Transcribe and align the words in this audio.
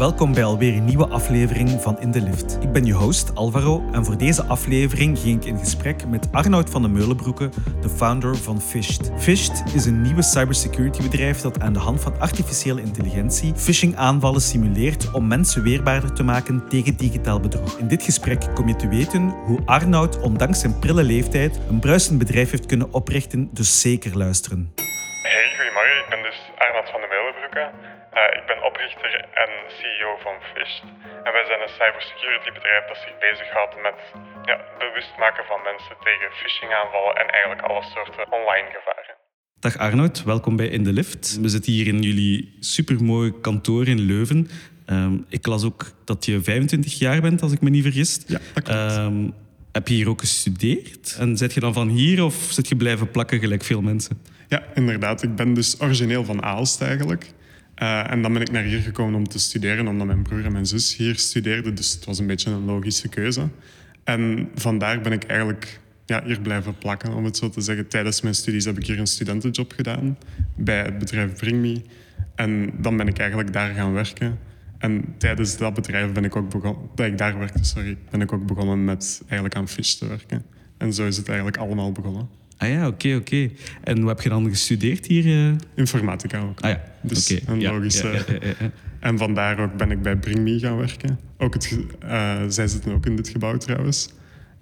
Welkom 0.00 0.34
bij 0.34 0.44
alweer 0.44 0.76
een 0.76 0.84
nieuwe 0.84 1.08
aflevering 1.08 1.70
van 1.80 2.00
In 2.00 2.10
de 2.10 2.20
Lift. 2.20 2.58
Ik 2.60 2.72
ben 2.72 2.84
je 2.84 2.92
host 2.92 3.34
Alvaro 3.34 3.82
en 3.92 4.04
voor 4.04 4.18
deze 4.18 4.44
aflevering 4.44 5.18
ging 5.18 5.42
ik 5.42 5.48
in 5.48 5.58
gesprek 5.58 6.06
met 6.06 6.28
Arnoud 6.32 6.70
van 6.70 6.82
de 6.82 6.88
Meulenbroeke, 6.88 7.48
de 7.80 7.88
founder 7.88 8.36
van 8.36 8.60
Fished. 8.60 9.12
Fished 9.18 9.74
is 9.74 9.86
een 9.86 10.02
nieuwe 10.02 10.22
cybersecurity 10.22 11.02
bedrijf 11.02 11.40
dat 11.40 11.60
aan 11.60 11.72
de 11.72 11.78
hand 11.78 12.00
van 12.02 12.20
artificiële 12.20 12.82
intelligentie 12.82 13.54
phishing-aanvallen 13.54 14.40
simuleert 14.40 15.12
om 15.12 15.26
mensen 15.26 15.62
weerbaarder 15.62 16.12
te 16.12 16.22
maken 16.22 16.68
tegen 16.68 16.96
digitaal 16.96 17.40
bedrog. 17.40 17.78
In 17.78 17.88
dit 17.88 18.02
gesprek 18.02 18.54
kom 18.54 18.68
je 18.68 18.76
te 18.76 18.88
weten 18.88 19.28
hoe 19.28 19.60
Arnoud 19.64 20.20
ondanks 20.20 20.60
zijn 20.60 20.78
prille 20.78 21.02
leeftijd 21.02 21.60
een 21.68 21.80
bruisend 21.80 22.18
bedrijf 22.18 22.50
heeft 22.50 22.66
kunnen 22.66 22.92
oprichten, 22.92 23.48
dus 23.52 23.80
zeker 23.80 24.16
luisteren. 24.16 24.72
Hey, 25.22 25.52
goedemorgen. 25.56 25.98
Ik 26.04 26.08
ben 26.10 26.22
dus 26.22 26.38
Arnoud 26.58 26.90
van 26.90 27.00
de 27.00 27.06
Meulenbroeke. 27.10 27.64
Uh, 28.14 28.40
ik 28.40 28.46
ben 28.46 28.64
oprichter 28.64 29.28
en 31.26 31.32
wij 31.32 31.44
zijn 31.50 31.60
een 31.62 31.74
cybersecurity 31.80 32.50
bedrijf 32.58 32.82
dat 32.88 32.96
zich 33.04 33.14
bezighoudt 33.18 33.74
met 33.82 33.98
ja, 34.44 34.56
bewust 34.78 35.14
maken 35.18 35.44
van 35.44 35.60
mensen 35.62 35.96
tegen 36.06 36.28
phishing-aanvallen 36.38 37.14
en 37.20 37.28
eigenlijk 37.28 37.62
alle 37.68 37.82
soorten 37.82 38.32
online 38.38 38.68
gevaren. 38.76 39.14
Dag 39.60 39.76
Arnoud, 39.78 40.22
welkom 40.22 40.56
bij 40.56 40.66
In 40.66 40.84
de 40.84 40.92
Lift. 40.92 41.40
We 41.40 41.48
zitten 41.48 41.72
hier 41.72 41.86
in 41.86 42.02
jullie 42.02 42.56
supermooi 42.60 43.40
kantoor 43.40 43.86
in 43.86 44.00
Leuven. 44.00 44.50
Um, 44.86 45.26
ik 45.28 45.46
las 45.46 45.64
ook 45.64 45.82
dat 46.04 46.24
je 46.24 46.42
25 46.42 46.98
jaar 46.98 47.20
bent, 47.20 47.42
als 47.42 47.52
ik 47.52 47.60
me 47.60 47.70
niet 47.70 47.82
vergis. 47.82 48.24
Ja, 48.26 48.38
dat 48.54 48.64
klopt. 48.64 48.96
Um, 48.96 49.34
heb 49.72 49.88
je 49.88 49.94
hier 49.94 50.08
ook 50.08 50.20
gestudeerd? 50.20 51.16
En 51.18 51.36
zit 51.36 51.54
je 51.54 51.60
dan 51.60 51.72
van 51.72 51.88
hier 51.88 52.24
of 52.24 52.34
zit 52.34 52.68
je 52.68 52.76
blijven 52.76 53.10
plakken 53.10 53.38
gelijk 53.38 53.64
veel 53.64 53.80
mensen? 53.80 54.22
Ja, 54.48 54.62
inderdaad. 54.74 55.22
Ik 55.22 55.34
ben 55.34 55.54
dus 55.54 55.80
origineel 55.80 56.24
van 56.24 56.42
Aalst 56.42 56.82
eigenlijk. 56.82 57.32
Uh, 57.82 58.10
en 58.10 58.22
dan 58.22 58.32
ben 58.32 58.42
ik 58.42 58.50
naar 58.50 58.62
hier 58.62 58.80
gekomen 58.80 59.14
om 59.14 59.28
te 59.28 59.38
studeren, 59.38 59.88
omdat 59.88 60.06
mijn 60.06 60.22
broer 60.22 60.44
en 60.44 60.52
mijn 60.52 60.66
zus 60.66 60.96
hier 60.96 61.16
studeerden. 61.18 61.74
Dus 61.74 61.92
het 61.92 62.04
was 62.04 62.18
een 62.18 62.26
beetje 62.26 62.50
een 62.50 62.64
logische 62.64 63.08
keuze. 63.08 63.48
En 64.04 64.48
vandaar 64.54 65.00
ben 65.00 65.12
ik 65.12 65.24
eigenlijk 65.24 65.80
ja, 66.06 66.22
hier 66.24 66.40
blijven 66.40 66.78
plakken, 66.78 67.14
om 67.14 67.24
het 67.24 67.36
zo 67.36 67.50
te 67.50 67.60
zeggen. 67.60 67.88
Tijdens 67.88 68.20
mijn 68.20 68.34
studies 68.34 68.64
heb 68.64 68.78
ik 68.78 68.86
hier 68.86 68.98
een 68.98 69.06
studentenjob 69.06 69.72
gedaan 69.72 70.18
bij 70.56 70.82
het 70.82 70.98
bedrijf 70.98 71.32
BringMe. 71.32 71.82
En 72.34 72.70
dan 72.78 72.96
ben 72.96 73.08
ik 73.08 73.18
eigenlijk 73.18 73.52
daar 73.52 73.74
gaan 73.74 73.92
werken. 73.92 74.38
En 74.78 75.14
tijdens 75.18 75.56
dat 75.56 75.74
bedrijf 75.74 76.12
ben 76.12 76.24
ik 76.24 76.36
ook 76.36 76.50
begonnen, 76.50 76.88
dat 76.94 77.06
ik 77.06 77.18
daar 77.18 77.38
werkte, 77.38 77.64
sorry, 77.64 77.96
ben 78.10 78.20
ik 78.20 78.32
ook 78.32 78.46
begonnen 78.46 78.84
met 78.84 79.20
eigenlijk 79.20 79.54
aan 79.54 79.68
Fish 79.68 79.94
te 79.94 80.06
werken. 80.06 80.42
En 80.76 80.92
zo 80.92 81.06
is 81.06 81.16
het 81.16 81.28
eigenlijk 81.28 81.56
allemaal 81.56 81.92
begonnen. 81.92 82.28
Ah 82.60 82.68
ja, 82.68 82.86
oké, 82.86 83.14
oké. 83.14 83.50
En 83.84 84.00
wat 84.04 84.08
heb 84.08 84.20
je 84.20 84.28
dan 84.28 84.48
gestudeerd 84.48 85.06
hier? 85.06 85.26
Uh... 85.26 85.56
Informatica 85.74 86.40
ook. 86.40 86.60
Ah 86.60 86.70
ja, 86.70 86.82
dus 87.02 87.30
een 87.46 87.62
logische... 87.62 88.08
Ja, 88.08 88.24
ja, 88.40 88.70
en 89.00 89.18
vandaar 89.18 89.58
ook 89.58 89.76
ben 89.76 89.90
ik 89.90 90.02
bij 90.02 90.16
BringMe 90.16 90.58
gaan 90.58 90.76
werken. 90.76 91.18
Ook 91.38 91.54
het, 91.54 91.76
uh, 92.04 92.42
zij 92.48 92.66
zitten 92.66 92.92
ook 92.92 93.06
in 93.06 93.16
dit 93.16 93.28
gebouw 93.28 93.56
trouwens. 93.56 94.08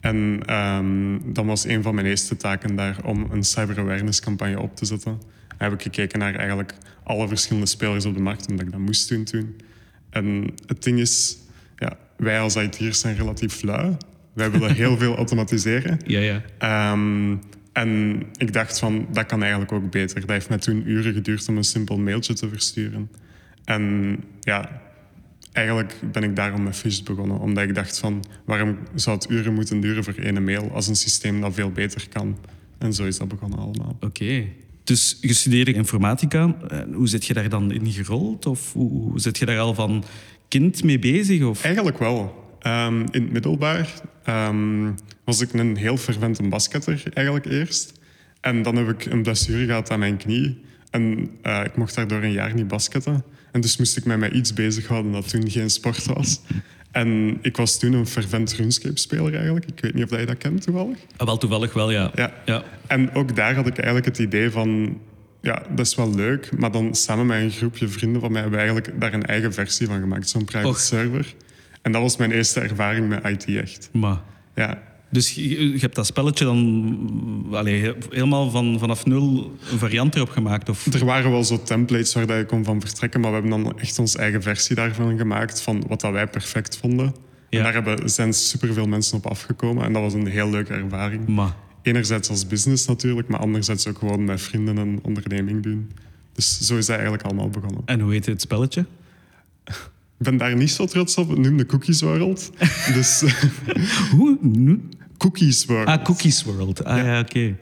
En 0.01 0.43
um, 0.55 1.33
dan 1.33 1.47
was 1.47 1.65
een 1.65 1.83
van 1.83 1.95
mijn 1.95 2.07
eerste 2.07 2.37
taken 2.37 2.77
daar 2.77 2.97
om 3.05 3.27
een 3.31 3.45
cyber 3.45 3.79
awareness 3.79 4.21
campagne 4.21 4.61
op 4.61 4.77
te 4.77 4.85
zetten. 4.85 5.19
Dan 5.49 5.57
heb 5.69 5.73
ik 5.73 5.83
gekeken 5.83 6.19
naar 6.19 6.35
eigenlijk 6.35 6.75
alle 7.05 7.29
verschillende 7.29 7.69
spelers 7.69 8.05
op 8.05 8.15
de 8.15 8.21
markt, 8.21 8.49
omdat 8.49 8.67
ik 8.67 8.73
dat 8.73 8.81
moest 8.81 9.09
doen 9.09 9.25
toen. 9.25 9.57
En 10.11 10.55
het 10.67 10.83
ding 10.83 10.99
is, 10.99 11.39
ja, 11.77 11.97
wij 12.17 12.41
als 12.41 12.57
IT'ers 12.57 13.01
zijn 13.01 13.17
relatief 13.17 13.63
lui. 13.63 13.97
Wij 14.33 14.51
willen 14.51 14.75
heel 14.85 14.97
veel 14.97 15.17
automatiseren. 15.17 16.01
Ja, 16.05 16.43
ja. 16.59 16.93
Um, 16.93 17.41
en 17.81 18.23
ik 18.37 18.53
dacht 18.53 18.79
van, 18.79 19.07
dat 19.13 19.27
kan 19.27 19.41
eigenlijk 19.41 19.73
ook 19.73 19.91
beter. 19.91 20.21
Dat 20.21 20.31
heeft 20.31 20.49
mij 20.49 20.59
toen 20.59 20.83
uren 20.87 21.13
geduurd 21.13 21.49
om 21.49 21.57
een 21.57 21.65
simpel 21.65 21.99
mailtje 21.99 22.35
te 22.35 22.49
versturen. 22.49 23.11
En 23.65 24.17
ja, 24.41 24.83
eigenlijk 25.53 25.95
ben 26.13 26.23
ik 26.23 26.37
daarom 26.37 26.63
met 26.63 26.77
Fish 26.77 27.01
begonnen. 27.01 27.39
Omdat 27.39 27.65
ik 27.65 27.75
dacht 27.75 27.99
van, 27.99 28.25
waarom 28.45 28.79
zou 28.95 29.17
het 29.17 29.31
uren 29.31 29.55
moeten 29.55 29.81
duren 29.81 30.05
voor 30.05 30.15
één 30.15 30.45
mail 30.45 30.71
als 30.71 30.89
een 30.89 30.97
systeem 30.97 31.41
dat 31.41 31.55
veel 31.55 31.71
beter 31.71 32.09
kan? 32.09 32.39
En 32.79 32.93
zo 32.93 33.05
is 33.05 33.19
dat 33.19 33.29
begonnen 33.29 33.59
allemaal. 33.59 33.97
Oké. 34.01 34.45
Dus 34.85 35.19
je 35.21 35.35
studeerde 35.35 35.73
informatica. 35.73 36.57
Hoe 36.93 37.09
zit 37.09 37.25
je 37.25 37.35
daar 37.35 37.49
dan 37.49 37.73
in 37.73 37.93
gerold? 37.93 38.47
Of 38.47 38.73
hoe 38.73 39.21
zit 39.21 39.39
je 39.39 39.47
daar 39.47 39.59
al 39.59 39.75
van 39.75 40.05
kind 40.49 40.85
mee 40.85 40.99
bezig? 40.99 41.45
Of? 41.45 41.65
Eigenlijk 41.65 41.99
wel. 41.99 42.48
Um, 42.67 43.01
in 43.11 43.23
het 43.23 43.33
middelbaar 43.33 43.89
um, 44.27 44.95
was 45.25 45.41
ik 45.41 45.53
een 45.53 45.77
heel 45.77 45.97
fervente 45.97 46.43
basketter 46.43 47.03
eigenlijk 47.15 47.47
eerst. 47.47 47.93
En 48.41 48.63
dan 48.63 48.77
heb 48.77 48.89
ik 48.89 49.05
een 49.05 49.23
blessure 49.23 49.65
gehad 49.65 49.91
aan 49.91 49.99
mijn 49.99 50.17
knie. 50.17 50.61
En 50.91 51.31
uh, 51.43 51.61
ik 51.65 51.77
mocht 51.77 51.95
daardoor 51.95 52.23
een 52.23 52.33
jaar 52.33 52.55
niet 52.55 52.69
basketten. 52.69 53.25
En 53.53 53.61
dus 53.61 53.77
moest 53.77 53.97
ik 53.97 54.05
mij 54.05 54.19
met 54.19 54.33
iets 54.33 54.53
bezighouden 54.53 55.13
dat 55.13 55.29
toen 55.29 55.51
geen 55.51 55.71
sport 55.71 56.07
was. 56.07 56.41
En 56.91 57.39
ik 57.43 57.57
was 57.57 57.79
toen 57.79 57.93
een 57.93 58.07
fervent 58.07 58.53
RuneScape-speler 58.53 59.35
eigenlijk. 59.35 59.67
Ik 59.67 59.81
weet 59.81 59.95
niet 59.95 60.05
of 60.13 60.19
je 60.21 60.27
dat 60.27 60.39
kent 60.39 60.63
toevallig. 60.63 60.99
Ah, 61.17 61.27
wel 61.27 61.39
toevallig 61.39 61.73
wel, 61.73 61.91
ja. 61.91 62.11
ja. 62.15 62.33
ja. 62.45 62.65
En 62.87 63.15
ook 63.15 63.37
daar 63.37 63.55
had 63.55 63.67
ik 63.67 63.77
eigenlijk 63.77 64.07
het 64.07 64.19
idee 64.19 64.51
van... 64.51 65.01
Ja, 65.41 65.63
dat 65.75 65.87
is 65.87 65.95
wel 65.95 66.15
leuk, 66.15 66.59
maar 66.59 66.73
dan 66.73 66.95
samen 66.95 67.27
met 67.27 67.43
een 67.43 67.51
groepje 67.51 67.89
vrienden 67.89 68.21
van 68.21 68.33
mij 68.33 68.41
hebben 68.41 68.59
we 68.59 68.65
eigenlijk 68.67 69.01
daar 69.01 69.15
een 69.15 69.27
eigen 69.27 69.53
versie 69.53 69.87
van 69.87 70.01
gemaakt. 70.01 70.29
Zo'n 70.29 70.45
private 70.45 70.69
Och. 70.69 70.81
server. 70.81 71.35
En 71.89 71.95
dat 71.95 72.03
was 72.03 72.17
mijn 72.17 72.33
eerste 72.33 72.61
ervaring 72.61 73.09
met 73.09 73.25
IT 73.25 73.57
echt. 73.57 73.89
Maar. 73.93 74.21
Ja. 74.55 74.83
Dus 75.11 75.35
je, 75.35 75.73
je 75.73 75.79
hebt 75.79 75.95
dat 75.95 76.07
spelletje 76.07 76.45
dan 76.45 77.47
allez, 77.53 77.93
helemaal 78.11 78.51
van, 78.51 78.79
vanaf 78.79 79.07
nul 79.07 79.57
een 79.71 79.79
variant 79.79 80.15
erop 80.15 80.29
gemaakt? 80.29 80.69
Of? 80.69 80.87
Er 80.87 81.05
waren 81.05 81.31
wel 81.31 81.45
zo 81.45 81.63
templates 81.63 82.15
waar 82.15 82.39
je 82.39 82.45
kon 82.45 82.65
van 82.65 82.81
vertrekken, 82.81 83.21
maar 83.21 83.31
we 83.31 83.37
hebben 83.41 83.63
dan 83.63 83.79
echt 83.79 83.99
onze 83.99 84.19
eigen 84.19 84.43
versie 84.43 84.77
daarvan 84.77 85.19
gemaakt, 85.19 85.63
van 85.63 85.85
wat 85.87 86.01
dat 86.01 86.13
wij 86.13 86.27
perfect 86.27 86.77
vonden. 86.77 87.15
Ja. 87.49 87.59
En 87.59 87.65
daar 87.65 87.73
hebben, 87.73 88.11
zijn 88.11 88.33
superveel 88.33 88.87
mensen 88.87 89.17
op 89.17 89.27
afgekomen 89.27 89.85
en 89.85 89.93
dat 89.93 90.03
was 90.03 90.15
een 90.15 90.27
heel 90.27 90.51
leuke 90.51 90.73
ervaring. 90.73 91.27
Maar. 91.27 91.55
Enerzijds 91.83 92.29
als 92.29 92.47
business 92.47 92.87
natuurlijk, 92.87 93.29
maar 93.29 93.41
anderzijds 93.41 93.87
ook 93.87 93.99
gewoon 93.99 94.25
met 94.25 94.41
vrienden 94.41 94.77
een 94.77 94.99
onderneming 95.03 95.63
doen. 95.63 95.91
Dus 96.33 96.61
zo 96.61 96.77
is 96.77 96.87
dat 96.87 96.95
eigenlijk 96.95 97.25
allemaal 97.25 97.49
begonnen. 97.49 97.83
En 97.85 98.01
hoe 98.01 98.13
heet 98.13 98.27
het 98.27 98.41
spelletje? 98.41 98.87
Ik 100.19 100.25
ben 100.25 100.37
daar 100.37 100.57
niet 100.57 100.71
zo 100.71 100.87
trots 100.87 101.17
op. 101.17 101.29
Het 101.29 101.39
noemde 101.39 101.67
Cookies 101.67 102.01
World. 102.01 102.51
dus, 102.95 103.25
Hoe? 104.17 104.39
Cookies 105.17 105.65
World. 105.65 105.87
Ah, 105.87 106.05
Cookies 106.05 106.45
World. 106.45 106.85
Ah 106.85 106.97
ja, 106.97 107.21
oké. 107.21 107.57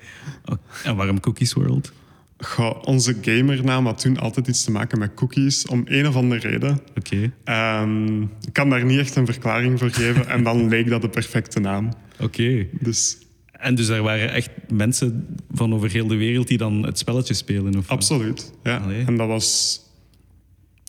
Okay. 0.44 0.58
En 0.84 0.96
waarom 0.96 1.20
Cookies 1.20 1.52
World? 1.52 1.92
Goh, 2.38 2.82
onze 2.84 3.16
gamernaam 3.20 3.86
had 3.86 4.00
toen 4.00 4.18
altijd 4.18 4.46
iets 4.46 4.64
te 4.64 4.70
maken 4.70 4.98
met 4.98 5.14
cookies, 5.14 5.66
om 5.66 5.82
een 5.84 6.06
of 6.06 6.16
andere 6.16 6.48
reden. 6.48 6.80
Oké. 6.96 7.30
Okay. 7.44 7.82
Um, 7.82 8.22
ik 8.22 8.52
kan 8.52 8.70
daar 8.70 8.84
niet 8.84 8.98
echt 8.98 9.16
een 9.16 9.26
verklaring 9.26 9.78
voor 9.78 9.90
geven. 9.90 10.28
en 10.28 10.42
dan 10.42 10.68
leek 10.74 10.88
dat 10.88 11.02
de 11.02 11.08
perfecte 11.08 11.60
naam. 11.60 11.88
Oké. 12.14 12.24
Okay. 12.24 12.68
Dus... 12.80 13.18
En 13.52 13.74
dus 13.74 13.88
er 13.88 14.02
waren 14.02 14.32
echt 14.32 14.50
mensen 14.68 15.26
van 15.50 15.74
over 15.74 15.90
heel 15.90 16.06
de 16.06 16.16
wereld 16.16 16.48
die 16.48 16.58
dan 16.58 16.86
het 16.86 16.98
spelletje 16.98 17.34
spelen? 17.34 17.76
Of 17.76 17.88
Absoluut, 17.88 18.52
ja. 18.62 18.76
Allee. 18.76 19.04
En 19.04 19.16
dat 19.16 19.28
was 19.28 19.80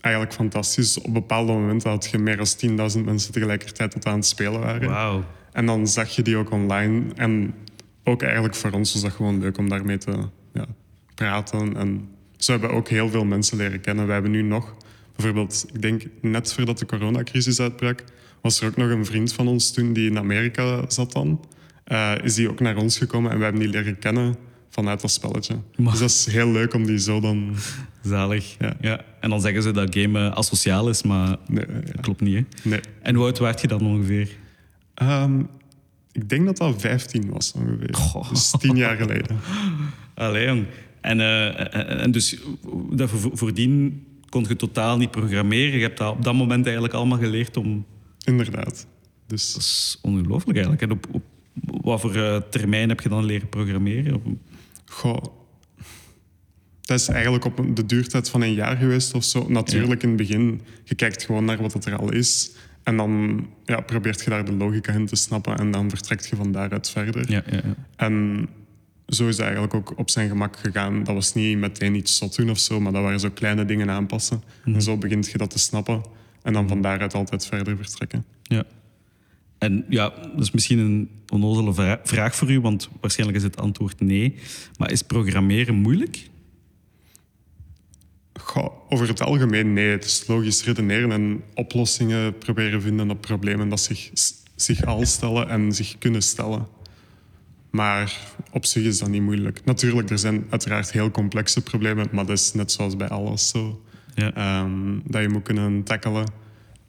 eigenlijk 0.00 0.34
fantastisch. 0.34 1.00
Op 1.00 1.12
bepaalde 1.12 1.52
momenten 1.52 1.90
had 1.90 2.08
je 2.10 2.18
meer 2.18 2.36
dan 2.36 2.90
10.000 2.96 3.04
mensen 3.04 3.32
tegelijkertijd 3.32 3.90
tot 3.90 4.06
aan 4.06 4.14
het 4.14 4.26
spelen 4.26 4.60
waren. 4.60 4.88
Wow. 4.88 5.22
En 5.52 5.66
dan 5.66 5.86
zag 5.86 6.08
je 6.08 6.22
die 6.22 6.36
ook 6.36 6.50
online. 6.50 7.02
En 7.14 7.54
ook 8.04 8.22
eigenlijk 8.22 8.54
voor 8.54 8.70
ons 8.70 8.92
was 8.92 9.02
dat 9.02 9.12
gewoon 9.12 9.40
leuk 9.40 9.58
om 9.58 9.68
daarmee 9.68 9.98
te 9.98 10.12
ja, 10.52 10.66
praten. 11.14 11.76
En 11.76 12.08
zo 12.36 12.52
hebben 12.52 12.70
we 12.70 12.76
ook 12.76 12.88
heel 12.88 13.08
veel 13.08 13.24
mensen 13.24 13.56
leren 13.56 13.80
kennen. 13.80 14.06
We 14.06 14.12
hebben 14.12 14.30
nu 14.30 14.42
nog, 14.42 14.76
bijvoorbeeld, 15.16 15.66
ik 15.72 15.82
denk 15.82 16.02
net 16.20 16.52
voordat 16.52 16.78
de 16.78 16.86
coronacrisis 16.86 17.60
uitbrak, 17.60 18.04
was 18.40 18.60
er 18.60 18.66
ook 18.66 18.76
nog 18.76 18.90
een 18.90 19.06
vriend 19.06 19.32
van 19.32 19.48
ons 19.48 19.72
toen 19.72 19.92
die 19.92 20.10
in 20.10 20.18
Amerika 20.18 20.84
zat 20.90 21.12
dan. 21.12 21.44
Uh, 21.92 22.12
is 22.22 22.34
die 22.34 22.50
ook 22.50 22.60
naar 22.60 22.76
ons 22.76 22.98
gekomen 22.98 23.30
en 23.30 23.38
we 23.38 23.44
hebben 23.44 23.62
die 23.62 23.70
leren 23.70 23.98
kennen 23.98 24.36
vanuit 24.68 25.00
dat 25.00 25.10
spelletje. 25.10 25.56
Maar... 25.76 25.90
Dus 25.90 26.00
dat 26.00 26.10
is 26.10 26.26
heel 26.26 26.48
leuk 26.48 26.74
om 26.74 26.86
die 26.86 26.98
zo 26.98 27.20
dan... 27.20 27.54
Zalig. 28.08 28.56
Ja. 28.58 28.76
ja. 28.80 29.00
En 29.20 29.30
dan 29.30 29.40
zeggen 29.40 29.62
ze 29.62 29.70
dat 29.70 29.94
game 29.94 30.34
asociaal 30.34 30.88
is, 30.88 31.02
maar 31.02 31.36
nee, 31.48 31.64
ja. 31.68 32.00
klopt 32.00 32.20
niet. 32.20 32.34
Hè? 32.34 32.68
Nee. 32.68 32.80
En 33.02 33.14
hoe 33.14 33.24
oud 33.24 33.38
werd 33.38 33.60
je 33.60 33.68
dan 33.68 33.86
ongeveer? 33.86 34.36
Um, 35.02 35.48
ik 36.12 36.28
denk 36.28 36.46
dat 36.46 36.56
dat 36.56 36.80
15 36.80 37.30
was 37.30 37.52
ongeveer. 37.52 37.94
Goh. 37.94 38.28
Dus 38.28 38.54
tien 38.58 38.76
jaar 38.76 38.96
geleden. 38.96 39.36
Allee, 40.14 40.46
jong. 40.46 40.66
En, 41.00 41.18
uh, 41.18 42.02
en 42.02 42.10
dus 42.10 42.38
dat 42.90 43.10
voordien 43.32 44.02
kon 44.28 44.44
je 44.48 44.56
totaal 44.56 44.96
niet 44.96 45.10
programmeren. 45.10 45.78
Je 45.78 45.82
hebt 45.82 45.98
dat 45.98 46.12
op 46.12 46.24
dat 46.24 46.34
moment 46.34 46.64
eigenlijk 46.64 46.94
allemaal 46.94 47.18
geleerd 47.18 47.56
om... 47.56 47.86
Inderdaad. 48.24 48.86
Dus... 49.26 49.52
Dat 49.52 49.62
is 49.62 49.98
ongelooflijk 50.02 50.58
eigenlijk. 50.58 50.82
En 50.82 50.90
op, 50.90 51.06
op 51.10 51.22
wat 51.82 52.00
voor 52.00 52.16
uh, 52.16 52.36
termijn 52.36 52.88
heb 52.88 53.00
je 53.00 53.08
dan 53.08 53.24
leren 53.24 53.48
programmeren? 53.48 54.40
Goh, 54.84 55.22
dat 56.88 57.00
is 57.00 57.08
eigenlijk 57.08 57.44
op 57.44 57.76
de 57.76 57.86
duurtijd 57.86 58.30
van 58.30 58.42
een 58.42 58.52
jaar 58.54 58.76
geweest 58.76 59.14
of 59.14 59.24
zo. 59.24 59.46
Natuurlijk 59.48 60.02
in 60.02 60.08
het 60.08 60.18
begin, 60.18 60.60
je 60.84 60.94
kijkt 60.94 61.24
gewoon 61.24 61.44
naar 61.44 61.62
wat 61.62 61.84
er 61.86 61.96
al 61.96 62.12
is. 62.12 62.50
En 62.82 62.96
dan 62.96 63.46
ja, 63.64 63.80
probeert 63.80 64.24
je 64.24 64.30
daar 64.30 64.44
de 64.44 64.52
logica 64.52 64.92
in 64.92 65.06
te 65.06 65.16
snappen 65.16 65.58
en 65.58 65.70
dan 65.70 65.88
vertrekt 65.90 66.26
je 66.26 66.36
van 66.36 66.52
daaruit 66.52 66.90
verder. 66.90 67.30
Ja, 67.30 67.42
ja, 67.50 67.56
ja. 67.56 67.74
En 67.96 68.46
zo 69.06 69.28
is 69.28 69.36
het 69.36 69.44
eigenlijk 69.44 69.74
ook 69.74 69.98
op 69.98 70.10
zijn 70.10 70.28
gemak 70.28 70.56
gegaan. 70.56 71.04
Dat 71.04 71.14
was 71.14 71.34
niet 71.34 71.58
meteen 71.58 71.94
iets 71.94 72.16
zot 72.16 72.36
doen 72.36 72.50
of 72.50 72.58
zo, 72.58 72.80
maar 72.80 72.92
dat 72.92 73.02
waren 73.02 73.20
zo 73.20 73.30
kleine 73.30 73.64
dingen 73.64 73.90
aanpassen. 73.90 74.42
En 74.64 74.82
zo 74.82 74.96
begint 74.96 75.30
je 75.30 75.38
dat 75.38 75.50
te 75.50 75.58
snappen. 75.58 76.02
En 76.42 76.52
dan 76.52 76.68
van 76.68 76.82
daaruit 76.82 77.14
altijd 77.14 77.46
verder 77.46 77.76
vertrekken. 77.76 78.24
Ja. 78.42 78.64
En 79.58 79.84
ja, 79.88 80.08
dat 80.08 80.40
is 80.40 80.50
misschien 80.50 80.78
een 80.78 81.10
onnozele 81.28 81.74
vra- 81.74 82.00
vraag 82.04 82.36
voor 82.36 82.50
u, 82.50 82.60
want 82.60 82.88
waarschijnlijk 83.00 83.38
is 83.38 83.44
het 83.44 83.56
antwoord 83.56 84.00
nee. 84.00 84.34
Maar 84.78 84.90
is 84.90 85.02
programmeren 85.02 85.74
moeilijk? 85.74 86.28
Goh, 88.50 88.72
over 88.88 89.08
het 89.08 89.20
algemeen 89.20 89.72
nee. 89.72 89.90
Het 89.90 90.04
is 90.04 90.26
logisch 90.26 90.64
redeneren 90.64 91.12
en 91.12 91.42
oplossingen 91.54 92.38
proberen 92.38 92.82
vinden 92.82 93.10
op 93.10 93.20
problemen 93.20 93.68
dat 93.68 93.80
zich, 93.80 94.10
zich 94.54 94.84
al 94.84 95.06
stellen 95.06 95.48
en 95.48 95.72
zich 95.72 95.98
kunnen 95.98 96.22
stellen. 96.22 96.66
Maar 97.70 98.18
op 98.52 98.64
zich 98.64 98.84
is 98.84 98.98
dat 98.98 99.08
niet 99.08 99.22
moeilijk. 99.22 99.64
Natuurlijk, 99.64 100.10
er 100.10 100.18
zijn 100.18 100.46
uiteraard 100.50 100.92
heel 100.92 101.10
complexe 101.10 101.62
problemen, 101.62 102.08
maar 102.12 102.26
dat 102.26 102.38
is 102.38 102.52
net 102.52 102.72
zoals 102.72 102.96
bij 102.96 103.08
alles 103.08 103.48
zo. 103.48 103.82
Ja. 104.14 104.34
Ehm, 104.34 104.98
dat 105.04 105.22
je 105.22 105.28
moet 105.28 105.42
kunnen 105.42 105.82
tackelen, 105.82 106.26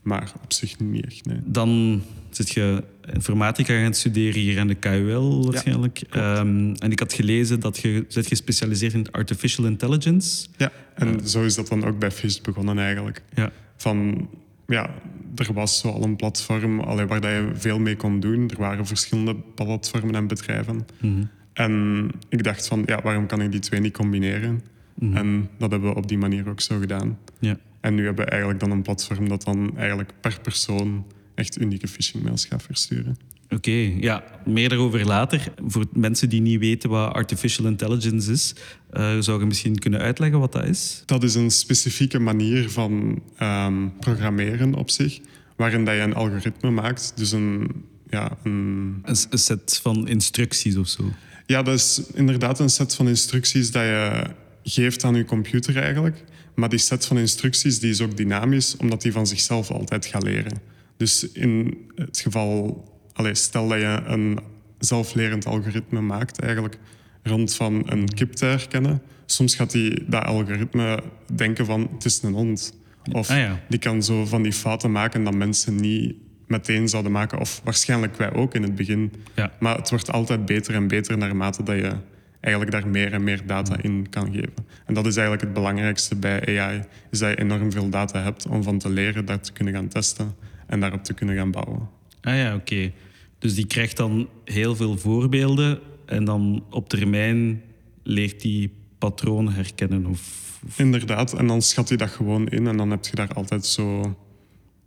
maar 0.01 0.31
op 0.43 0.53
zich 0.53 0.79
niet 0.79 1.05
echt. 1.05 1.25
Nee. 1.25 1.39
Dan 1.43 2.01
zit 2.29 2.49
je 2.49 2.83
informatica 3.13 3.81
gaan 3.81 3.93
studeren 3.93 4.41
hier 4.41 4.59
aan 4.59 4.67
de 4.67 4.75
KUL 4.75 5.45
waarschijnlijk. 5.45 6.01
Ehm, 6.09 6.73
en 6.73 6.91
ik 6.91 6.99
had 6.99 7.13
gelezen 7.13 7.59
dat 7.59 7.77
je 7.77 8.05
bent 8.13 8.27
gespecialiseerd 8.27 8.93
in 8.93 9.11
artificial 9.11 9.65
intelligence. 9.65 10.47
Ja, 10.57 10.71
en 10.95 11.27
zo 11.27 11.43
is 11.43 11.55
dat 11.55 11.67
dan 11.67 11.85
ook 11.85 11.99
bij 11.99 12.11
FIST 12.11 12.43
begonnen 12.43 12.79
eigenlijk. 12.79 13.21
Ja. 13.33 13.51
Van, 13.75 14.29
ja, 14.67 14.89
er 15.35 15.53
was 15.53 15.79
zo 15.79 15.89
al 15.89 16.03
een 16.03 16.15
platform 16.15 16.79
allee, 16.79 17.05
waar 17.05 17.21
dat 17.21 17.31
je 17.31 17.51
veel 17.53 17.79
mee 17.79 17.95
kon 17.95 18.19
doen. 18.19 18.49
Er 18.49 18.59
waren 18.59 18.85
verschillende 18.85 19.35
platformen 19.55 20.15
en 20.15 20.27
bedrijven. 20.27 20.85
Mhm. 21.01 21.23
En 21.53 22.07
ik 22.29 22.43
dacht 22.43 22.67
van, 22.67 22.83
ja, 22.85 23.01
waarom 23.03 23.25
kan 23.25 23.41
ik 23.41 23.51
die 23.51 23.59
twee 23.59 23.79
niet 23.79 23.93
combineren? 23.93 24.61
Mhm. 24.93 25.17
En 25.17 25.49
dat 25.57 25.71
hebben 25.71 25.89
we 25.89 25.95
op 25.95 26.07
die 26.07 26.17
manier 26.17 26.49
ook 26.49 26.61
zo 26.61 26.79
gedaan. 26.79 27.17
Ja. 27.39 27.57
En 27.81 27.95
nu 27.95 28.05
hebben 28.05 28.25
we 28.25 28.31
eigenlijk 28.31 28.59
dan 28.59 28.71
een 28.71 28.81
platform 28.81 29.29
dat 29.29 29.43
dan 29.43 29.77
eigenlijk 29.77 30.13
per 30.21 30.39
persoon 30.41 31.05
echt 31.35 31.61
unieke 31.61 31.87
phishing 31.87 32.23
mails 32.23 32.45
gaat 32.45 32.63
versturen. 32.63 33.17
Oké, 33.49 33.91
ja, 33.99 34.23
meer 34.45 34.69
daarover 34.69 35.05
later. 35.05 35.53
Voor 35.67 35.85
mensen 35.93 36.29
die 36.29 36.41
niet 36.41 36.59
weten 36.59 36.89
wat 36.89 37.13
artificial 37.13 37.67
intelligence 37.67 38.31
is, 38.31 38.55
eh, 38.89 39.17
zou 39.19 39.39
je 39.39 39.45
misschien 39.45 39.79
kunnen 39.79 39.99
uitleggen 39.99 40.39
wat 40.39 40.51
dat 40.51 40.65
is? 40.65 41.03
Dat 41.05 41.23
is 41.23 41.35
een 41.35 41.51
specifieke 41.51 42.19
manier 42.19 42.69
van 42.69 43.21
ehm, 43.37 43.87
programmeren 43.99 44.73
op 44.73 44.89
zich, 44.89 45.19
waarin 45.55 45.85
dat 45.85 45.95
je 45.95 46.01
een 46.01 46.13
algoritme 46.13 46.69
maakt. 46.69 47.13
Dus 47.15 47.31
een, 47.31 47.71
ja, 48.09 48.37
een 48.43 49.01
Een, 49.03 49.15
een 49.29 49.39
set 49.39 49.79
van 49.81 50.07
instructies 50.07 50.75
of 50.75 50.87
zo. 50.87 51.03
Ja, 51.45 51.63
dat 51.63 51.75
is 51.75 52.01
inderdaad 52.13 52.59
een 52.59 52.69
set 52.69 52.95
van 52.95 53.07
instructies 53.07 53.71
dat 53.71 53.83
je 53.83 54.23
geeft 54.63 55.03
aan 55.03 55.15
je 55.15 55.25
computer 55.25 55.77
eigenlijk. 55.77 56.23
Maar 56.59 56.69
die 56.69 56.79
set 56.79 57.05
van 57.05 57.17
instructies 57.17 57.79
die 57.79 57.89
is 57.89 58.01
ook 58.01 58.17
dynamisch, 58.17 58.77
omdat 58.77 59.01
die 59.01 59.11
van 59.11 59.27
zichzelf 59.27 59.71
altijd 59.71 60.05
gaat 60.05 60.23
leren. 60.23 60.61
Dus 60.97 61.31
in 61.31 61.77
het 61.95 62.19
geval, 62.19 62.83
allez, 63.13 63.39
stel 63.41 63.67
dat 63.67 63.79
je 63.79 64.01
een 64.05 64.39
zelflerend 64.79 65.45
algoritme 65.45 66.01
maakt 66.01 66.39
eigenlijk 66.39 66.77
rond 67.23 67.55
van 67.55 67.83
een 67.85 68.13
kip 68.13 68.31
te 68.33 68.45
herkennen. 68.45 69.01
Soms 69.25 69.55
gaat 69.55 69.71
die, 69.71 70.03
dat 70.07 70.23
algoritme 70.23 71.03
denken 71.33 71.65
van 71.65 71.89
het 71.93 72.05
is 72.05 72.21
een 72.21 72.33
hond. 72.33 72.73
Of 73.11 73.29
Ah, 73.29 73.37
ja. 73.37 73.59
die 73.69 73.79
kan 73.79 74.03
zo 74.03 74.25
van 74.25 74.41
die 74.41 74.53
fouten 74.53 74.91
maken 74.91 75.23
dat 75.23 75.33
mensen 75.33 75.75
niet 75.75 76.15
meteen 76.47 76.89
zouden 76.89 77.11
maken. 77.11 77.39
Of 77.39 77.61
waarschijnlijk 77.63 78.17
wij 78.17 78.33
ook 78.33 78.53
in 78.55 78.63
het 78.63 78.75
begin. 78.75 79.11
Ja. 79.35 79.51
Maar 79.59 79.77
het 79.77 79.89
wordt 79.89 80.11
altijd 80.11 80.45
beter 80.45 80.75
en 80.75 80.87
beter 80.87 81.17
naarmate 81.17 81.63
dat 81.63 81.75
je 81.75 81.91
eigenlijk 82.39 82.73
daar 82.73 82.87
meer 82.87 83.13
en 83.13 83.23
meer 83.23 83.45
data 83.45 83.81
in 83.81 84.09
kan 84.09 84.33
geven. 84.33 84.65
En 84.85 84.93
dat 84.93 85.05
is 85.05 85.15
eigenlijk 85.15 85.45
het 85.45 85.53
belangrijkste 85.53 86.15
bij 86.15 86.59
AI, 86.59 86.83
is 87.11 87.19
dat 87.19 87.29
je 87.29 87.39
enorm 87.39 87.71
veel 87.71 87.89
data 87.89 88.21
hebt 88.21 88.47
om 88.47 88.63
van 88.63 88.77
te 88.77 88.89
leren, 88.89 89.25
dat 89.25 89.43
te 89.43 89.53
kunnen 89.53 89.73
gaan 89.73 89.87
testen 89.87 90.35
en 90.67 90.79
daarop 90.79 91.03
te 91.03 91.13
kunnen 91.13 91.35
gaan 91.35 91.51
bouwen. 91.51 91.89
Ah 92.21 92.35
ja, 92.35 92.55
oké. 92.55 92.91
Dus 93.39 93.55
die 93.55 93.65
krijgt 93.67 93.97
dan 93.97 94.29
heel 94.45 94.75
veel 94.75 94.97
voorbeelden 94.97 95.79
en 96.05 96.23
dan 96.23 96.63
op 96.69 96.89
termijn 96.89 97.61
leert 98.03 98.41
die 98.41 98.71
patronen 98.97 99.53
herkennen. 99.53 100.05
Of, 100.05 100.59
of- 100.65 100.79
Inderdaad, 100.79 101.33
en 101.33 101.47
dan 101.47 101.61
schat 101.61 101.89
je 101.89 101.97
dat 101.97 102.09
gewoon 102.09 102.47
in 102.47 102.67
en 102.67 102.77
dan 102.77 102.89
heb 102.89 103.05
je 103.05 103.15
daar 103.15 103.33
altijd 103.33 103.65
zo 103.65 104.17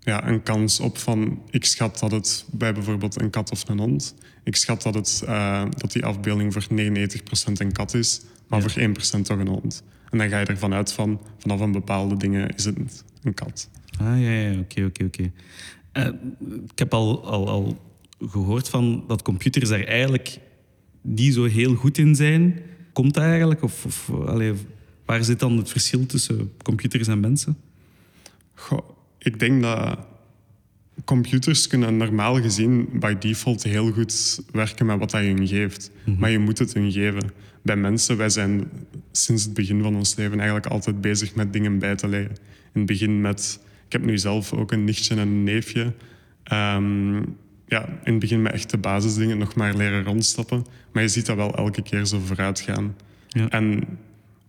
ja, 0.01 0.29
een 0.29 0.43
kans 0.43 0.81
op 0.81 0.99
van... 0.99 1.43
Ik 1.51 1.65
schat 1.65 1.99
dat 1.99 2.11
het 2.11 2.47
bij 2.51 2.73
bijvoorbeeld 2.73 3.21
een 3.21 3.31
kat 3.31 3.51
of 3.51 3.69
een 3.69 3.79
hond... 3.79 4.15
Ik 4.45 4.57
schat 4.57 4.83
dat, 4.83 4.95
het, 4.95 5.23
eh, 5.27 5.65
dat 5.77 5.93
die 5.93 6.05
afbeelding 6.05 6.53
voor 6.53 6.65
99% 6.69 7.61
een 7.61 7.73
kat 7.73 7.95
is, 7.95 8.21
maar 8.47 8.61
Ja. 8.63 8.69
voor 8.69 8.83
1% 8.83 9.25
toch 9.25 9.39
een 9.39 9.49
hond. 9.49 9.83
En 10.11 10.19
dan 10.19 10.29
ga 10.29 10.39
je 10.39 10.47
ervan 10.47 10.75
uit 10.75 10.93
van, 10.93 11.21
vanaf 11.39 11.61
een 11.61 11.73
bepaalde 11.73 12.17
dingen 12.17 12.55
is 12.57 12.65
het 12.65 13.05
een 13.23 13.35
kat. 13.35 13.69
Ah 14.01 14.21
ja, 14.21 14.31
ja, 14.31 14.59
oké, 14.59 14.85
oké, 14.85 15.05
oké. 15.05 15.33
Eh, 15.93 16.07
Ik 16.73 16.79
heb 16.79 16.95
al, 16.95 17.27
al, 17.27 17.49
al 17.49 17.79
gehoord 18.29 18.69
van 18.69 19.05
dat 19.07 19.23
computers 19.23 19.69
daar 19.69 19.85
eigenlijk 19.85 20.39
niet 21.01 21.35
zo 21.35 21.45
heel 21.45 21.75
goed 21.75 21.99
in 21.99 22.15
zijn. 22.15 22.61
Komt 22.93 23.15
dat 23.15 23.23
eigenlijk? 23.25 23.63
Of, 23.63 23.85
of 23.85 24.11
allee, 24.27 24.53
waar 25.05 25.25
zit 25.25 25.39
dan 25.41 25.57
het 25.57 25.71
verschil 25.71 26.07
tussen 26.07 26.53
computers 26.63 27.09
en 27.09 27.21
mensen? 27.21 27.57
Goh, 28.55 28.89
ik 29.19 29.39
denk 29.39 29.63
dat 29.63 29.99
computers 31.05 31.67
kunnen 31.67 31.97
normaal 31.97 32.41
gezien 32.41 32.89
by 32.93 33.15
default 33.19 33.63
heel 33.63 33.93
goed 33.93 34.41
werken 34.53 34.87
met 34.87 34.99
wat 34.99 35.11
dat 35.11 35.23
je 35.23 35.27
hun 35.27 35.49
geeft. 35.49 35.91
Maar 36.19 36.31
je 36.31 36.39
moet 36.39 36.59
het 36.59 36.73
hun 36.75 36.93
geven. 36.93 37.31
Bij 37.63 37.77
mensen, 37.77 38.17
wij 38.17 38.29
zijn 38.29 38.71
sinds 39.13 39.45
het 39.45 39.55
begin 39.55 39.83
van 39.83 39.97
ons 39.97 40.17
leven 40.17 40.37
eigenlijk 40.39 40.67
altijd 40.67 41.01
bezig 41.01 41.35
met 41.35 41.53
dingen 41.53 41.79
bij 41.79 41.97
te 41.97 42.09
leggen. 42.09 42.31
In 42.73 42.81
het 42.81 42.87
begin 42.87 43.21
met... 43.21 43.61
Ik 43.87 43.93
heb 43.93 44.05
nu 44.05 44.19
zelf 44.19 44.53
ook 44.53 44.73
een 44.73 44.85
nichtje 44.85 45.15
en 45.15 45.21
een 45.21 45.43
neefje. 45.43 45.93
Ehm, 46.43 47.17
ja, 47.67 47.89
in 48.05 48.13
het 48.13 48.19
begin 48.19 48.43
met 48.43 48.53
echte 48.53 48.79
basisdingen 48.79 49.39
nog 49.39 49.55
maar 49.55 49.75
leren 49.75 50.05
rondstappen. 50.05 50.67
Maar 50.93 51.03
je 51.03 51.09
ziet 51.09 51.27
dat 51.27 51.37
wel 51.37 51.55
elke 51.55 51.83
keer 51.83 52.07
zo 52.07 52.19
vooruit 52.19 52.61
gaan. 52.61 52.97
Ja. 53.29 53.49
En 53.49 53.85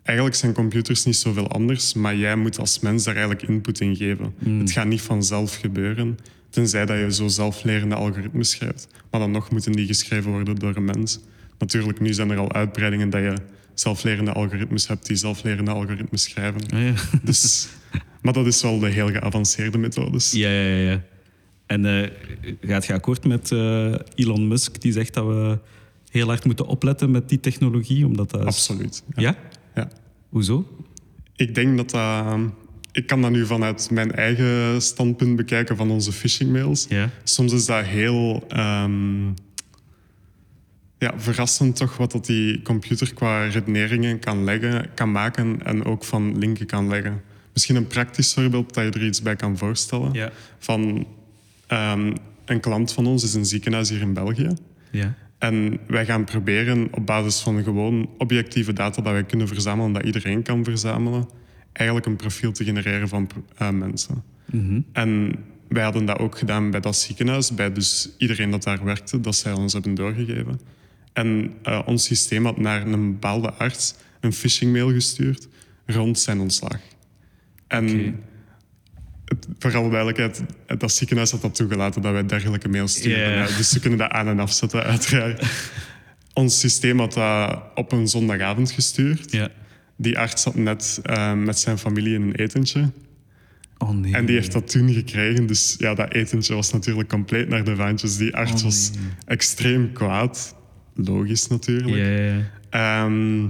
eigenlijk 0.04 0.38
zijn 0.38 0.54
computers 0.54 1.04
niet 1.06 1.16
zoveel 1.16 1.48
anders, 1.48 1.94
maar 1.94 2.16
jij 2.16 2.36
moet 2.36 2.60
als 2.60 2.80
mens 2.80 3.04
daar 3.04 3.16
eigenlijk 3.16 3.48
input 3.48 3.80
in 3.80 3.96
geven. 3.96 4.34
Het 4.60 4.72
gaat 4.72 4.88
niet 4.88 5.02
vanzelf 5.02 5.56
gebeuren, 5.56 6.18
tenzij 6.50 6.86
dat 6.86 6.98
je 6.98 7.14
zo 7.14 7.28
zelflerende 7.28 7.96
algoritmes 7.96 8.50
schrijft. 8.50 8.88
Maar 9.12 9.20
dan 9.20 9.32
nog 9.32 9.52
moeten 9.52 9.72
die 9.72 9.88
geschreven 9.88 10.32
worden 10.32 10.56
door 10.56 10.76
een 10.76 10.86
mens. 10.86 11.20
Natuurlijk, 11.58 12.00
nu 12.00 12.14
zijn 12.14 12.30
er 12.30 12.38
al 12.38 12.54
uitbreidingen 12.54 13.10
dat 13.10 13.22
je 13.22 13.34
zelflerende 13.74 14.32
algoritmes 14.32 14.88
hebt 14.88 15.06
die 15.06 15.16
zelflerende 15.16 15.72
algoritmes 15.72 16.24
schrijven. 16.24 16.62
Ah, 16.74 16.82
ja. 16.82 16.94
Dus, 17.24 17.68
maar 18.22 18.34
dat 18.34 18.46
is 18.48 18.62
wel 18.62 18.80
de 18.80 18.90
heel 18.90 19.08
geavanceerde 19.08 19.78
methodes. 19.78 20.32
ja, 20.32 20.50
ja, 20.50 20.90
ja. 20.92 21.04
En 21.66 21.86
eh, 21.86 22.10
gaat 22.62 22.86
je 22.86 22.94
akkoord 22.94 23.26
met 23.26 23.52
eh, 23.52 23.96
Elon 24.16 24.48
Musk 24.48 24.82
die 24.82 24.92
zegt 24.92 25.14
dat 25.14 25.26
we 25.26 25.60
heel 26.12 26.28
hard 26.28 26.46
moeten 26.46 26.66
opletten 26.68 27.12
met 27.12 27.30
die 27.30 27.40
technologie? 27.40 28.06
Omdat 28.06 28.30
dat 28.32 28.40
is- 28.40 28.46
Absoluut. 28.48 29.04
Ja? 29.16 29.22
ja. 29.22 29.36
Hoezo? 30.34 30.68
Ik 31.36 31.56
denk 31.56 31.78
dat 31.78 31.90
dat... 31.90 32.40
Ik 32.92 33.08
kan 33.08 33.22
dat 33.22 33.32
nu 33.32 33.46
vanuit 33.46 33.90
mijn 33.92 34.12
eigen 34.12 34.82
standpunt 34.82 35.36
bekijken 35.36 35.78
van 35.78 35.92
onze 35.92 36.12
phishing 36.12 36.52
mails. 36.52 36.86
Ja. 36.90 37.10
Soms 37.24 37.54
is 37.54 37.66
dat 37.66 37.86
heel 37.86 38.44
ehm, 38.48 39.26
ja, 40.98 41.14
verrassend 41.16 41.76
toch 41.76 41.98
wat 41.98 42.12
dat 42.12 42.26
die 42.26 42.62
computer 42.62 43.14
qua 43.14 43.46
redeneringen 43.46 44.20
kan, 44.20 44.44
leggen, 44.44 44.90
kan 44.94 45.12
maken 45.12 45.66
en 45.66 45.86
ook 45.86 46.04
van 46.04 46.38
linken 46.38 46.66
kan 46.66 46.88
leggen. 46.88 47.22
Misschien 47.54 47.76
een 47.76 47.88
praktisch 47.88 48.34
voorbeeld 48.34 48.74
dat 48.74 48.84
je 48.84 49.00
er 49.00 49.06
iets 49.06 49.22
bij 49.22 49.36
kan 49.36 49.58
voorstellen. 49.58 50.14
Ja. 50.14 50.32
Van 50.60 51.08
ehm, 51.68 52.16
een 52.46 52.60
klant 52.60 52.94
van 52.94 53.06
ons 53.06 53.24
is 53.24 53.34
een 53.34 53.46
ziekenhuis 53.46 53.90
hier 53.90 54.02
in 54.02 54.14
België. 54.14 54.50
Ja. 54.92 55.16
En 55.44 55.80
wij 55.88 56.06
gaan 56.06 56.24
proberen 56.24 56.88
op 56.92 57.06
basis 57.06 57.40
van 57.40 57.64
gewoon 57.64 58.10
objectieve 58.18 58.74
data 58.74 59.02
dat 59.02 59.12
wij 59.12 59.24
kunnen 59.24 59.48
verzamelen, 59.48 59.94
dat 59.94 60.04
iedereen 60.04 60.42
kan 60.42 60.64
verzamelen, 60.64 61.30
eigenlijk 61.72 62.08
een 62.08 62.16
profiel 62.16 62.52
te 62.52 62.64
genereren 62.64 63.08
van 63.08 63.30
eh, 63.58 63.70
mensen. 63.70 64.24
Mhm. 64.46 64.82
En 64.92 65.36
wij 65.68 65.84
hadden 65.84 66.06
dat 66.06 66.20
ook 66.20 66.38
gedaan 66.38 66.72
bij 66.72 66.80
dat 66.80 66.96
ziekenhuis, 66.96 67.54
bij 67.54 67.74
dus 67.74 68.10
iedereen 68.18 68.52
dat 68.52 68.64
daar 68.64 68.84
werkte, 68.84 69.20
dat 69.22 69.36
zij 69.36 69.52
ons 69.52 69.74
hebben 69.74 69.94
doorgegeven. 69.94 70.60
En 71.14 71.54
eh, 71.64 71.82
ons 71.86 72.04
systeem 72.04 72.46
had 72.46 72.58
naar 72.58 72.88
een 72.88 73.12
bepaalde 73.12 73.54
arts 73.54 73.96
een 74.20 74.34
phishing 74.34 74.72
mail 74.72 74.92
gestuurd 74.92 75.48
rond 75.86 76.20
zijn 76.20 76.40
ontslag. 76.40 76.80
En. 77.68 78.16
Het, 79.36 79.48
voor 79.60 79.76
alle 79.76 79.90
duidelijkheid, 79.90 80.42
dat 80.80 80.92
ziekenhuis 80.92 81.32
had 81.32 81.42
dat 81.42 81.56
toegelaten 81.56 82.02
dat 82.02 82.12
wij 82.12 82.26
dergelijke 82.26 82.70
mails 82.70 82.96
sturen. 82.96 83.30
Ja, 83.38 83.46
Dus 83.46 83.70
ze 83.70 83.80
kunnen 83.80 84.00
dat 84.00 84.12
aan 84.12 84.28
en 84.28 84.40
afzetten, 84.40 84.84
uiteraard. 84.84 85.46
Ons 86.34 86.60
systeem 86.60 87.00
had 87.00 87.14
dat 87.14 87.64
op 87.76 87.92
een 87.92 88.08
zondagavond 88.08 88.72
gestuurd. 88.72 89.38
Die 89.96 90.20
arts 90.20 90.42
zat 90.42 90.56
net 90.56 91.00
eh, 91.04 91.34
met 91.34 91.60
zijn 91.60 91.78
familie 91.78 92.14
in 92.14 92.22
een 92.22 92.36
etentje. 92.36 92.92
Oh 93.78 93.90
nee. 93.90 94.14
En 94.14 94.26
die 94.26 94.36
heeft 94.36 94.52
dat 94.52 94.72
toen 94.72 94.94
gekregen. 94.94 95.46
Dus 95.48 95.76
ja, 95.78 95.94
dat 95.94 96.14
etentje 96.14 96.54
was 96.54 96.72
natuurlijk 96.72 97.10
compleet 97.10 97.50
naar 97.50 97.64
de 97.64 97.76
vaantjes. 97.76 98.18
Die 98.18 98.36
arts 98.36 98.52
Oh, 98.52 98.64
was 98.64 98.92
extreem 99.26 99.92
kwaad. 99.92 100.56
Logisch 100.96 101.48
natuurlijk. 101.48 102.44
Ehm, 102.70 103.50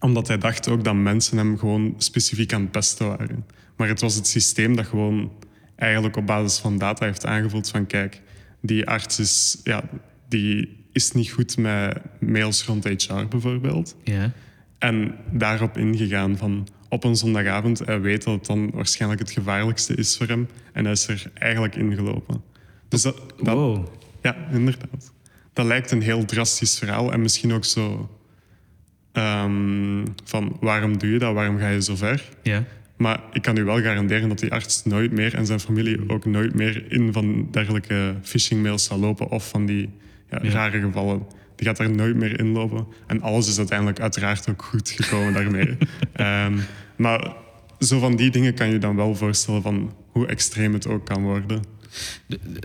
omdat 0.00 0.28
hij 0.28 0.38
dacht 0.38 0.68
ook 0.68 0.84
dat 0.84 0.94
mensen 0.94 1.36
hem 1.38 1.58
gewoon 1.58 1.94
specifiek 1.98 2.52
aan 2.52 2.60
het 2.60 2.70
pesten 2.70 3.06
waren. 3.06 3.44
Maar 3.76 3.88
het 3.88 4.00
was 4.00 4.14
het 4.14 4.26
systeem 4.26 4.76
dat 4.76 4.86
gewoon 4.86 5.32
eigenlijk 5.76 6.16
op 6.16 6.26
basis 6.26 6.58
van 6.58 6.78
data 6.78 7.04
heeft 7.04 7.26
aangevuld 7.26 7.68
van 7.68 7.86
kijk, 7.86 8.22
die 8.60 8.86
arts 8.86 9.18
is, 9.18 9.60
ja, 9.64 9.84
die 10.28 10.84
is 10.92 11.12
niet 11.12 11.30
goed 11.30 11.56
met 11.56 11.98
mails 12.20 12.64
rond 12.64 12.84
HR 12.84 13.26
bijvoorbeeld. 13.28 13.96
Ja. 14.04 14.32
En 14.78 15.14
daarop 15.32 15.76
ingegaan 15.76 16.36
van 16.36 16.68
op 16.88 17.04
een 17.04 17.16
zondagavond, 17.16 17.78
hij 17.78 18.00
weet 18.00 18.24
dat 18.24 18.34
het 18.34 18.46
dan 18.46 18.70
waarschijnlijk 18.70 19.20
het 19.20 19.30
gevaarlijkste 19.30 19.94
is 19.94 20.16
voor 20.16 20.26
hem. 20.26 20.48
En 20.72 20.84
hij 20.84 20.92
is 20.92 21.08
er 21.08 21.30
eigenlijk 21.34 21.76
ingelopen. 21.76 22.42
Dus 22.88 23.02
dat, 23.02 23.16
dat, 23.42 23.54
Wow. 23.54 23.86
ja, 24.22 24.36
inderdaad. 24.52 25.12
Dat 25.52 25.66
lijkt 25.66 25.90
een 25.90 26.02
heel 26.02 26.24
drastisch 26.24 26.78
verhaal 26.78 27.12
en 27.12 27.20
misschien 27.20 27.52
ook 27.52 27.64
zo 27.64 28.10
ehm, 29.12 30.06
van 30.24 30.56
waarom 30.60 30.98
doe 30.98 31.10
je 31.10 31.18
dat, 31.18 31.34
waarom 31.34 31.58
ga 31.58 31.68
je 31.68 31.82
zo 31.82 31.96
ver? 31.96 32.28
Ja. 32.42 32.64
Maar 32.96 33.20
ik 33.32 33.42
kan 33.42 33.56
u 33.56 33.64
wel 33.64 33.80
garanderen 33.82 34.28
dat 34.28 34.38
die 34.38 34.52
arts 34.52 34.84
nooit 34.84 35.12
meer 35.12 35.34
en 35.34 35.46
zijn 35.46 35.60
familie 35.60 36.08
ook 36.08 36.24
nooit 36.24 36.54
meer 36.54 36.92
in 36.92 37.12
van 37.12 37.48
dergelijke 37.50 38.14
phishingmails 38.22 38.84
zal 38.84 38.98
lopen 38.98 39.28
of 39.30 39.48
van 39.48 39.66
die 39.66 39.88
ja, 40.30 40.38
Ja. 40.42 40.50
rare 40.50 40.80
gevallen. 40.80 41.22
Die 41.56 41.66
gaat 41.66 41.76
daar 41.76 41.90
nooit 41.90 42.16
meer 42.16 42.38
in 42.40 42.48
lopen. 42.52 42.86
En 43.06 43.22
alles 43.22 43.48
is 43.48 43.58
uiteindelijk 43.58 44.00
uiteraard 44.00 44.48
ook 44.50 44.62
goed 44.62 44.90
gekomen 44.90 45.32
daarmee. 45.32 45.76
Ehm, 46.12 46.58
maar 46.96 47.34
zo 47.80 47.98
van 47.98 48.16
die 48.16 48.30
dingen 48.30 48.54
kan 48.54 48.70
je 48.70 48.78
dan 48.78 48.96
wel 48.96 49.14
voorstellen 49.14 49.62
van 49.62 49.94
hoe 50.10 50.26
extreem 50.26 50.72
het 50.72 50.86
ook 50.86 51.06
kan 51.06 51.22
worden. 51.22 51.62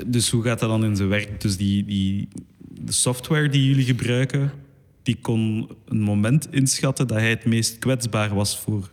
Dus 0.08 0.30
hoe 0.30 0.44
gaat 0.44 0.60
dat 0.60 0.70
dan 0.70 0.84
in 0.86 0.96
zijn 0.96 1.10
werk? 1.10 1.42
Dus 1.42 1.58
die, 1.58 1.86
die 1.86 2.28
de 2.82 2.92
software 2.92 3.50
die 3.50 3.68
jullie 3.68 3.86
gebruiken, 3.86 4.52
die 5.04 5.18
kon 5.22 5.70
een 5.86 6.02
moment 6.02 6.48
inschatten 6.54 7.08
dat 7.08 7.18
hij 7.18 7.30
het 7.30 7.46
meest 7.46 7.80
kwetsbaar 7.80 8.36
was 8.36 8.60
voor, 8.60 8.90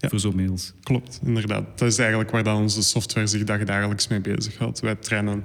Ja. 0.00 0.08
voor 0.08 0.20
zo'n 0.20 0.36
mails. 0.36 0.72
Klopt, 0.82 1.20
inderdaad. 1.24 1.78
Dat 1.78 1.88
is 1.88 1.98
eigenlijk 1.98 2.30
waar 2.30 2.42
dan 2.42 2.56
onze 2.56 2.82
software 2.82 3.26
zich 3.26 3.44
dagelijks 3.44 4.08
mee 4.08 4.20
bezighoudt. 4.20 4.80
Wij 4.80 4.94
trainen 4.94 5.44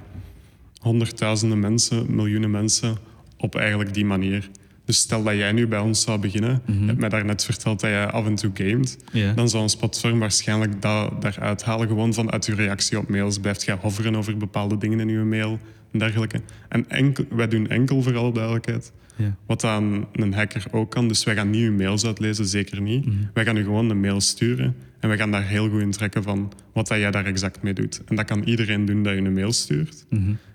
honderdduizenden 0.80 1.60
mensen, 1.60 2.14
miljoenen 2.14 2.50
mensen 2.50 2.96
op 3.36 3.54
eigenlijk 3.54 3.94
die 3.94 4.04
manier. 4.04 4.50
Dus 4.84 4.96
stel 4.96 5.22
dat 5.22 5.34
jij 5.34 5.52
nu 5.52 5.66
bij 5.66 5.78
ons 5.78 6.02
zou 6.02 6.18
beginnen, 6.18 6.62
je 6.66 6.86
hebt 6.86 6.98
mij 6.98 7.08
daarnet 7.08 7.44
verteld 7.44 7.80
dat 7.80 7.90
jij 7.90 8.06
af 8.06 8.26
en 8.26 8.34
toe 8.34 8.50
gamet, 8.54 8.98
dan 9.34 9.48
zou 9.48 9.62
ons 9.62 9.76
platform 9.76 10.18
waarschijnlijk 10.18 10.82
dat 10.82 11.22
daaruit 11.22 11.62
halen, 11.64 11.88
gewoon 11.88 12.14
vanuit 12.14 12.46
je 12.46 12.54
reactie 12.54 12.98
op 12.98 13.08
mails. 13.08 13.38
Blijft 13.38 13.64
jij 13.64 13.78
hoveren 13.80 14.16
over 14.16 14.36
bepaalde 14.36 14.78
dingen 14.78 15.00
in 15.00 15.08
je 15.08 15.18
mail 15.18 15.58
en 15.92 15.98
dergelijke. 15.98 16.40
En 16.68 16.88
enkel, 16.88 17.24
wij 17.30 17.48
doen 17.48 17.68
enkel, 17.68 18.02
voor 18.02 18.16
alle 18.16 18.32
duidelijkheid, 18.32 18.92
Ja. 19.16 19.36
wat 19.46 19.60
dan 19.60 20.08
een 20.12 20.34
hacker 20.34 20.64
ook 20.70 20.90
kan. 20.90 21.08
Dus 21.08 21.24
wij 21.24 21.34
gaan 21.34 21.50
niet 21.50 21.62
uw 21.62 21.72
mails 21.72 22.04
uitlezen, 22.06 22.46
zeker 22.46 22.80
niet. 22.80 23.06
Wij 23.34 23.44
gaan 23.44 23.56
u 23.56 23.62
gewoon 23.62 23.90
een 23.90 24.00
mail 24.00 24.20
sturen 24.20 24.76
en 25.00 25.08
wij 25.08 25.18
gaan 25.18 25.30
daar 25.30 25.46
heel 25.46 25.68
goed 25.68 25.80
in 25.80 25.90
trekken 25.90 26.22
van 26.22 26.52
wat 26.72 26.88
dat 26.88 26.98
jij 26.98 27.10
daar 27.10 27.24
exact 27.24 27.62
mee 27.62 27.72
doet. 27.72 28.02
En 28.06 28.16
dat 28.16 28.24
kan 28.24 28.42
iedereen 28.42 28.84
doen 28.84 29.02
dat 29.02 29.14
je 29.14 29.20
een 29.20 29.32
mail 29.32 29.52
stuurt. 29.52 30.06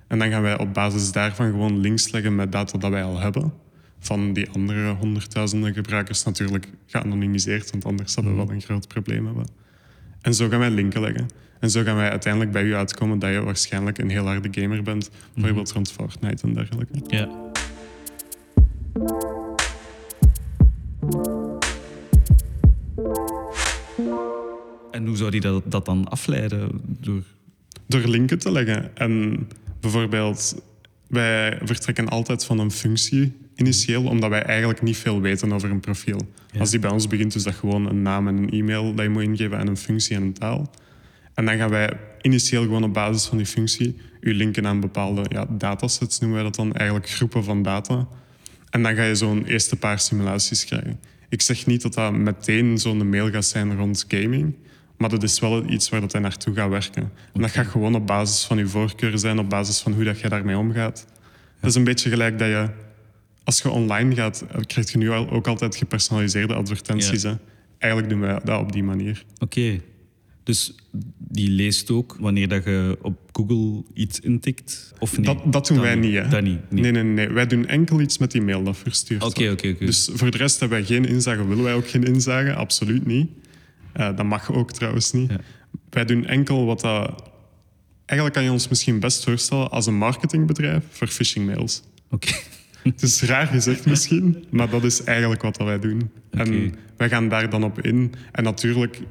En 0.07 0.19
dan 0.19 0.29
gaan 0.29 0.41
wij 0.41 0.57
op 0.57 0.73
basis 0.73 1.11
daarvan 1.11 1.51
gewoon 1.51 1.79
links 1.79 2.11
leggen 2.11 2.35
met 2.35 2.51
data 2.51 2.77
dat 2.77 2.91
wij 2.91 3.03
al 3.03 3.19
hebben. 3.19 3.53
Van 3.99 4.33
die 4.33 4.49
andere 4.49 4.89
honderdduizenden 4.89 5.73
gebruikers 5.73 6.23
natuurlijk 6.23 6.67
geanonimiseerd, 6.85 7.71
want 7.71 7.85
anders 7.85 8.13
zouden 8.13 8.35
we 8.35 8.45
wel 8.45 8.55
een 8.55 8.61
groot 8.61 8.87
probleem 8.87 9.25
hebben. 9.25 9.45
En 10.21 10.33
zo 10.33 10.49
gaan 10.49 10.59
wij 10.59 10.69
linken 10.69 11.01
leggen. 11.01 11.27
En 11.59 11.69
zo 11.69 11.83
gaan 11.83 11.95
wij 11.95 12.09
uiteindelijk 12.09 12.51
bij 12.51 12.63
u 12.63 12.75
uitkomen 12.75 13.19
dat 13.19 13.31
je 13.31 13.41
waarschijnlijk 13.43 13.97
een 13.97 14.09
heel 14.09 14.25
harde 14.25 14.61
gamer 14.61 14.83
bent. 14.83 15.09
Bijvoorbeeld 15.33 15.71
rond 15.71 15.91
Fortnite 15.91 16.47
en 16.47 16.53
dergelijke. 16.53 16.93
Ja. 17.07 17.50
En 24.91 25.05
hoe 25.05 25.15
zou 25.15 25.31
die 25.31 25.41
dat, 25.41 25.63
dat 25.65 25.85
dan 25.85 26.07
afleiden? 26.09 26.81
Door... 26.83 27.23
Door 27.87 28.01
linken 28.01 28.39
te 28.39 28.51
leggen. 28.51 28.97
En 28.97 29.47
bijvoorbeeld, 29.79 30.63
wij 31.07 31.59
vertrekken 31.63 32.09
altijd 32.09 32.45
van 32.45 32.59
een 32.59 32.71
functie 32.71 33.33
initieel, 33.55 34.03
omdat 34.03 34.29
wij 34.29 34.43
eigenlijk 34.43 34.81
niet 34.81 34.97
veel 34.97 35.21
weten 35.21 35.53
over 35.53 35.71
een 35.71 35.79
profiel. 35.79 36.21
Ja. 36.51 36.59
Als 36.59 36.69
die 36.69 36.79
bij 36.79 36.91
ons 36.91 37.07
begint, 37.07 37.35
is 37.35 37.43
dat 37.43 37.53
gewoon 37.53 37.85
een 37.85 38.01
naam 38.01 38.27
en 38.27 38.37
een 38.37 38.51
e-mail 38.51 38.93
dat 38.93 39.05
je 39.05 39.11
moet 39.11 39.23
ingeven 39.23 39.57
en 39.57 39.67
een 39.67 39.77
functie 39.77 40.15
en 40.15 40.21
een 40.21 40.33
taal. 40.33 40.69
En 41.33 41.45
dan 41.45 41.57
gaan 41.57 41.69
wij 41.69 41.93
initieel 42.21 42.61
gewoon 42.61 42.83
op 42.83 42.93
basis 42.93 43.25
van 43.25 43.37
die 43.37 43.45
functie 43.45 43.95
u 44.19 44.33
linken 44.33 44.67
aan 44.67 44.79
bepaalde 44.79 45.25
ja, 45.27 45.45
datasets, 45.49 46.19
noemen 46.19 46.37
wij 46.37 46.47
dat 46.47 46.55
dan, 46.55 46.73
eigenlijk 46.73 47.09
groepen 47.09 47.43
van 47.43 47.63
data. 47.63 48.07
En 48.71 48.83
dan 48.83 48.95
ga 48.95 49.03
je 49.03 49.15
zo'n 49.15 49.45
eerste 49.45 49.75
paar 49.75 49.99
simulaties 49.99 50.65
krijgen. 50.65 50.99
Ik 51.29 51.41
zeg 51.41 51.65
niet 51.65 51.81
dat 51.81 51.93
dat 51.93 52.13
meteen 52.13 52.77
zo'n 52.77 53.09
mail 53.09 53.29
gaat 53.31 53.45
zijn 53.45 53.75
rond 53.77 54.05
gaming, 54.07 54.55
maar 54.97 55.09
dat 55.09 55.23
is 55.23 55.39
wel 55.39 55.69
iets 55.69 55.89
waar 55.89 56.01
dat 56.01 56.11
hij 56.11 56.21
naartoe 56.21 56.55
gaat 56.55 56.69
werken. 56.69 57.11
En 57.33 57.41
dat 57.41 57.51
gaat 57.51 57.67
gewoon 57.67 57.95
op 57.95 58.07
basis 58.07 58.43
van 58.43 58.57
je 58.57 58.67
voorkeuren 58.67 59.19
zijn, 59.19 59.39
op 59.39 59.49
basis 59.49 59.79
van 59.79 59.93
hoe 59.93 60.03
dat 60.03 60.19
jij 60.19 60.29
daarmee 60.29 60.57
omgaat. 60.57 61.05
Dat 61.59 61.69
is 61.69 61.75
een 61.75 61.83
beetje 61.83 62.09
gelijk 62.09 62.39
dat 62.39 62.47
je, 62.47 62.69
als 63.43 63.61
je 63.61 63.69
online 63.69 64.15
gaat, 64.15 64.45
krijg 64.65 64.91
je 64.91 64.97
nu 64.97 65.09
al- 65.09 65.29
ook 65.29 65.47
altijd 65.47 65.75
gepersonaliseerde 65.75 66.53
advertenties. 66.53 67.21
Ja. 67.21 67.29
Hè? 67.29 67.35
Eigenlijk 67.77 68.11
doen 68.11 68.21
wij 68.21 68.39
dat 68.43 68.59
op 68.59 68.71
die 68.71 68.83
manier. 68.83 69.23
Oké. 69.39 69.79
Dus 70.43 70.75
die 71.17 71.49
leest 71.49 71.91
ook 71.91 72.17
wanneer 72.19 72.47
dat 72.47 72.63
je 72.63 72.97
op 73.01 73.17
Google 73.31 73.83
iets 73.93 74.19
intikt? 74.19 74.93
Of 74.99 75.17
nee? 75.17 75.25
dat, 75.25 75.53
dat 75.53 75.67
doen 75.67 75.79
wij 75.79 75.95
niet. 75.95 76.13
Hè? 76.13 76.27
Dat 76.27 76.43
niet. 76.43 76.71
Nee, 76.71 76.91
nee, 76.91 77.03
nee. 77.03 77.29
Wij 77.29 77.47
doen 77.47 77.67
enkel 77.67 78.01
iets 78.01 78.17
met 78.17 78.31
die 78.31 78.41
mail 78.41 78.63
dat 78.63 78.77
verstuurd 78.77 79.23
Oké, 79.23 79.45
wordt. 79.45 79.61
oké, 79.61 79.73
oké. 79.73 79.85
Dus 79.85 80.09
voor 80.13 80.31
de 80.31 80.37
rest 80.37 80.59
hebben 80.59 80.77
wij 80.77 80.87
geen 80.87 81.05
inzage, 81.05 81.47
willen 81.47 81.63
wij 81.63 81.73
ook 81.73 81.89
geen 81.89 82.03
inzage, 82.03 82.53
absoluut 82.53 83.05
niet. 83.05 83.29
Eh, 83.93 84.15
dat 84.15 84.25
mag 84.25 84.51
ook 84.51 84.71
trouwens 84.71 85.11
niet. 85.11 85.29
Ja. 85.29 85.39
Wij 85.89 86.05
doen 86.05 86.25
enkel 86.25 86.65
wat 86.65 86.81
dat... 86.81 87.29
Eigenlijk 88.05 88.39
kan 88.39 88.43
je 88.47 88.51
ons 88.51 88.67
misschien 88.67 88.99
best 88.99 89.23
voorstellen 89.23 89.71
als 89.71 89.85
een 89.85 89.97
marketingbedrijf 89.97 90.83
voor 90.89 91.07
phishing 91.07 91.45
mails. 91.45 91.81
Oké. 92.09 92.33
Het 92.83 93.01
is 93.01 93.21
raar 93.21 93.47
gezegd 93.47 93.85
misschien, 93.85 94.45
maar 94.49 94.69
dat 94.69 94.83
is 94.83 95.03
eigenlijk 95.03 95.41
wat 95.41 95.55
dat 95.55 95.67
wij 95.67 95.79
doen. 95.79 96.11
Oké. 96.31 96.41
En 96.41 96.73
wij 96.97 97.09
gaan 97.09 97.29
daar 97.29 97.49
dan 97.49 97.63
op 97.63 97.81
in. 97.81 98.13
En 98.31 98.43
natuurlijk, 98.43 99.01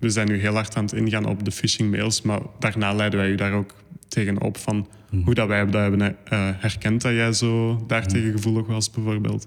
we 0.00 0.10
zijn 0.10 0.28
nu 0.28 0.38
heel 0.38 0.54
hard 0.54 0.76
aan 0.76 0.84
het 0.84 0.92
ingaan 0.92 1.26
op 1.26 1.44
de 1.44 1.50
phishing 1.50 1.90
mails, 1.90 2.22
maar 2.22 2.40
daarna 2.58 2.92
leiden 2.94 3.18
wij 3.18 3.30
u 3.30 3.34
daar 3.34 3.52
ook 3.52 3.74
tegen 4.08 4.40
op 4.40 4.56
van 4.56 4.88
hoe 5.24 5.34
dat 5.34 5.48
wij 5.48 5.64
dat 5.64 5.82
hebben 5.82 6.00
eh, 6.00 6.48
herkend 6.56 7.02
dat 7.02 7.12
jij 7.12 7.32
zo 7.32 7.84
daartegen 7.86 8.32
gevoelig 8.32 8.66
was 8.66 8.90
bijvoorbeeld. 8.90 9.46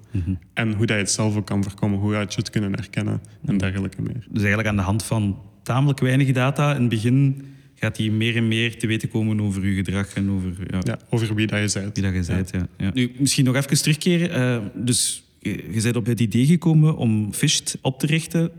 En 0.53 0.73
hoe 0.73 0.85
dat 0.85 0.95
je 0.95 1.01
het 1.03 1.11
zelf 1.11 1.35
ook 1.35 1.45
kan 1.45 1.63
voorkomen, 1.63 1.99
hoe 1.99 2.15
had 2.15 2.33
je 2.33 2.39
het 2.39 2.49
kunnen 2.49 2.71
herkennen 2.71 3.21
en 3.45 3.57
dergelijke 3.57 4.01
meer. 4.01 4.25
Dus 4.29 4.39
eigenlijk 4.39 4.67
aan 4.67 4.75
de 4.75 4.81
hand 4.81 5.03
van 5.03 5.41
tamelijk 5.63 5.99
weinig 5.99 6.31
data 6.31 6.73
in 6.75 6.79
het 6.79 6.89
begin 6.89 7.45
gaat 7.75 7.97
hij 7.97 8.09
meer 8.09 8.35
en 8.35 8.47
meer 8.47 8.77
te 8.79 8.87
weten 8.87 9.09
komen 9.09 9.41
over 9.41 9.61
uw 9.61 9.75
gedrag 9.75 10.13
en 10.13 10.29
over 10.29 10.53
ja, 10.71 10.79
Ja, 10.83 10.99
over 11.09 11.35
wie 11.35 11.47
dat 11.47 11.73
je 11.73 11.79
bent. 11.79 11.95
wie 11.99 12.11
dat 12.11 12.27
je 12.27 12.33
bent. 12.33 12.49
Ja. 12.51 12.67
Ja. 12.77 12.91
Nu, 12.93 13.11
misschien 13.17 13.45
nog 13.45 13.55
even 13.55 13.81
terugkeren. 13.81 14.31
Eh, 14.31 14.57
dus 14.75 15.23
je, 15.39 15.49
je 15.73 15.81
bent 15.81 15.95
op 15.95 16.05
het 16.05 16.19
idee 16.19 16.45
gekomen 16.45 16.95
om 16.95 17.33
Fisht 17.33 17.77
op 17.81 17.99
te 17.99 18.05
richten 18.05 18.51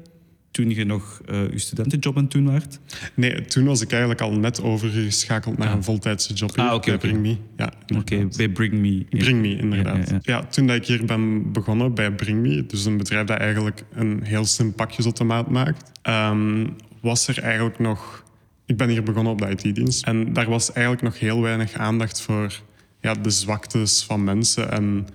toen 0.50 0.70
je 0.70 0.84
nog 0.84 1.20
eh, 1.26 1.50
je 1.50 1.58
studentenjob 1.58 2.16
aan 2.16 2.22
het 2.22 2.32
doen 2.32 2.44
waart. 2.44 2.78
Nee, 3.14 3.44
toen 3.44 3.64
was 3.64 3.80
ik 3.80 3.90
eigenlijk 3.90 4.20
al 4.20 4.32
net 4.32 4.62
overgeschakeld 4.62 5.58
naar 5.58 5.68
Ah. 5.68 5.74
een 5.74 5.84
voltijdse 5.84 6.32
job 6.34 6.54
hier 6.54 6.64
Ah, 6.64 6.68
bij 6.68 6.76
oké. 6.94 6.98
Bring 6.98 7.20
Me. 7.20 7.36
Ja, 7.56 7.72
Oké, 7.98 8.28
bij 8.36 8.48
Bring 8.48 8.72
Me. 8.72 8.94
Ja. 8.94 9.04
Bring 9.18 9.40
Me, 9.40 9.56
inderdaad. 9.56 9.96
Ja, 10.08 10.14
Ja, 10.14 10.18
ja, 10.22 10.36
ja. 10.36 10.44
toen 10.46 10.66
dat 10.66 10.76
ik 10.76 10.84
hier 10.86 11.04
ben 11.04 11.52
begonnen 11.52 11.94
bij 11.94 12.12
Bring 12.14 12.40
Me, 12.42 12.66
dus 12.66 12.84
een 12.84 12.96
bedrijf 12.96 13.26
dat 13.26 13.38
eigenlijk 13.38 13.84
een 13.94 14.20
heel 14.22 14.44
slim 14.44 14.72
pakjesautomaat 14.74 15.50
maakt, 15.50 15.90
ehm, 16.02 16.66
was 17.00 17.28
er 17.28 17.38
eigenlijk 17.38 17.78
nog... 17.78 18.24
Ik 18.66 18.76
ben 18.76 18.88
hier 18.88 19.02
begonnen 19.02 19.32
op 19.32 19.38
de 19.40 19.48
IT-dienst 19.50 20.04
en 20.06 20.32
daar 20.32 20.48
was 20.48 20.72
eigenlijk 20.72 21.04
nog 21.04 21.18
heel 21.18 21.40
weinig 21.40 21.72
aandacht 21.72 22.20
voor 22.20 22.60
ja, 23.00 23.14
de 23.14 23.30
zwaktes 23.30 24.04
van 24.04 24.24
mensen. 24.24 24.70
En 24.72 25.06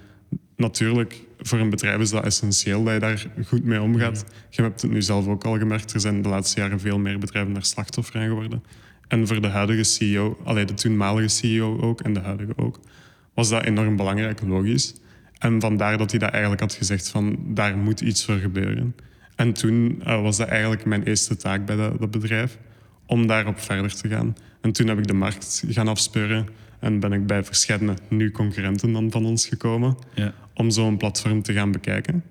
natuurlijk, 0.55 1.21
voor 1.37 1.59
een 1.59 1.69
bedrijf 1.69 1.99
is 1.99 2.09
dat 2.09 2.23
essentieel 2.23 2.83
dat 2.83 2.93
je 2.93 2.99
daar 2.99 3.25
goed 3.47 3.63
mee 3.63 3.81
omgaat. 3.81 4.25
Je 4.49 4.61
hebt 4.61 4.81
het 4.81 4.91
nu 4.91 5.01
zelf 5.01 5.27
ook 5.27 5.43
al 5.43 5.57
gemerkt, 5.57 5.93
er 5.93 5.99
zijn 5.99 6.21
de 6.21 6.29
laatste 6.29 6.59
jaren 6.59 6.79
veel 6.79 6.99
meer 6.99 7.19
bedrijven 7.19 7.53
daar 7.53 7.65
slachtoffer 7.65 8.19
aan 8.19 8.27
geworden. 8.27 8.63
En 9.07 9.27
voor 9.27 9.41
de 9.41 9.47
huidige 9.47 9.83
CEO, 9.83 10.37
alleen 10.43 10.65
de 10.65 10.73
toenmalige 10.73 11.27
CEO 11.27 11.79
ook 11.81 12.01
en 12.01 12.13
de 12.13 12.19
huidige 12.19 12.53
ook, 12.55 12.79
was 13.33 13.49
dat 13.49 13.63
enorm 13.63 13.95
belangrijk, 13.95 14.41
logisch. 14.41 14.95
En 15.37 15.61
vandaar 15.61 15.97
dat 15.97 16.11
hij 16.11 16.19
dat 16.19 16.29
eigenlijk 16.29 16.61
had 16.61 16.73
gezegd 16.73 17.09
van 17.09 17.37
daar 17.47 17.77
moet 17.77 18.01
iets 18.01 18.25
voor 18.25 18.37
gebeuren. 18.37 18.95
En 19.35 19.53
toen 19.53 20.01
eh, 20.03 20.21
was 20.21 20.37
dat 20.37 20.47
eigenlijk 20.47 20.85
mijn 20.85 21.03
eerste 21.03 21.35
taak 21.35 21.65
bij 21.65 21.75
dat, 21.75 21.99
dat 21.99 22.11
bedrijf, 22.11 22.57
om 23.05 23.27
daarop 23.27 23.59
verder 23.59 23.95
te 23.95 24.07
gaan. 24.07 24.35
En 24.61 24.71
toen 24.71 24.87
heb 24.87 24.97
ik 24.97 25.07
de 25.07 25.13
markt 25.13 25.63
gaan 25.67 25.87
afspeuren 25.87 26.47
en 26.79 26.99
ben 26.99 27.13
ik 27.13 27.27
bij 27.27 27.43
verschillende 27.43 27.93
nu 28.09 28.31
concurrenten 28.31 28.91
dan 28.91 29.11
van 29.11 29.25
ons 29.25 29.47
gekomen 29.47 29.97
Ja. 30.13 30.33
om 30.53 30.69
zo'n 30.69 30.97
platform 30.97 31.41
te 31.41 31.53
gaan 31.53 31.71
bekijken. 31.71 32.23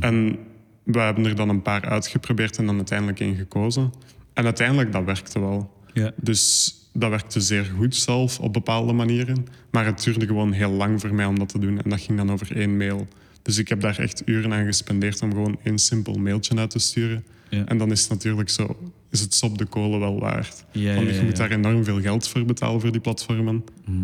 En 0.00 0.38
we 0.82 0.98
hebben 0.98 1.24
er 1.24 1.36
dan 1.36 1.48
een 1.48 1.62
paar 1.62 1.84
uitgeprobeerd 1.84 2.58
en 2.58 2.66
dan 2.66 2.76
uiteindelijk 2.76 3.20
één 3.20 3.36
gekozen. 3.36 3.92
En 4.32 4.44
uiteindelijk, 4.44 4.92
dat 4.92 5.04
werkte 5.04 5.40
wel. 5.40 5.74
Ja. 5.92 6.12
Dus 6.16 6.74
dat 6.92 7.10
werkte 7.10 7.40
zeer 7.40 7.64
goed 7.76 7.96
zelf 7.96 8.40
op 8.40 8.52
bepaalde 8.52 8.92
manieren. 8.92 9.46
Maar 9.70 9.84
het 9.86 10.02
duurde 10.04 10.26
gewoon 10.26 10.52
heel 10.52 10.70
lang 10.70 11.00
voor 11.00 11.14
mij 11.14 11.24
om 11.26 11.38
dat 11.38 11.48
te 11.48 11.58
doen. 11.58 11.82
En 11.82 11.90
dat 11.90 12.00
ging 12.00 12.18
dan 12.18 12.32
over 12.32 12.56
één 12.56 12.76
mail. 12.76 13.08
Dus 13.42 13.58
ik 13.58 13.68
heb 13.68 13.80
daar 13.80 13.98
echt 13.98 14.22
uren 14.24 14.52
aan 14.52 14.64
gespendeerd 14.64 15.22
om 15.22 15.30
gewoon 15.30 15.58
één 15.62 15.78
simpel 15.78 16.14
mailtje 16.14 16.56
uit 16.56 16.70
te 16.70 16.78
sturen. 16.78 17.24
Ja. 17.48 17.64
En 17.64 17.78
dan 17.78 17.90
is 17.90 18.00
het 18.00 18.10
natuurlijk 18.10 18.50
zo, 18.50 18.76
is 19.10 19.20
het 19.20 19.34
sop 19.34 19.58
de 19.58 19.64
kolen 19.64 20.00
wel 20.00 20.20
waard. 20.20 20.64
Ja, 20.72 20.94
Want 20.94 21.14
je 21.14 21.22
moet 21.22 21.36
daar 21.36 21.50
enorm 21.50 21.84
veel 21.84 22.00
geld 22.00 22.28
voor 22.28 22.44
betalen 22.44 22.80
voor 22.80 22.92
die 22.92 23.00
platformen. 23.00 23.64
Mhm. 23.84 23.96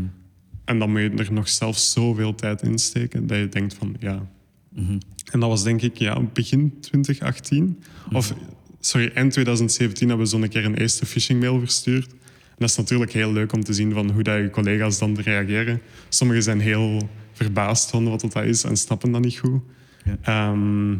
En 0.64 0.78
dan 0.78 0.90
moet 0.90 1.00
je 1.00 1.10
er 1.10 1.32
nog 1.32 1.48
zelf 1.48 1.78
zoveel 1.78 2.34
tijd 2.34 2.62
in 2.62 2.78
steken 2.78 3.26
dat 3.26 3.38
je 3.38 3.48
denkt 3.48 3.74
van 3.74 3.96
ja. 3.98 4.26
Mhm. 4.74 4.98
En 5.32 5.40
dat 5.40 5.48
was 5.48 5.62
denk 5.62 5.82
ik 5.82 5.96
ja, 5.96 6.20
begin 6.20 6.80
2018. 6.80 7.78
Of 8.12 8.34
sorry, 8.80 9.10
eind 9.14 9.32
2017 9.32 10.08
hebben 10.08 10.26
we 10.26 10.32
zo'n 10.32 10.48
keer 10.48 10.64
een 10.64 10.74
eerste 10.74 11.06
phishing 11.06 11.40
mail 11.40 11.58
verstuurd. 11.58 12.10
En 12.48 12.58
dat 12.58 12.68
is 12.70 12.76
natuurlijk 12.76 13.12
heel 13.12 13.32
leuk 13.32 13.52
om 13.52 13.64
te 13.64 13.72
zien 13.72 13.92
van 13.92 14.10
hoe 14.10 14.22
dat 14.22 14.36
je 14.36 14.50
collega's 14.50 14.98
dan 14.98 15.20
reageren. 15.20 15.80
Sommigen 16.08 16.42
zijn 16.42 16.60
heel 16.60 17.08
verbaasd 17.32 17.90
van 17.90 18.08
wat 18.08 18.20
dat 18.20 18.44
is 18.44 18.64
en 18.64 18.76
snappen 18.76 19.12
dat 19.12 19.20
niet 19.20 19.38
goed. 19.38 19.60
Ja. 20.04 20.16
Ehm, 20.22 20.96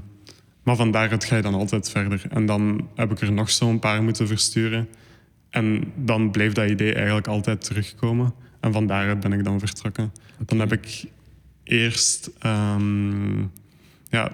maar 0.63 0.77
van 0.77 0.91
daaruit 0.91 1.25
ga 1.25 1.37
je 1.37 1.43
dan 1.43 1.55
altijd 1.55 1.91
verder. 1.91 2.23
En 2.31 2.47
dan 2.47 2.89
heb 2.95 3.11
ik 3.11 3.21
er 3.21 3.33
nog 3.33 3.51
zo'n 3.51 3.79
paar 3.79 4.03
moeten 4.03 4.27
versturen. 4.27 4.89
En 5.51 5.93
dan 5.97 6.31
bleef 6.31 6.53
dat 6.53 6.71
idee 6.71 6.95
eigenlijk 6.95 7.27
altijd 7.27 7.65
terugkomen. 7.65 8.35
En 8.61 8.73
van 8.73 8.87
daaruit 8.87 9.21
ben 9.21 9.33
ik 9.33 9.45
dan 9.45 9.59
vertrokken. 9.59 10.13
Dan 10.47 10.59
heb 10.59 10.73
ik 10.73 11.05
eerst 11.65 12.31
ehm, 12.39 13.39
ja, 14.11 14.33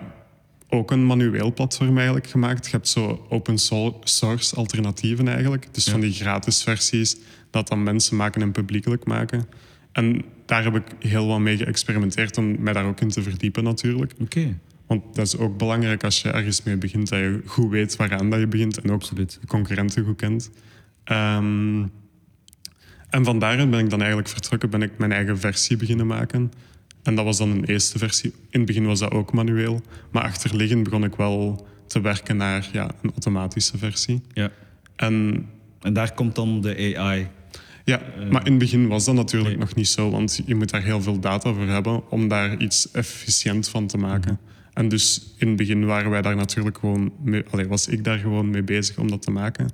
ook 0.68 0.90
een 0.90 1.06
manueel 1.06 1.52
platform 1.52 1.96
eigenlijk 1.96 2.26
gemaakt. 2.26 2.64
Je 2.64 2.70
hebt 2.70 2.88
zo 2.88 3.26
open 3.28 3.58
so- 3.58 3.98
source 4.04 4.54
alternatieven 4.56 5.28
eigenlijk. 5.28 5.74
Dus 5.74 5.84
Ja. 5.84 5.90
van 5.90 6.00
die 6.00 6.12
gratis 6.12 6.62
versies 6.62 7.16
dat 7.50 7.68
dan 7.68 7.82
mensen 7.82 8.16
maken 8.16 8.42
en 8.42 8.52
publiekelijk 8.52 9.04
maken. 9.04 9.46
En 9.92 10.24
daar 10.46 10.64
heb 10.64 10.74
ik 10.76 10.84
heel 10.98 11.26
wat 11.26 11.38
mee 11.38 11.56
geëxperimenteerd 11.56 12.38
om 12.38 12.62
mij 12.62 12.72
daar 12.72 12.84
ook 12.84 13.00
in 13.00 13.08
te 13.08 13.22
verdiepen 13.22 13.64
natuurlijk. 13.64 14.12
Oké, 14.20 14.58
Want 14.88 15.14
dat 15.14 15.26
is 15.26 15.36
ook 15.36 15.58
belangrijk 15.58 16.04
als 16.04 16.22
je 16.22 16.30
ergens 16.30 16.62
mee 16.62 16.76
begint, 16.76 17.08
dat 17.08 17.18
je 17.18 17.42
goed 17.46 17.70
weet 17.70 17.96
waaraan 17.96 18.30
dat 18.30 18.40
je 18.40 18.46
begint 18.46 18.80
en 18.80 18.90
ook 18.90 19.00
absoluut. 19.00 19.38
de 19.40 19.46
concurrenten 19.46 20.04
goed 20.04 20.16
kent. 20.16 20.50
Ehm, 21.04 21.82
en 23.10 23.24
van 23.24 23.38
daaruit 23.38 23.70
ben 23.70 23.80
ik 23.80 23.90
dan 23.90 23.98
eigenlijk 23.98 24.28
vertrokken, 24.28 24.70
ben 24.70 24.82
ik 24.82 24.98
mijn 24.98 25.12
eigen 25.12 25.38
versie 25.38 25.76
beginnen 25.76 26.06
maken. 26.06 26.52
En 27.02 27.14
dat 27.14 27.24
was 27.24 27.38
dan 27.38 27.50
een 27.50 27.64
eerste 27.64 27.98
versie. 27.98 28.32
In 28.50 28.58
het 28.60 28.66
begin 28.66 28.86
was 28.86 28.98
dat 28.98 29.10
ook 29.10 29.32
manueel, 29.32 29.82
maar 30.10 30.22
achterliggend 30.22 30.82
begon 30.82 31.04
ik 31.04 31.14
wel 31.14 31.66
te 31.86 32.00
werken 32.00 32.36
naar 32.36 32.68
ja, 32.72 32.90
een 33.02 33.10
automatische 33.10 33.78
versie. 33.78 34.22
Ja. 34.32 34.50
En 34.96 35.46
En 35.80 35.92
daar 35.92 36.14
komt 36.14 36.34
dan 36.34 36.60
de 36.60 36.96
AI. 36.96 37.28
ja, 37.84 38.00
maar 38.30 38.46
in 38.46 38.50
het 38.50 38.58
begin 38.58 38.88
was 38.88 39.04
dat 39.04 39.14
natuurlijk 39.14 39.50
nee. 39.50 39.58
nog 39.58 39.74
niet 39.74 39.88
zo, 39.88 40.10
want 40.10 40.42
je 40.46 40.54
moet 40.54 40.70
daar 40.70 40.82
heel 40.82 41.02
veel 41.02 41.20
data 41.20 41.52
voor 41.52 41.66
hebben 41.66 42.10
om 42.10 42.28
daar 42.28 42.56
iets 42.56 42.90
efficiënt 42.90 43.68
van 43.68 43.86
te 43.86 43.98
maken. 43.98 44.38
En 44.78 44.88
dus 44.88 45.34
in 45.36 45.48
het 45.48 45.56
begin 45.56 45.84
waren 45.84 46.10
wij 46.10 46.22
daar 46.22 46.36
natuurlijk 46.36 46.78
gewoon 46.78 47.12
mee, 47.22 47.44
allee, 47.50 47.68
was 47.68 47.86
ik 47.86 48.04
daar 48.04 48.18
gewoon 48.18 48.50
mee 48.50 48.62
bezig 48.62 48.98
om 48.98 49.10
dat 49.10 49.22
te 49.22 49.30
maken. 49.30 49.70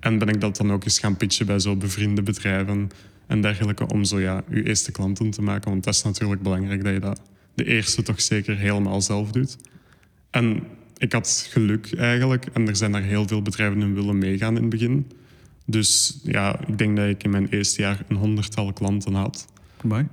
En 0.00 0.18
ben 0.18 0.28
ik 0.28 0.40
dat 0.40 0.56
dan 0.56 0.72
ook 0.72 0.84
eens 0.84 0.98
gaan 0.98 1.16
pitchen 1.16 1.46
bij 1.46 1.58
zo 1.58 1.76
bevriende 1.76 2.22
bedrijven 2.22 2.90
en 3.26 3.40
dergelijke, 3.40 3.86
om 3.86 4.04
zo 4.04 4.20
ja, 4.20 4.44
je 4.50 4.66
eerste 4.66 4.92
klanten 4.92 5.30
te 5.30 5.42
maken. 5.42 5.70
Want 5.70 5.84
dat 5.84 5.94
is 5.94 6.02
natuurlijk 6.02 6.42
belangrijk 6.42 6.84
dat 6.84 6.92
je 6.92 7.00
dat 7.00 7.20
de 7.54 7.64
eerste 7.64 8.02
toch 8.02 8.20
zeker 8.20 8.56
helemaal 8.56 9.00
zelf 9.00 9.30
doet. 9.30 9.56
En 10.30 10.62
ik 10.96 11.12
had 11.12 11.46
geluk 11.50 11.94
eigenlijk, 11.96 12.46
en 12.52 12.68
er 12.68 12.76
zijn 12.76 12.92
daar 12.92 13.02
heel 13.02 13.28
veel 13.28 13.42
bedrijven 13.42 13.80
in 13.80 13.94
willen 13.94 14.18
meegaan 14.18 14.56
in 14.56 14.60
het 14.60 14.70
begin. 14.70 15.10
Dus 15.66 16.20
ja, 16.22 16.60
ik 16.66 16.78
denk 16.78 16.96
dat 16.96 17.08
ik 17.08 17.24
in 17.24 17.30
mijn 17.30 17.48
eerste 17.48 17.82
jaar 17.82 18.04
een 18.08 18.16
honderdtal 18.16 18.72
klanten 18.72 19.14
had. 19.14 19.46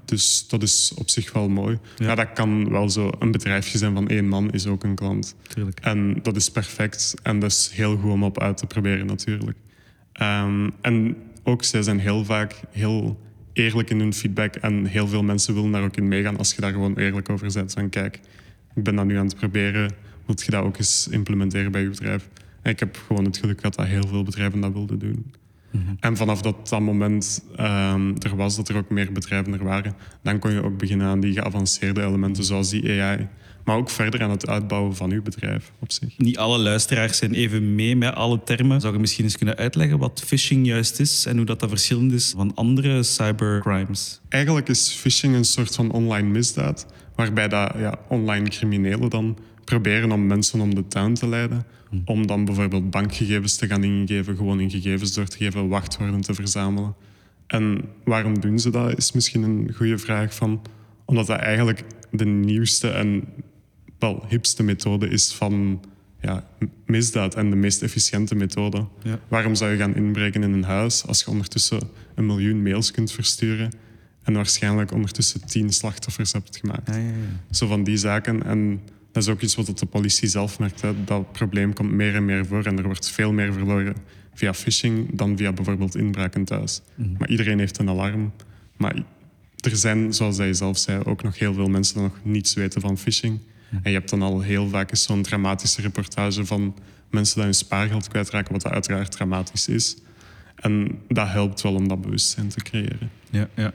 Dus 0.06 0.48
dat 0.48 0.62
is 0.62 0.92
op 0.96 1.10
zich 1.10 1.34
wel 1.34 1.50
mooi. 1.50 1.80
Ja. 1.96 2.06
Ja. 2.06 2.16
dat 2.16 2.34
kan 2.34 2.70
wel 2.70 2.90
zo. 2.90 3.10
Een 3.20 3.32
bedrijfje 3.32 3.78
zijn 3.78 3.94
van 3.94 4.08
één 4.08 4.28
man 4.28 4.52
is 4.52 4.68
ook 4.68 4.84
een 4.84 4.96
klant. 4.96 5.36
Tuurlijk. 5.48 5.80
En 5.80 6.20
dat 6.22 6.36
is 6.36 6.52
perfect. 6.52 7.16
En 7.24 7.40
dat 7.40 7.52
is 7.52 7.72
heel 7.74 7.98
goed 7.98 8.12
om 8.12 8.24
op 8.24 8.40
uit 8.40 8.58
te 8.58 8.66
proberen 8.66 9.06
natuurlijk. 9.06 9.58
Ehm, 10.14 10.70
en 10.82 11.18
ook 11.44 11.64
zij 11.64 11.82
zijn 11.82 12.00
heel 12.00 12.26
vaak 12.26 12.60
heel 12.72 13.20
eerlijk 13.54 13.90
in 13.90 14.00
hun 14.00 14.14
feedback. 14.14 14.56
En 14.56 14.86
heel 14.86 15.08
veel 15.08 15.24
mensen 15.24 15.54
willen 15.54 15.72
daar 15.72 15.84
ook 15.84 15.98
in 15.98 16.08
meegaan 16.08 16.38
als 16.38 16.54
je 16.54 16.62
daar 16.62 16.72
gewoon 16.72 16.98
eerlijk 16.98 17.30
over 17.30 17.52
bent. 17.54 17.74
Van 17.74 17.90
kijk, 17.90 18.20
ik 18.76 18.84
ben 18.84 18.96
dat 18.96 19.06
nu 19.06 19.18
aan 19.18 19.26
het 19.26 19.36
proberen. 19.36 19.94
Wilt 20.26 20.44
je 20.44 20.52
dat 20.52 20.64
ook 20.64 20.78
eens 20.78 21.08
implementeren 21.12 21.72
bij 21.72 21.82
je 21.82 21.90
bedrijf? 21.90 22.30
En 22.62 22.72
ik 22.72 22.80
heb 22.80 23.04
gewoon 23.08 23.26
het 23.26 23.38
geluk 23.38 23.60
gehad 23.60 23.76
dat 23.76 23.86
heel 23.86 24.08
veel 24.08 24.24
bedrijven 24.24 24.62
dat 24.62 24.74
wilden 24.74 25.00
doen. 25.00 25.32
En 26.00 26.18
vanaf 26.18 26.42
dat, 26.42 26.70
dat 26.70 26.80
moment 26.80 27.44
ehm, 27.56 28.14
er 28.20 28.36
was, 28.36 28.56
dat 28.56 28.70
er 28.70 28.78
ook 28.78 28.90
meer 28.90 29.12
bedrijven 29.12 29.54
er 29.54 29.64
waren, 29.64 29.96
dan 30.24 30.40
kon 30.40 30.52
je 30.52 30.64
ook 30.64 30.78
beginnen 30.78 31.08
aan 31.08 31.20
die 31.20 31.34
geavanceerde 31.34 32.02
elementen 32.02 32.44
zoals 32.44 32.70
die 32.70 33.02
AI. 33.02 33.28
Maar 33.66 33.76
ook 33.76 33.90
verder 33.90 34.22
aan 34.22 34.30
het 34.30 34.48
uitbouwen 34.48 34.96
van 34.96 35.10
je 35.10 35.22
bedrijf 35.22 35.72
op 35.80 35.92
zich. 35.92 36.18
Niet 36.18 36.38
alle 36.38 36.58
luisteraars 36.58 37.18
zijn 37.18 37.34
even 37.34 37.76
mee 37.76 37.96
met 37.96 38.16
alle 38.16 38.44
termen. 38.44 38.82
Zou 38.82 38.94
je 38.94 39.00
misschien 39.00 39.24
eens 39.24 39.38
kunnen 39.38 39.56
uitleggen 39.56 39.98
wat 39.98 40.24
phishing 40.26 40.66
juist 40.66 41.00
is 41.00 41.26
en 41.26 41.38
hoe 41.38 41.46
dat, 41.46 41.60
dat 41.60 41.70
verschillend 41.70 42.12
is 42.12 42.34
van 42.36 42.56
andere 42.56 43.04
cybercrimes? 43.04 44.22
Eigenlijk 44.30 44.70
is 44.70 44.90
phishing 44.90 45.36
een 45.36 45.46
soort 45.46 45.76
van 45.76 45.92
online 45.92 46.28
misdaad, 46.28 46.86
waarbij 47.16 47.48
dat, 47.48 47.74
ja, 47.78 48.00
online 48.08 48.50
criminelen 48.50 49.10
dan 49.10 49.38
proberen 49.66 50.12
om 50.12 50.28
mensen 50.28 50.60
om 50.60 50.76
de 50.76 50.88
tuin 50.88 51.14
te 51.14 51.28
leiden. 51.28 51.66
Om 52.06 52.28
dan 52.28 52.46
bijvoorbeeld 52.46 52.90
bankgegevens 52.90 53.56
te 53.56 53.68
gaan 53.68 53.84
ingeven, 53.84 54.36
gewoon 54.36 54.60
in 54.60 54.70
gegevens 54.70 55.14
door 55.14 55.28
te 55.28 55.38
geven, 55.38 55.68
wachtwoorden 55.68 56.22
te 56.22 56.34
verzamelen. 56.34 56.96
En 57.48 57.82
waarom 58.04 58.40
doen 58.40 58.60
ze 58.60 58.70
dat, 58.70 58.98
is 58.98 59.12
misschien 59.12 59.44
een 59.44 59.74
goede 59.76 59.98
vraag. 59.98 60.36
Van, 60.36 60.62
omdat 61.06 61.28
dat 61.28 61.40
eigenlijk 61.40 61.84
de 62.12 62.26
nieuwste 62.26 62.90
en 62.90 63.24
wel 64.00 64.26
hipste 64.28 64.64
methode 64.64 65.08
is 65.08 65.34
van 65.34 65.84
ja, 66.22 66.48
misdaad 66.86 67.36
en 67.36 67.50
de 67.50 67.56
meest 67.56 67.82
efficiënte 67.82 68.36
methode. 68.36 68.88
Ja. 69.04 69.20
Waarom 69.28 69.56
zou 69.56 69.72
je 69.72 69.78
gaan 69.78 69.96
inbreken 69.96 70.44
in 70.44 70.54
een 70.54 70.64
huis 70.64 71.06
als 71.06 71.20
je 71.20 71.30
ondertussen 71.30 71.80
een 72.16 72.26
miljoen 72.26 72.64
mails 72.64 72.92
kunt 72.92 73.12
versturen 73.12 73.72
en 74.24 74.34
waarschijnlijk 74.34 74.92
ondertussen 74.92 75.46
tien 75.46 75.74
slachtoffers 75.74 76.32
hebt 76.34 76.58
gemaakt? 76.58 76.88
Ja, 76.88 76.96
ja, 76.96 77.08
ja. 77.08 77.54
Zo 77.56 77.68
van 77.68 77.84
die 77.84 77.98
zaken. 77.98 78.44
En 78.44 78.82
dat 79.12 79.24
is 79.24 79.30
ook 79.30 79.42
iets 79.42 79.56
wat 79.56 79.80
de 79.80 79.86
politie 79.86 80.28
zelf 80.28 80.60
merkt. 80.60 80.82
Hè. 80.82 81.04
Dat 81.04 81.32
probleem 81.32 81.74
komt 81.74 81.92
meer 81.92 82.16
en 82.16 82.26
meer 82.26 82.46
voor 82.46 82.66
en 82.66 82.78
er 82.78 82.84
wordt 82.84 83.10
veel 83.10 83.32
meer 83.32 83.54
verloren 83.54 83.96
via 84.34 84.54
phishing 84.54 85.16
dan 85.16 85.38
via 85.38 85.52
bijvoorbeeld 85.52 85.96
inbraken 85.96 86.46
thuis. 86.46 86.82
Maar 87.18 87.30
iedereen 87.30 87.60
heeft 87.60 87.78
een 87.78 87.90
alarm. 87.90 88.32
Maar 88.78 89.04
er 89.60 89.76
zijn, 89.76 90.14
zoals 90.14 90.38
hij 90.38 90.54
zelf 90.54 90.78
zei, 90.78 91.04
ook 91.04 91.24
nog 91.24 91.40
heel 91.40 91.54
veel 91.54 91.70
mensen 91.70 91.94
die 91.94 92.04
nog 92.04 92.20
niets 92.24 92.54
weten 92.54 92.82
van 92.82 92.98
phishing. 92.98 93.40
En 93.72 93.92
je 93.92 93.98
hebt 93.98 94.10
dan 94.10 94.22
al 94.22 94.42
heel 94.42 94.70
vaak 94.70 94.90
eens 94.90 95.04
zo'n 95.04 95.22
dramatische 95.22 95.82
reportage 95.82 96.46
van 96.46 96.76
mensen 97.10 97.36
die 97.36 97.44
hun 97.44 97.54
spaargeld 97.54 98.08
kwijtraken, 98.08 98.54
wat 98.54 98.68
uiteraard 98.68 99.12
dramatisch 99.12 99.68
is. 99.68 99.96
En 100.56 101.00
dat 101.08 101.28
helpt 101.28 101.62
wel 101.62 101.74
om 101.74 101.88
dat 101.88 102.02
bewustzijn 102.02 102.48
te 102.48 102.62
creëren. 102.62 103.12
Ja, 103.30 103.50
ja. 103.56 103.74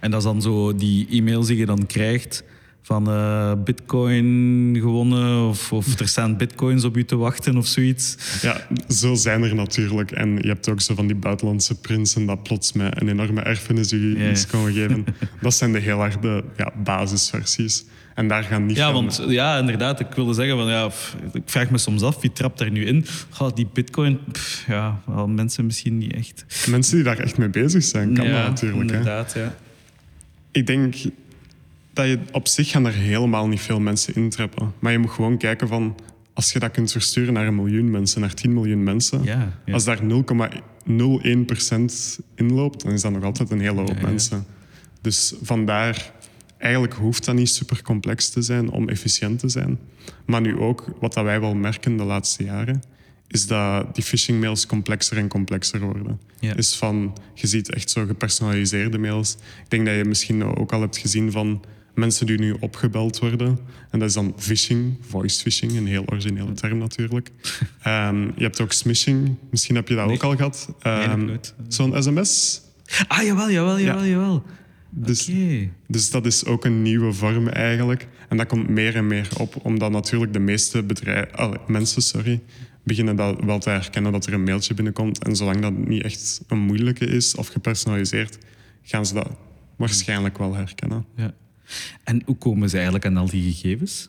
En 0.00 0.10
dat 0.10 0.18
is 0.18 0.26
dan 0.26 0.42
zo 0.42 0.74
die 0.74 1.08
e-mails 1.08 1.46
die 1.46 1.56
je 1.56 1.66
dan 1.66 1.86
krijgt 1.86 2.44
van 2.84 3.08
eh, 3.08 3.52
bitcoin 3.64 4.76
gewonnen 4.80 5.48
of, 5.48 5.72
of 5.72 6.00
er 6.00 6.08
staan 6.08 6.36
bitcoins 6.36 6.84
op 6.84 6.96
je 6.96 7.04
te 7.04 7.16
wachten 7.16 7.56
of 7.56 7.66
zoiets. 7.66 8.16
Ja, 8.42 8.66
zo 8.88 9.14
zijn 9.14 9.42
er 9.42 9.54
natuurlijk. 9.54 10.10
En 10.10 10.36
je 10.36 10.48
hebt 10.48 10.68
ook 10.68 10.80
zo 10.80 10.94
van 10.94 11.06
die 11.06 11.16
buitenlandse 11.16 11.80
prinsen 11.80 12.26
dat 12.26 12.42
plots 12.42 12.72
met 12.72 13.00
een 13.00 13.08
enorme 13.08 13.40
erfenis 13.40 13.90
ja. 13.90 14.30
iets 14.30 14.46
komen 14.46 14.72
geven. 14.72 15.04
Dat 15.40 15.54
zijn 15.54 15.72
de 15.72 15.78
heel 15.78 15.98
harde 15.98 16.44
ja, 16.56 16.72
basisversies. 16.82 17.84
En 18.14 18.28
daar 18.28 18.42
gaan 18.42 18.66
niet 18.66 18.76
Ja, 18.76 18.92
want 18.92 19.24
ja, 19.28 19.58
inderdaad, 19.58 20.00
ik 20.00 20.12
wilde 20.14 20.34
zeggen 20.34 20.56
van 20.56 20.66
ja, 20.66 20.90
ik 21.32 21.42
vraag 21.44 21.70
me 21.70 21.78
soms 21.78 22.02
af, 22.02 22.20
wie 22.20 22.32
trapt 22.32 22.58
daar 22.58 22.70
nu 22.70 22.86
in? 22.86 23.06
Goh, 23.30 23.54
die 23.54 23.68
bitcoin, 23.72 24.18
pff, 24.32 24.64
ja, 24.66 25.00
wel 25.06 25.28
mensen 25.28 25.66
misschien 25.66 25.98
niet 25.98 26.12
echt. 26.12 26.66
mensen 26.68 26.94
die 26.94 27.04
daar 27.04 27.18
echt 27.18 27.38
mee 27.38 27.48
bezig 27.48 27.82
zijn, 27.82 28.14
kan 28.14 28.26
ja, 28.26 28.40
dat 28.40 28.48
natuurlijk. 28.48 28.90
Hè. 28.90 28.96
Inderdaad, 28.96 29.32
ja. 29.36 29.54
Ik 30.50 30.66
denk 30.66 30.94
dat 31.94 32.06
je 32.06 32.20
op 32.32 32.48
zich 32.48 32.70
gaan 32.70 32.86
er 32.86 32.92
helemaal 32.92 33.48
niet 33.48 33.60
veel 33.60 33.80
mensen 33.80 34.14
intrappen. 34.14 34.72
Maar 34.78 34.92
je 34.92 34.98
moet 34.98 35.10
gewoon 35.10 35.38
kijken 35.38 35.68
van... 35.68 35.96
Als 36.32 36.52
je 36.52 36.58
dat 36.58 36.70
kunt 36.70 36.92
versturen 36.92 37.32
naar 37.32 37.46
een 37.46 37.54
miljoen 37.54 37.90
mensen, 37.90 38.20
naar 38.20 38.34
10 38.34 38.52
miljoen 38.52 38.82
mensen... 38.82 39.22
Ja, 39.22 39.52
ja. 39.64 39.72
Als 39.72 39.84
daar 39.84 40.00
0,01% 40.00 40.06
in 42.34 42.52
loopt, 42.52 42.82
dan 42.82 42.92
is 42.92 43.02
dat 43.02 43.12
nog 43.12 43.22
altijd 43.22 43.50
een 43.50 43.60
hele 43.60 43.80
hoop 43.80 43.98
ja. 44.00 44.06
mensen. 44.06 44.46
Dus 45.00 45.34
vandaar... 45.42 46.12
Eigenlijk 46.58 46.94
hoeft 46.94 47.24
dat 47.24 47.34
niet 47.34 47.48
super 47.48 47.82
complex 47.82 48.28
te 48.28 48.42
zijn 48.42 48.70
om 48.70 48.88
efficiënt 48.88 49.38
te 49.38 49.48
zijn. 49.48 49.78
Maar 50.26 50.40
nu 50.40 50.58
ook, 50.58 50.96
wat 51.00 51.14
dat 51.14 51.24
wij 51.24 51.40
wel 51.40 51.54
merken 51.54 51.96
de 51.96 52.04
laatste 52.04 52.44
jaren... 52.44 52.82
is 53.28 53.46
dat 53.46 53.94
die 53.94 54.04
phishing 54.04 54.40
mails 54.40 54.66
complexer 54.66 55.16
en 55.16 55.28
complexer 55.28 55.80
worden. 55.80 56.20
Ja. 56.40 56.56
Is 56.56 56.76
van, 56.76 57.16
je 57.34 57.46
ziet 57.46 57.70
echt 57.70 57.90
zo 57.90 58.06
gepersonaliseerde 58.06 58.98
mails. 58.98 59.32
Ik 59.34 59.70
denk 59.70 59.86
dat 59.86 59.94
je 59.96 60.04
misschien 60.04 60.44
ook 60.44 60.72
al 60.72 60.80
hebt 60.80 60.98
gezien 60.98 61.32
van 61.32 61.62
mensen 61.94 62.26
die 62.26 62.38
nu 62.38 62.56
opgebeld 62.60 63.18
worden. 63.18 63.58
En 63.90 63.98
dat 63.98 64.08
is 64.08 64.14
dan 64.14 64.34
phishing, 64.36 64.96
voice 65.00 65.40
phishing, 65.40 65.76
een 65.76 65.86
heel 65.86 66.04
originele 66.06 66.52
term 66.52 66.78
natuurlijk. 66.78 67.30
Ehm, 67.82 68.22
je 68.22 68.42
hebt 68.42 68.60
ook 68.60 68.72
smishing, 68.72 69.36
misschien 69.50 69.74
heb 69.74 69.88
je 69.88 69.94
dat 69.94 70.06
Nee. 70.06 70.14
ook 70.14 70.22
al 70.22 70.36
gehad. 70.36 70.74
nooit. 71.16 71.54
Zo'n 71.68 72.02
sms. 72.02 72.60
Ah, 73.08 73.22
jawel, 73.22 73.50
jawel, 73.50 73.80
jawel, 73.80 74.04
jawel. 74.04 74.42
Dus, 74.90 75.30
dus 75.86 76.10
dat 76.10 76.26
is 76.26 76.44
ook 76.44 76.64
een 76.64 76.82
nieuwe 76.82 77.12
vorm 77.12 77.48
eigenlijk. 77.48 78.08
En 78.28 78.36
dat 78.36 78.46
komt 78.46 78.68
meer 78.68 78.96
en 78.96 79.06
meer 79.06 79.28
op, 79.38 79.64
omdat 79.64 79.90
natuurlijk 79.90 80.32
de 80.32 80.38
meeste 80.38 80.82
bedrijven, 80.82 81.60
mensen 81.66 82.02
sorry, 82.02 82.42
beginnen 82.82 83.16
dat 83.16 83.44
wel 83.44 83.58
te 83.58 83.70
herkennen 83.70 84.12
dat 84.12 84.26
er 84.26 84.32
een 84.32 84.44
mailtje 84.44 84.74
binnenkomt. 84.74 85.24
En 85.24 85.36
zolang 85.36 85.60
dat 85.60 85.72
niet 85.76 86.02
echt 86.02 86.40
een 86.48 86.58
moeilijke 86.58 87.06
is 87.06 87.34
of 87.34 87.48
gepersonaliseerd, 87.48 88.38
gaan 88.82 89.06
ze 89.06 89.14
dat 89.14 89.30
waarschijnlijk 89.76 90.38
wel 90.38 90.54
herkennen. 90.54 91.04
Ja. 91.16 91.34
En 92.04 92.22
hoe 92.24 92.36
komen 92.36 92.68
ze 92.68 92.74
eigenlijk 92.74 93.06
aan 93.06 93.16
al 93.16 93.28
die 93.28 93.52
gegevens? 93.52 94.08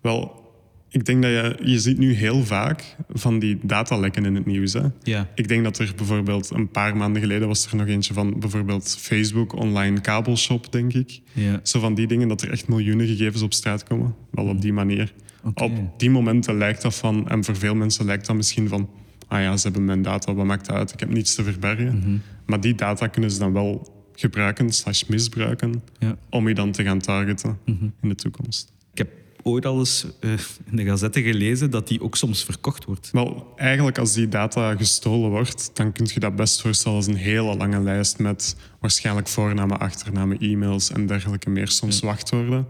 Wel, 0.00 0.46
ik 0.90 1.04
denk 1.04 1.22
dat 1.22 1.30
je, 1.30 1.56
je 1.62 1.78
ziet 1.78 1.98
nu 1.98 2.12
heel 2.12 2.44
vaak 2.44 2.96
van 3.08 3.38
die 3.38 3.58
datalekken 3.62 4.24
in 4.24 4.34
het 4.34 4.46
nieuws. 4.46 4.72
Hè? 4.72 4.82
Ja. 5.02 5.28
Ik 5.34 5.48
denk 5.48 5.64
dat 5.64 5.78
er 5.78 5.92
bijvoorbeeld 5.96 6.50
een 6.50 6.70
paar 6.70 6.96
maanden 6.96 7.22
geleden 7.22 7.48
was 7.48 7.66
er 7.66 7.76
nog 7.76 7.86
eentje 7.86 8.14
van 8.14 8.40
bijvoorbeeld 8.40 8.96
Facebook 9.00 9.52
online 9.52 10.00
kabelshop, 10.00 10.72
denk 10.72 10.92
ik. 10.92 11.20
Ja. 11.32 11.60
Zo 11.62 11.80
van 11.80 11.94
die 11.94 12.06
dingen 12.06 12.28
dat 12.28 12.42
er 12.42 12.50
echt 12.50 12.68
miljoenen 12.68 13.06
gegevens 13.06 13.42
op 13.42 13.52
straat 13.52 13.84
komen. 13.84 14.14
Wel 14.30 14.46
op 14.46 14.60
die 14.60 14.72
manier. 14.72 15.12
Op 15.54 15.72
die 15.96 16.10
momenten 16.10 16.58
lijkt 16.58 16.82
dat 16.82 16.94
van, 16.94 17.28
en 17.28 17.44
voor 17.44 17.56
veel 17.56 17.74
mensen 17.74 18.04
lijkt 18.04 18.26
dat 18.26 18.36
misschien 18.36 18.68
van, 18.68 18.90
ah 19.26 19.40
ja, 19.40 19.56
ze 19.56 19.62
hebben 19.62 19.84
mijn 19.84 20.02
data, 20.02 20.34
wat 20.34 20.46
maakt 20.46 20.66
dat 20.66 20.76
uit? 20.76 20.92
Ik 20.92 21.00
heb 21.00 21.08
niets 21.08 21.34
te 21.34 21.44
verbergen. 21.44 21.98
Mhm. 21.98 22.16
Maar 22.46 22.60
die 22.60 22.74
data 22.74 23.06
kunnen 23.06 23.30
ze 23.30 23.38
dan 23.38 23.52
wel 23.52 23.97
gebruiken, 24.20 24.72
slash 24.72 25.02
misbruiken, 25.04 25.82
Ja. 25.98 26.16
om 26.30 26.48
je 26.48 26.54
dan 26.54 26.72
te 26.72 26.82
gaan 26.82 26.98
targeten 26.98 27.58
in 28.00 28.08
de 28.08 28.14
toekomst. 28.14 28.72
Ik 28.92 28.98
heb 28.98 29.10
ooit 29.42 29.66
al 29.66 29.78
eens 29.78 30.06
eh, 30.20 30.30
in 30.70 30.76
de 30.76 30.84
gazette 30.84 31.22
gelezen 31.22 31.70
dat 31.70 31.88
die 31.88 32.00
ook 32.02 32.16
soms 32.16 32.44
verkocht 32.44 32.84
wordt. 32.84 33.10
Wel, 33.12 33.52
eigenlijk 33.56 33.98
als 33.98 34.12
die 34.12 34.28
data 34.28 34.76
gestolen 34.76 35.30
wordt, 35.30 35.70
dan 35.74 35.92
kun 35.92 36.08
je 36.12 36.20
dat 36.20 36.36
best 36.36 36.60
voorstellen 36.60 36.96
als 36.96 37.06
een 37.06 37.14
hele 37.16 37.56
lange 37.56 37.80
lijst 37.80 38.18
met 38.18 38.56
waarschijnlijk 38.80 39.28
voornamen, 39.28 39.78
achternamen, 39.78 40.38
e-mails 40.38 40.90
en 40.92 41.06
dergelijke 41.06 41.50
meer, 41.50 41.68
soms 41.68 42.00
wachtwoorden. 42.00 42.66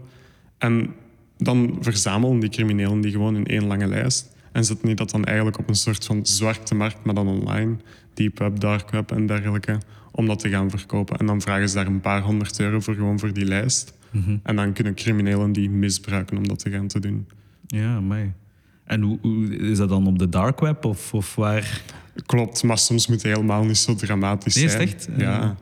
En 0.57 0.93
dan 1.37 1.77
verzamelen 1.81 2.39
die 2.39 2.49
criminelen 2.49 3.01
die 3.01 3.11
gewoon 3.11 3.35
in 3.35 3.45
één 3.45 3.65
lange 3.67 3.87
lijst 3.87 4.27
en 4.51 4.65
zetten 4.65 4.85
die 4.85 4.95
dat 4.95 5.09
dan 5.09 5.25
eigenlijk 5.25 5.57
op 5.59 5.69
een 5.69 5.75
soort 5.75 6.05
van 6.05 6.25
zwarte 6.25 6.75
markt, 6.75 7.03
maar 7.03 7.15
dan 7.15 7.27
online, 7.27 7.75
deep 8.13 8.39
web, 8.39 8.59
dark 8.59 8.89
web 8.89 9.11
en 9.11 9.25
dergelijke, 9.25 9.77
om 10.11 10.27
dat 10.27 10.39
te 10.39 10.49
gaan 10.49 10.69
verkopen. 10.69 11.17
En 11.17 11.25
dan 11.25 11.41
vragen 11.41 11.69
ze 11.69 11.75
daar 11.75 11.87
een 11.87 12.01
paar 12.01 12.21
honderd 12.21 12.59
euro 12.59 12.79
voor 12.79 12.93
gewoon 12.93 13.19
voor 13.19 13.33
die 13.33 13.45
lijst. 13.45 13.97
En 14.43 14.55
dan 14.55 14.73
kunnen 14.73 14.95
criminelen 14.95 15.51
die 15.51 15.69
misbruiken 15.69 16.37
om 16.37 16.47
dat 16.47 16.59
te 16.59 16.69
gaan 16.69 16.87
te 16.87 16.99
doen. 16.99 17.27
Ja, 17.67 17.99
mij. 17.99 18.33
En 18.83 19.01
hoe, 19.01 19.17
hoe, 19.21 19.57
is 19.57 19.77
dat 19.77 19.89
dan 19.89 20.07
op 20.07 20.19
de 20.19 20.29
dark 20.29 20.59
web 20.59 20.85
of, 20.85 21.13
of 21.13 21.35
waar? 21.35 21.81
Klopt, 22.25 22.63
maar 22.63 22.77
soms 22.77 23.07
moet 23.07 23.23
het 23.23 23.33
helemaal 23.33 23.63
niet 23.63 23.77
zo 23.77 23.95
dramatisch 23.95 24.55
Nee, 24.55 24.65
is 24.65 24.71
zijn. 24.71 24.87
het 24.87 25.07
echt? 25.07 25.09
Ja. 25.17 25.55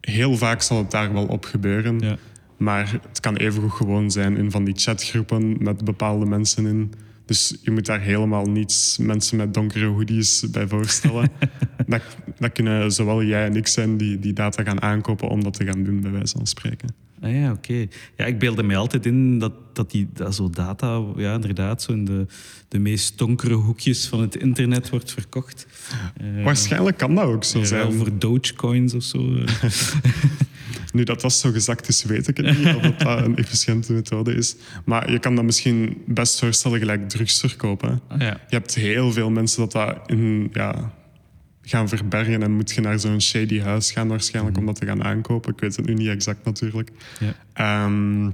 Heel 0.00 0.36
vaak 0.36 0.62
zal 0.62 0.78
het 0.78 0.90
daar 0.90 1.12
wel 1.12 1.26
op 1.26 1.44
gebeuren. 1.44 1.98
Ja. 1.98 2.16
Maar 2.56 3.00
het 3.08 3.20
kan 3.20 3.36
evengoed 3.36 3.72
gewoon 3.72 4.10
zijn 4.10 4.36
in 4.36 4.50
van 4.50 4.64
die 4.64 4.74
chatgroepen 4.76 5.56
met 5.62 5.84
bepaalde 5.84 6.26
mensen 6.26 6.66
in. 6.66 6.92
Dus 7.28 7.54
je 7.62 7.70
moet 7.70 7.86
daar 7.86 8.00
helemaal 8.00 8.46
niets 8.46 8.98
mensen 8.98 9.36
met 9.36 9.54
donkere 9.54 9.86
hoodies 9.86 10.50
bij 10.50 10.68
voorstellen. 10.68 11.30
dat, 11.86 12.02
dat 12.38 12.52
kunnen 12.52 12.92
zowel 12.92 13.22
jij 13.22 13.44
en 13.44 13.56
ik 13.56 13.66
zijn 13.66 13.96
die 13.96 14.18
die 14.18 14.32
data 14.32 14.62
gaan 14.62 14.82
aankopen 14.82 15.28
om 15.28 15.42
dat 15.42 15.54
te 15.54 15.64
gaan 15.64 15.84
doen, 15.84 16.00
bij 16.00 16.10
wijze 16.10 16.36
van 16.36 16.46
spreken. 16.46 16.88
Ah 17.20 17.32
ja, 17.34 17.52
oké. 17.52 17.86
Ja, 18.16 18.24
ik 18.24 18.38
beelde 18.38 18.62
mij 18.62 18.76
altijd 18.76 19.06
in 19.06 19.38
dat, 19.38 19.52
dat 19.72 19.90
die 19.90 20.08
dat 20.12 20.34
zo 20.34 20.50
data, 20.50 21.02
ja, 21.16 21.34
inderdaad, 21.34 21.82
zo 21.82 21.92
in 21.92 22.04
de, 22.04 22.26
de 22.68 22.78
meest 22.78 23.18
donkere 23.18 23.54
hoekjes 23.54 24.06
van 24.06 24.20
het 24.20 24.36
internet 24.36 24.90
wordt 24.90 25.12
verkocht. 25.12 25.66
Waarschijnlijk 26.44 26.96
kan 26.96 27.14
dat 27.14 27.24
ook 27.24 27.44
zo 27.44 27.64
zijn. 27.64 27.92
Voor 27.92 28.18
Dogecoins 28.18 28.94
of 28.94 29.02
zo. 29.02 29.18
Nu, 30.98 31.04
dat 31.04 31.20
dat 31.20 31.32
zo 31.32 31.50
gezakt 31.50 31.88
is, 31.88 32.04
weet 32.04 32.28
ik 32.28 32.36
het 32.36 32.58
niet. 32.58 32.74
Of 32.74 32.82
dat, 32.82 33.00
dat 33.00 33.24
een 33.24 33.36
efficiënte 33.36 33.92
methode 33.92 34.34
is. 34.34 34.56
Maar 34.84 35.10
je 35.12 35.18
kan 35.18 35.34
dat 35.34 35.44
misschien 35.44 36.02
best 36.06 36.38
voorstellen 36.38 36.78
gelijk 36.78 37.08
drugs 37.08 37.40
verkopen. 37.40 38.00
Ah, 38.08 38.20
ja. 38.20 38.40
Je 38.48 38.56
hebt 38.56 38.74
heel 38.74 39.12
veel 39.12 39.30
mensen 39.30 39.60
dat 39.60 39.72
dat 39.72 40.10
in, 40.10 40.48
ja, 40.52 40.92
gaan 41.62 41.88
verbergen 41.88 42.42
en 42.42 42.52
moet 42.52 42.70
je 42.70 42.80
naar 42.80 42.98
zo'n 42.98 43.20
shady 43.20 43.60
huis 43.60 43.92
gaan 43.92 44.08
waarschijnlijk 44.08 44.58
om 44.58 44.66
dat 44.66 44.80
te 44.80 44.86
gaan 44.86 45.04
aankopen. 45.04 45.52
Ik 45.52 45.60
weet 45.60 45.76
het 45.76 45.86
nu 45.86 45.94
niet 45.94 46.08
exact 46.08 46.44
natuurlijk. 46.44 46.90
Ja. 47.20 47.34
Ehm, 47.52 48.24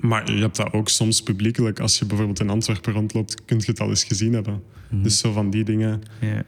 maar 0.00 0.32
je 0.32 0.40
hebt 0.40 0.56
dat 0.56 0.72
ook 0.72 0.88
soms 0.88 1.22
publiekelijk. 1.22 1.80
Als 1.80 1.98
je 1.98 2.04
bijvoorbeeld 2.04 2.40
in 2.40 2.50
Antwerpen 2.50 2.92
rondloopt, 2.92 3.44
kun 3.44 3.58
je 3.58 3.64
het 3.66 3.80
al 3.80 3.88
eens 3.88 4.04
gezien 4.04 4.32
hebben. 4.32 4.62
Dus 4.90 5.18
zo 5.18 5.32
van 5.32 5.50
die 5.50 5.64
dingen. 5.64 6.02
Ja, 6.20 6.42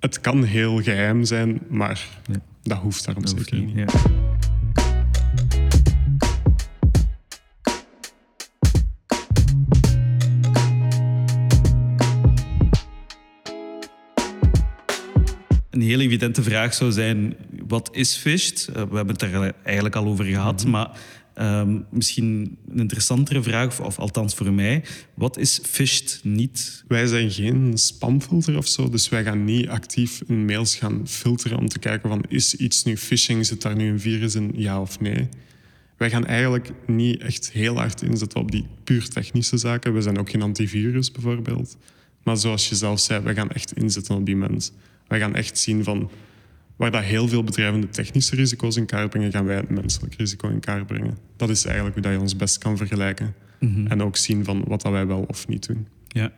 Het 0.00 0.20
kan 0.20 0.44
heel 0.44 0.82
geheim 0.82 1.24
zijn, 1.24 1.60
maar 1.68 2.08
dat 2.62 2.78
hoeft 2.78 3.04
daarom 3.04 3.24
dat 3.24 3.32
hoeft 3.32 3.48
zeker 3.48 3.66
niet. 3.66 3.76
Ja. 3.76 4.30
Een 15.82 15.88
heel 15.88 16.00
evidente 16.00 16.42
vraag 16.42 16.74
zou 16.74 16.92
zijn: 16.92 17.36
wat 17.66 17.88
is 17.92 18.16
Fished? 18.16 18.68
Eh, 18.68 18.74
we 18.74 18.96
hebben 18.96 19.14
het 19.14 19.22
er 19.22 19.54
eigenlijk 19.62 19.96
al 19.96 20.06
over 20.06 20.24
gehad, 20.24 20.66
maar 20.66 20.90
ehm, 21.34 21.80
misschien 21.90 22.58
een 22.68 22.78
interessantere 22.78 23.42
vraag, 23.42 23.66
of, 23.66 23.80
of 23.80 23.98
althans 23.98 24.34
voor 24.34 24.52
mij: 24.52 24.84
wat 25.14 25.38
is 25.38 25.60
Fished 25.62 26.20
niet? 26.22 26.84
Wij 26.88 27.06
zijn 27.06 27.30
geen 27.30 27.78
spamfilter 27.78 28.56
of 28.56 28.68
zo, 28.68 28.88
dus 28.88 29.08
wij 29.08 29.24
gaan 29.24 29.44
niet 29.44 29.68
actief 29.68 30.22
in 30.26 30.44
mails 30.44 30.74
gaan 30.74 31.08
filteren 31.08 31.58
om 31.58 31.68
te 31.68 31.78
kijken 31.78 32.08
van 32.08 32.24
is 32.28 32.54
iets 32.54 32.84
nu 32.84 32.96
phishing, 32.96 33.46
zit 33.46 33.62
daar 33.62 33.76
nu 33.76 33.88
een 33.88 34.00
virus 34.00 34.34
in, 34.34 34.52
ja 34.54 34.80
of 34.80 35.00
nee. 35.00 35.28
Wij 35.96 36.10
gaan 36.10 36.26
eigenlijk 36.26 36.70
niet 36.86 37.20
echt 37.20 37.50
heel 37.52 37.76
hard 37.76 38.02
inzetten 38.02 38.40
op 38.40 38.50
die 38.50 38.66
puur 38.84 39.08
technische 39.08 39.56
zaken. 39.56 39.94
We 39.94 40.02
zijn 40.02 40.18
ook 40.18 40.30
geen 40.30 40.42
antivirus 40.42 41.10
bijvoorbeeld. 41.10 41.76
Maar 42.22 42.36
zoals 42.36 42.68
je 42.68 42.74
zelf 42.74 43.00
zei, 43.00 43.20
wij 43.20 43.34
gaan 43.34 43.50
echt 43.50 43.72
inzetten 43.72 44.16
op 44.16 44.26
die 44.26 44.36
mens. 44.36 44.72
Wij 45.12 45.20
gaan 45.20 45.34
echt 45.34 45.58
zien 45.58 45.84
van 45.84 46.10
waar 46.76 46.90
dat 46.90 47.02
heel 47.02 47.28
veel 47.28 47.44
bedrijven 47.44 47.80
de 47.80 47.88
technische 47.88 48.36
risico's 48.36 48.76
in 48.76 48.86
kaart 48.86 49.10
brengen, 49.10 49.32
gaan 49.32 49.44
wij 49.44 49.56
het 49.56 49.70
menselijk 49.70 50.14
risico 50.14 50.48
in 50.48 50.60
kaart 50.60 50.86
brengen. 50.86 51.18
Dat 51.36 51.48
is 51.50 51.64
eigenlijk 51.64 51.94
hoe 51.94 52.02
dat 52.02 52.12
je 52.12 52.20
ons 52.20 52.36
best 52.36 52.58
kan 52.58 52.76
vergelijken. 52.76 53.34
En 53.88 54.02
ook 54.02 54.16
zien 54.16 54.44
van 54.44 54.64
wat 54.66 54.82
dat 54.82 54.92
wij 54.92 55.06
wel 55.06 55.24
of 55.28 55.48
niet 55.48 55.66
doen. 55.66 55.86
Ja. 56.08 56.32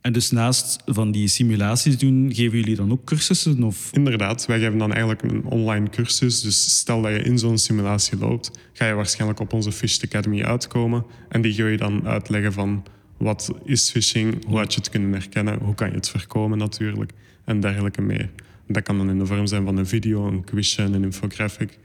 En 0.00 0.12
dus 0.12 0.30
naast 0.30 0.82
van 0.86 1.12
die 1.12 1.28
simulaties 1.28 1.98
doen, 1.98 2.34
geven 2.34 2.58
jullie 2.58 2.76
dan 2.76 2.92
ook 2.92 3.04
cursussen? 3.04 3.62
Of? 3.62 3.88
Inderdaad, 3.92 4.46
wij 4.46 4.58
geven 4.58 4.78
dan 4.78 4.90
eigenlijk 4.92 5.22
een 5.22 5.44
online 5.44 5.90
cursus. 5.90 6.40
Dus 6.40 6.78
stel 6.78 7.02
dat 7.02 7.12
je 7.12 7.22
in 7.22 7.38
zo'n 7.38 7.58
simulatie 7.58 8.18
loopt, 8.18 8.50
ga 8.72 8.86
je 8.86 8.94
waarschijnlijk 8.94 9.40
op 9.40 9.52
onze 9.52 9.72
Fished 9.72 10.04
Academy 10.04 10.42
uitkomen. 10.42 11.04
En 11.28 11.42
die 11.42 11.52
ga 11.52 11.66
je 11.66 11.76
dan 11.76 12.06
uitleggen 12.06 12.52
van 12.52 12.84
wat 13.16 13.50
is 13.64 13.90
phishing, 13.90 14.44
hoe 14.46 14.58
had 14.58 14.74
je 14.74 14.80
het 14.80 14.90
kunnen 14.90 15.12
herkennen, 15.12 15.58
hoe 15.58 15.74
kan 15.74 15.88
je 15.88 15.94
het 15.94 16.08
voorkomen 16.08 16.58
natuurlijk 16.58 17.12
en 17.44 17.60
dergelijke 17.60 18.02
meer. 18.02 18.30
Dat 18.66 18.82
kan 18.82 18.98
dan 18.98 19.10
in 19.10 19.18
de 19.18 19.26
vorm 19.26 19.46
zijn 19.46 19.64
van 19.64 19.76
een 19.76 19.86
video, 19.86 20.26
een 20.26 20.44
quizje, 20.44 20.82
een 20.82 21.02
infographic. 21.02 21.78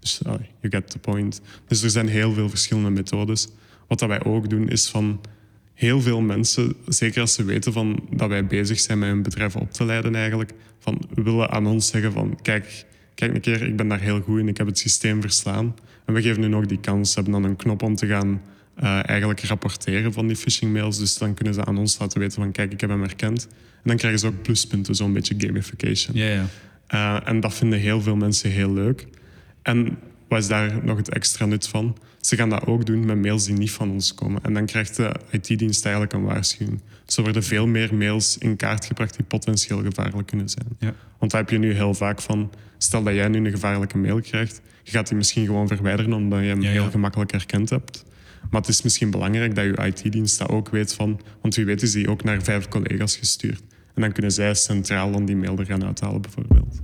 Dus 0.00 0.20
you 0.24 0.40
get 0.60 0.90
the 0.90 0.98
point. 0.98 1.40
Dus 1.66 1.82
er 1.82 1.90
zijn 1.90 2.08
heel 2.08 2.32
veel 2.32 2.48
verschillende 2.48 2.90
methodes. 2.90 3.48
Wat 3.88 3.98
dat 3.98 4.08
wij 4.08 4.24
ook 4.24 4.50
doen 4.50 4.68
is 4.68 4.88
van 4.88 5.20
heel 5.74 6.00
veel 6.00 6.20
mensen, 6.20 6.74
zeker 6.86 7.20
als 7.20 7.34
ze 7.34 7.44
weten 7.44 7.72
van 7.72 8.00
dat 8.10 8.28
wij 8.28 8.46
bezig 8.46 8.80
zijn 8.80 8.98
met 8.98 9.08
een 9.08 9.22
bedrijf 9.22 9.56
op 9.56 9.72
te 9.72 9.84
leiden 9.84 10.14
eigenlijk, 10.14 10.52
van 10.78 11.00
willen 11.14 11.50
aan 11.50 11.66
ons 11.66 11.88
zeggen 11.88 12.12
van 12.12 12.38
kijk, 12.42 12.86
kijk 13.14 13.34
een 13.34 13.40
keer, 13.40 13.62
ik 13.62 13.76
ben 13.76 13.88
daar 13.88 14.00
heel 14.00 14.20
goed 14.20 14.38
in, 14.38 14.48
ik 14.48 14.56
heb 14.56 14.66
het 14.66 14.78
systeem 14.78 15.20
verslaan. 15.20 15.74
En 16.04 16.14
we 16.14 16.22
geven 16.22 16.42
hun 16.42 16.56
ook 16.56 16.68
die 16.68 16.80
kans. 16.80 17.12
Ze 17.12 17.20
hebben 17.20 17.40
dan 17.40 17.50
een 17.50 17.56
knop 17.56 17.82
om 17.82 17.94
te 17.94 18.06
gaan 18.06 18.40
eh, 18.78 19.08
eigenlijk 19.08 19.40
rapporteren 19.40 20.12
van 20.12 20.26
die 20.26 20.36
phishing 20.36 20.72
mails. 20.72 20.98
Dus 20.98 21.18
dan 21.18 21.34
kunnen 21.34 21.54
ze 21.54 21.64
aan 21.64 21.78
ons 21.78 21.98
laten 21.98 22.20
weten 22.20 22.42
van 22.42 22.52
kijk, 22.52 22.72
ik 22.72 22.80
heb 22.80 22.90
hem 22.90 23.02
herkend. 23.02 23.46
En 23.50 23.84
dan 23.84 23.96
krijgen 23.96 24.20
ze 24.20 24.26
ook 24.26 24.42
pluspunten, 24.42 24.94
zo'n 24.94 25.12
beetje 25.12 25.34
gamification. 25.38 26.16
Ja, 26.16 26.26
ja. 26.26 26.46
Uh, 26.90 27.28
en 27.28 27.40
dat 27.40 27.54
vinden 27.54 27.78
heel 27.78 28.00
veel 28.00 28.16
mensen 28.16 28.50
heel 28.50 28.72
leuk. 28.72 29.06
En 29.62 29.98
wat 30.28 30.38
is 30.38 30.48
daar 30.48 30.84
nog 30.84 30.96
het 30.96 31.08
extra 31.08 31.46
nut 31.46 31.68
van? 31.68 31.96
Ze 32.20 32.36
gaan 32.36 32.50
dat 32.50 32.66
ook 32.66 32.86
doen 32.86 33.06
met 33.06 33.22
mails 33.22 33.44
die 33.44 33.54
niet 33.54 33.70
van 33.70 33.90
ons 33.90 34.14
komen. 34.14 34.42
En 34.42 34.54
dan 34.54 34.66
krijgt 34.66 34.96
de 34.96 35.14
IT-dienst 35.30 35.84
eigenlijk 35.84 36.14
een 36.14 36.22
waarschuwing. 36.22 36.80
Dus 37.04 37.16
er 37.16 37.22
worden 37.22 37.42
veel 37.42 37.66
meer 37.66 37.94
mails 37.94 38.38
in 38.38 38.56
kaart 38.56 38.84
gebracht 38.84 39.16
die 39.16 39.24
potentieel 39.24 39.82
gevaarlijk 39.82 40.26
kunnen 40.26 40.48
zijn. 40.48 40.66
Ja. 40.78 40.94
Want 41.18 41.30
daar 41.30 41.40
heb 41.40 41.50
je 41.50 41.58
nu 41.58 41.72
heel 41.72 41.94
vaak 41.94 42.20
van... 42.20 42.50
Stel 42.78 43.02
dat 43.02 43.14
jij 43.14 43.28
nu 43.28 43.38
een 43.38 43.50
gevaarlijke 43.50 43.98
mail 43.98 44.20
krijgt, 44.20 44.60
je 44.82 44.90
gaat 44.90 45.08
die 45.08 45.16
misschien 45.16 45.46
gewoon 45.46 45.68
verwijderen 45.68 46.12
omdat 46.12 46.40
je 46.40 46.46
hem 46.46 46.60
Ja, 46.60 46.70
ja. 46.70 46.80
heel 46.80 46.90
gemakkelijk 46.90 47.30
herkend 47.30 47.70
hebt. 47.70 48.04
Maar 48.50 48.60
het 48.60 48.70
is 48.70 48.82
misschien 48.82 49.10
belangrijk 49.10 49.54
dat 49.54 49.64
je 49.64 49.86
IT-dienst 49.86 50.38
dat 50.38 50.48
ook 50.48 50.68
weet 50.68 50.94
van... 50.94 51.20
Want 51.40 51.54
wie 51.54 51.64
weet 51.64 51.82
is 51.82 51.92
die 51.92 52.10
ook 52.10 52.24
naar 52.24 52.42
vijf 52.42 52.68
collega's 52.68 53.16
gestuurd. 53.16 53.62
En 53.94 54.02
dan 54.02 54.12
kunnen 54.12 54.32
zij 54.32 54.54
centraal 54.54 55.10
dan 55.10 55.24
die 55.24 55.36
mail 55.36 55.58
er 55.58 55.66
gaan 55.66 55.84
uithalen 55.84 56.22
bijvoorbeeld. 56.22 56.80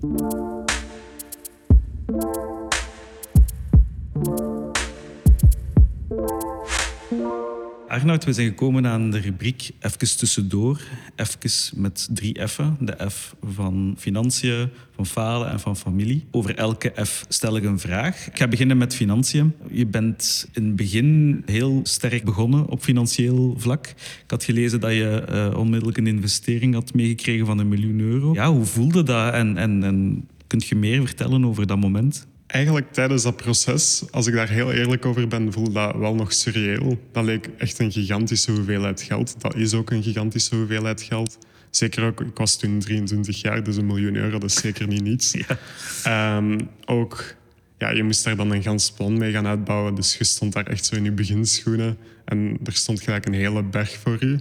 Arnoud, 7.94 8.24
we 8.24 8.32
zijn 8.32 8.48
gekomen 8.48 8.86
aan 8.86 9.10
de 9.10 9.18
rubriek 9.18 9.70
Even 9.80 10.16
tussendoor. 10.16 10.80
Even 11.16 11.80
met 11.80 12.08
drie 12.10 12.48
F'en. 12.48 12.76
De 12.80 13.10
F 13.10 13.34
van 13.42 13.94
financiën, 13.98 14.68
van 14.94 15.06
falen 15.06 15.50
en 15.50 15.60
van 15.60 15.76
familie. 15.76 16.24
Over 16.30 16.56
elke 16.56 16.92
F 17.04 17.24
stel 17.28 17.56
ik 17.56 17.64
een 17.64 17.78
vraag. 17.78 18.26
Ik 18.26 18.38
ga 18.38 18.48
beginnen 18.48 18.76
met 18.76 18.94
financiën. 18.94 19.52
Je 19.70 19.86
bent 19.86 20.48
in 20.52 20.64
het 20.64 20.76
begin 20.76 21.42
heel 21.46 21.80
sterk 21.82 22.24
begonnen 22.24 22.66
op 22.66 22.82
financieel 22.82 23.54
vlak. 23.58 23.86
Ik 24.24 24.30
had 24.30 24.44
gelezen 24.44 24.80
dat 24.80 24.92
je 24.92 25.24
uh, 25.30 25.58
onmiddellijk 25.58 25.98
een 25.98 26.06
investering 26.06 26.74
had 26.74 26.94
meegekregen 26.94 27.46
van 27.46 27.58
een 27.58 27.68
miljoen 27.68 28.00
euro. 28.00 28.34
Ja, 28.34 28.50
hoe 28.50 28.64
voelde 28.64 29.02
dat 29.02 29.32
en, 29.32 29.56
en, 29.56 29.84
en 29.84 30.28
kunt 30.46 30.66
je 30.66 30.76
meer 30.76 31.06
vertellen 31.06 31.44
over 31.44 31.66
dat 31.66 31.80
moment? 31.80 32.26
Eigenlijk 32.54 32.92
tijdens 32.92 33.22
dat 33.22 33.36
proces, 33.36 34.04
als 34.10 34.26
ik 34.26 34.34
daar 34.34 34.48
heel 34.48 34.72
eerlijk 34.72 35.06
over 35.06 35.28
ben, 35.28 35.52
voelde 35.52 35.72
dat 35.72 35.96
wel 35.96 36.14
nog 36.14 36.32
surreëel. 36.32 36.98
Dat 37.12 37.24
leek 37.24 37.50
echt 37.58 37.78
een 37.78 37.92
gigantische 37.92 38.50
hoeveelheid 38.50 39.02
geld. 39.02 39.40
Dat 39.40 39.54
is 39.56 39.74
ook 39.74 39.90
een 39.90 40.02
gigantische 40.02 40.56
hoeveelheid 40.56 41.02
geld. 41.02 41.38
Zeker 41.70 42.04
ook, 42.04 42.20
ik 42.20 42.36
was 42.36 42.56
toen 42.56 42.78
23 42.78 43.40
jaar, 43.40 43.62
dus 43.62 43.76
een 43.76 43.86
miljoen 43.86 44.14
euro, 44.14 44.38
dat 44.38 44.50
is 44.50 44.56
zeker 44.56 44.86
niet 44.86 45.02
niets. 45.02 45.32
Ja. 45.46 45.58
Ehm, 46.04 46.60
ook, 46.84 47.34
ja, 47.78 47.90
je 47.90 48.02
moest 48.02 48.24
daar 48.24 48.36
dan 48.36 48.50
een 48.50 48.62
gans 48.62 48.92
plan 48.92 49.18
mee 49.18 49.32
gaan 49.32 49.46
uitbouwen. 49.46 49.94
Dus 49.94 50.16
je 50.16 50.24
stond 50.24 50.52
daar 50.52 50.66
echt 50.66 50.84
zo 50.84 50.94
in 50.94 51.04
je 51.04 51.12
beginschoenen. 51.12 51.96
En 52.24 52.58
er 52.64 52.72
stond 52.72 53.00
gelijk 53.02 53.26
een 53.26 53.34
hele 53.34 53.62
berg 53.62 53.98
voor 54.02 54.16
je. 54.20 54.38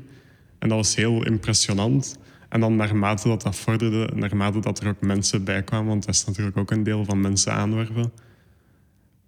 En 0.60 0.70
dat 0.70 0.78
was 0.78 0.96
heel 0.96 1.26
impressionant. 1.26 2.18
En 2.54 2.60
dan 2.60 2.76
naarmate 2.76 3.28
dat 3.28 3.42
dat 3.42 3.56
vorderde, 3.56 4.10
naarmate 4.16 4.60
dat 4.60 4.80
er 4.80 4.88
ook 4.88 5.02
mensen 5.02 5.44
bij 5.44 5.64
kwamen, 5.64 5.88
want 5.88 6.06
dat 6.06 6.16
is 6.16 6.26
natuurlijk 6.26 6.58
ook 6.58 6.72
een 6.72 6.84
deel 6.84 7.06
van 7.06 7.22
mensen 7.22 7.54
aanwerven, 7.54 8.12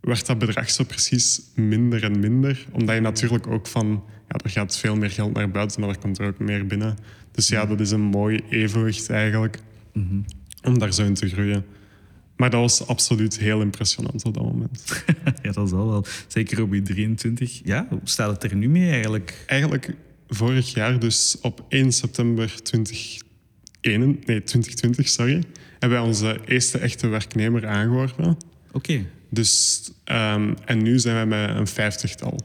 werd 0.02 0.26
dat 0.26 0.38
bedrag 0.38 0.70
zo 0.70 0.84
precies 0.84 1.42
minder 1.56 2.04
en 2.04 2.20
minder. 2.20 2.66
Omdat 2.72 2.96
je 2.96 3.02
natuurlijk 3.02 3.48
ook 3.48 3.68
van, 3.68 4.04
ja, 4.28 4.36
er 4.44 4.50
gaat 4.50 4.78
veel 4.78 4.96
meer 4.96 5.12
geld 5.12 5.34
naar 5.34 5.52
buiten, 5.52 5.82
maar 5.82 5.90
er 5.90 5.98
komt 5.98 6.20
er 6.20 6.28
ook 6.28 6.40
meer 6.40 6.68
binnen. 6.68 6.98
Dus 7.32 7.48
ja, 7.48 7.66
dat 7.66 7.80
is 7.80 7.92
een 7.92 8.02
mooi 8.02 8.42
evenwicht 8.50 9.10
eigenlijk, 9.10 9.60
om 10.64 10.80
daar 10.80 10.94
zo 10.94 11.06
in 11.06 11.14
te 11.14 11.30
groeien. 11.30 11.66
Maar 12.36 12.50
dat 12.50 12.62
was 12.62 12.88
absoluut 12.88 13.38
heel 13.38 13.62
impressionant 13.62 14.26
op 14.26 14.34
dat 14.34 14.44
moment. 14.44 15.04
ja, 15.44 15.52
dat 15.52 15.68
is 15.68 15.74
al 15.74 15.88
wel. 15.88 16.06
Zeker 16.28 16.62
op 16.62 16.74
je 16.74 16.82
23. 16.82 17.62
Ja, 17.64 17.88
hoe 17.90 18.00
staat 18.04 18.42
het 18.42 18.52
er 18.52 18.58
nu 18.58 18.70
mee 18.70 18.92
eigenlijk? 18.92 19.44
Eigenlijk 19.48 19.96
vorig 20.28 20.74
jaar, 20.74 21.00
dus 21.00 21.38
op 21.42 21.66
1 21.70 21.92
september 21.92 22.64
2021, 22.64 24.26
nee, 24.26 24.44
2020, 24.44 25.10
sorry, 25.10 25.44
hebben 25.80 26.00
wij 26.00 26.08
onze 26.08 26.40
eerste 26.46 26.78
echte 26.78 27.08
werknemer 27.08 27.68
aangeworven. 27.68 28.38
Oké. 28.72 29.06
Dus, 29.30 29.82
um, 30.06 30.56
en 30.66 30.84
nu 30.84 31.00
zijn 31.00 31.16
wij 31.16 31.26
met 31.26 31.58
een 31.58 31.68
vijftigtal. 31.68 32.40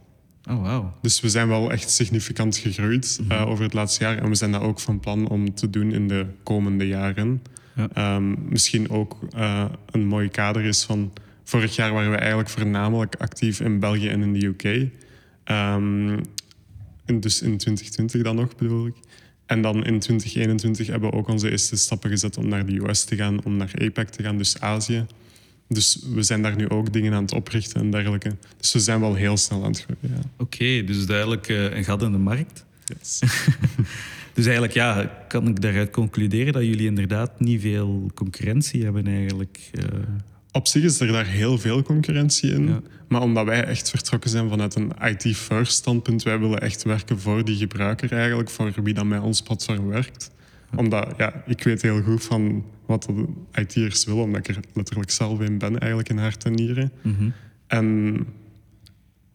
Oh, 0.48 0.62
wow. 0.62 0.86
Dus 1.02 1.20
we 1.20 1.28
zijn 1.28 1.48
wel 1.48 1.72
echt 1.72 1.90
significant 1.90 2.56
gegroeid 2.56 3.18
mm 3.20 3.28
-hmm. 3.28 3.38
uh, 3.38 3.48
over 3.48 3.64
het 3.64 3.72
laatste 3.72 4.04
jaar. 4.04 4.18
En 4.18 4.28
we 4.28 4.34
zijn 4.34 4.52
dat 4.52 4.62
ook 4.62 4.80
van 4.80 5.00
plan 5.00 5.28
om 5.28 5.54
te 5.54 5.70
doen 5.70 5.92
in 5.92 6.08
de 6.08 6.26
komende 6.42 6.86
jaren. 6.86 7.42
Ja. 7.74 8.16
Um, 8.16 8.48
misschien 8.48 8.90
ook 8.90 9.18
uh, 9.36 9.64
een 9.90 10.06
mooi 10.06 10.28
kader 10.28 10.64
is 10.64 10.82
van... 10.82 11.12
Vorig 11.44 11.76
jaar 11.76 11.92
waren 11.92 12.10
we 12.10 12.16
eigenlijk 12.16 12.48
voornamelijk 12.48 13.14
actief 13.16 13.60
in 13.60 13.78
België 13.78 14.08
en 14.08 14.22
in 14.22 14.32
de 14.32 14.46
UK. 14.46 14.64
Um, 15.50 16.20
ehm, 17.10 17.20
dus 17.20 17.42
in 17.42 17.56
2020 17.56 18.22
dan 18.22 18.36
nog, 18.36 18.56
bedoel 18.56 18.86
ik. 18.86 18.94
En 19.46 19.62
dan 19.62 19.74
in 19.74 19.98
2021 19.98 20.86
hebben 20.86 21.10
we 21.10 21.16
ook 21.16 21.28
onze 21.28 21.50
eerste 21.50 21.76
stappen 21.76 22.10
gezet 22.10 22.36
om 22.36 22.48
naar 22.48 22.66
de 22.66 22.82
US 22.82 23.04
te 23.04 23.16
gaan, 23.16 23.44
om 23.44 23.56
naar 23.56 23.72
APEC 23.78 24.08
te 24.08 24.22
gaan, 24.22 24.38
dus 24.38 24.60
Azië. 24.60 25.06
Dus 25.68 25.98
we 26.14 26.22
zijn 26.22 26.42
daar 26.42 26.56
nu 26.56 26.68
ook 26.68 26.92
dingen 26.92 27.12
aan 27.12 27.22
het 27.22 27.32
oprichten 27.32 27.80
en 27.80 27.90
dergelijke. 27.90 28.36
Dus 28.56 28.72
we 28.72 28.78
zijn 28.78 29.00
wel 29.00 29.14
heel 29.14 29.36
snel 29.36 29.64
aan 29.64 29.70
het 29.70 29.82
groeien. 29.82 30.16
Ja. 30.16 30.30
Oké, 30.36 30.84
dus 30.84 31.06
duidelijk 31.06 31.48
uh, 31.48 31.76
een 31.76 31.84
gat 31.84 32.02
in 32.02 32.12
de 32.12 32.18
markt. 32.18 32.64
Yes. 32.84 33.18
dus 34.34 34.44
eigenlijk 34.44 34.72
ja, 34.72 35.04
kan 35.28 35.48
ik 35.48 35.60
daaruit 35.60 35.90
concluderen 35.90 36.52
dat 36.52 36.62
jullie 36.62 36.86
inderdaad 36.86 37.40
niet 37.40 37.60
veel 37.60 38.10
concurrentie 38.14 38.84
hebben 38.84 39.06
eigenlijk. 39.06 39.70
Uh... 39.72 39.84
Op 40.52 40.66
zich 40.66 40.82
is 40.82 41.00
er 41.00 41.06
daar 41.06 41.26
heel 41.26 41.58
veel 41.58 41.82
concurrentie 41.82 42.50
in. 42.50 42.68
Ja. 42.68 42.80
Maar 43.08 43.22
omdat 43.22 43.44
wij 43.44 43.64
echt 43.64 43.90
vertrokken 43.90 44.30
zijn 44.30 44.48
vanuit 44.48 44.74
een 44.74 44.92
IT-first 45.02 45.72
standpunt, 45.72 46.22
wij 46.22 46.38
willen 46.38 46.60
echt 46.60 46.82
werken 46.82 47.20
voor 47.20 47.44
die 47.44 47.56
gebruiker 47.56 48.12
eigenlijk, 48.12 48.50
voor 48.50 48.72
wie 48.82 48.94
dan 48.94 49.08
met 49.08 49.20
ons 49.20 49.42
platform 49.42 49.86
werkt. 49.86 50.30
Omdat, 50.76 51.14
ja, 51.16 51.42
ik 51.46 51.62
weet 51.62 51.82
heel 51.82 52.02
goed 52.02 52.24
van 52.24 52.64
wat 52.86 53.02
de 53.02 53.26
IT'ers 53.60 54.04
willen, 54.04 54.22
omdat 54.22 54.48
ik 54.48 54.56
er 54.56 54.62
letterlijk 54.74 55.10
zelf 55.10 55.40
in 55.40 55.58
ben, 55.58 55.78
eigenlijk 55.78 56.08
in 56.08 56.18
hart 56.18 56.44
en 56.44 56.52
nieren. 56.52 56.92
Mm 57.02 57.14
-hmm. 57.18 57.32
En 57.66 58.26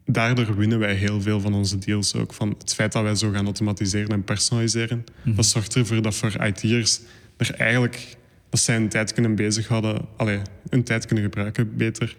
daardoor 0.04 0.56
winnen 0.56 0.78
wij 0.78 0.94
heel 0.94 1.20
veel 1.20 1.40
van 1.40 1.54
onze 1.54 1.78
deals 1.78 2.14
ook. 2.14 2.32
Van 2.32 2.54
het 2.58 2.74
feit 2.74 2.92
dat 2.92 3.02
wij 3.02 3.14
zo 3.14 3.30
gaan 3.30 3.44
automatiseren 3.44 4.08
en 4.08 4.24
personaliseren, 4.24 4.96
mm 4.96 5.04
-hmm. 5.22 5.34
dat 5.34 5.46
zorgt 5.46 5.74
ervoor 5.74 6.02
dat 6.02 6.14
voor 6.14 6.46
IT'ers 6.46 7.00
er 7.36 7.54
eigenlijk 7.54 8.16
dat 8.56 8.64
zij 8.64 8.76
een 8.76 8.88
tijd 8.88 9.12
kunnen 9.12 9.34
bezighouden, 9.34 10.04
allee, 10.16 10.40
een 10.68 10.84
tijd 10.84 11.06
kunnen 11.06 11.24
gebruiken 11.24 11.76
beter 11.76 12.16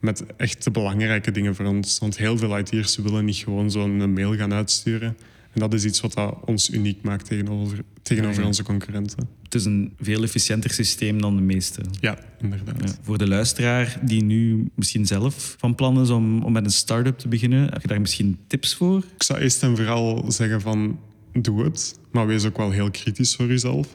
met 0.00 0.24
echt 0.36 0.64
de 0.64 0.70
belangrijke 0.70 1.30
dingen 1.30 1.54
voor 1.54 1.66
ons. 1.66 1.98
Want 1.98 2.16
heel 2.16 2.38
veel 2.38 2.58
IT'ers 2.58 2.96
willen 2.96 3.24
niet 3.24 3.36
gewoon 3.36 3.70
zo'n 3.70 4.12
mail 4.12 4.36
gaan 4.36 4.52
uitsturen. 4.52 5.16
En 5.52 5.60
dat 5.60 5.74
is 5.74 5.84
iets 5.84 6.00
wat 6.00 6.12
dat 6.12 6.36
ons 6.44 6.70
uniek 6.70 7.02
maakt 7.02 7.26
tegenover, 7.26 7.78
tegenover 8.02 8.40
ja, 8.40 8.46
onze 8.46 8.62
concurrenten. 8.62 9.28
Het 9.42 9.54
is 9.54 9.64
een 9.64 9.92
veel 10.00 10.22
efficiënter 10.22 10.70
systeem 10.70 11.20
dan 11.20 11.36
de 11.36 11.42
meeste. 11.42 11.80
Ja, 12.00 12.18
inderdaad. 12.40 12.88
Ja, 12.88 12.94
voor 13.02 13.18
de 13.18 13.28
luisteraar 13.28 13.98
die 14.02 14.24
nu 14.24 14.70
misschien 14.74 15.06
zelf 15.06 15.54
van 15.58 15.74
plan 15.74 16.00
is 16.00 16.10
om, 16.10 16.42
om 16.42 16.52
met 16.52 16.64
een 16.64 16.70
start-up 16.70 17.18
te 17.18 17.28
beginnen, 17.28 17.72
heb 17.72 17.82
je 17.82 17.88
daar 17.88 18.00
misschien 18.00 18.38
tips 18.46 18.74
voor? 18.74 18.98
Ik 19.14 19.22
zou 19.22 19.40
eerst 19.40 19.62
en 19.62 19.76
vooral 19.76 20.24
zeggen 20.28 20.60
van 20.60 20.98
doe 21.32 21.64
het, 21.64 21.98
maar 22.10 22.26
wees 22.26 22.44
ook 22.44 22.56
wel 22.56 22.70
heel 22.70 22.90
kritisch 22.90 23.34
voor 23.34 23.46
jezelf. 23.46 23.94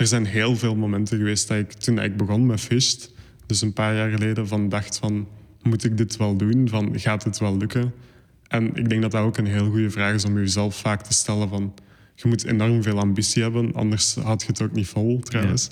Er 0.00 0.06
zijn 0.06 0.26
heel 0.26 0.56
veel 0.56 0.76
momenten 0.76 1.18
geweest 1.18 1.48
dat 1.48 1.58
ik, 1.58 1.72
toen 1.72 1.98
ik 1.98 2.16
begon 2.16 2.46
met 2.46 2.60
Fisht, 2.60 3.14
dus 3.46 3.60
een 3.60 3.72
paar 3.72 3.94
jaar 3.94 4.10
geleden, 4.10 4.48
van 4.48 4.68
dacht 4.68 4.98
van 4.98 5.28
moet 5.62 5.84
ik 5.84 5.96
dit 5.96 6.16
wel 6.16 6.36
doen? 6.36 6.68
Van, 6.68 6.98
gaat 6.98 7.24
het 7.24 7.38
wel 7.38 7.56
lukken? 7.56 7.92
En 8.48 8.74
ik 8.74 8.88
denk 8.88 9.02
dat 9.02 9.10
dat 9.10 9.22
ook 9.22 9.36
een 9.36 9.46
heel 9.46 9.70
goede 9.70 9.90
vraag 9.90 10.14
is 10.14 10.24
om 10.24 10.38
jezelf 10.38 10.76
vaak 10.76 11.02
te 11.02 11.12
stellen 11.12 11.48
van... 11.48 11.74
Je 12.14 12.28
moet 12.28 12.44
enorm 12.44 12.82
veel 12.82 12.98
ambitie 12.98 13.42
hebben, 13.42 13.74
anders 13.74 14.14
houd 14.14 14.42
je 14.42 14.46
het 14.46 14.62
ook 14.62 14.72
niet 14.72 14.86
vol 14.86 15.20
trouwens. 15.20 15.70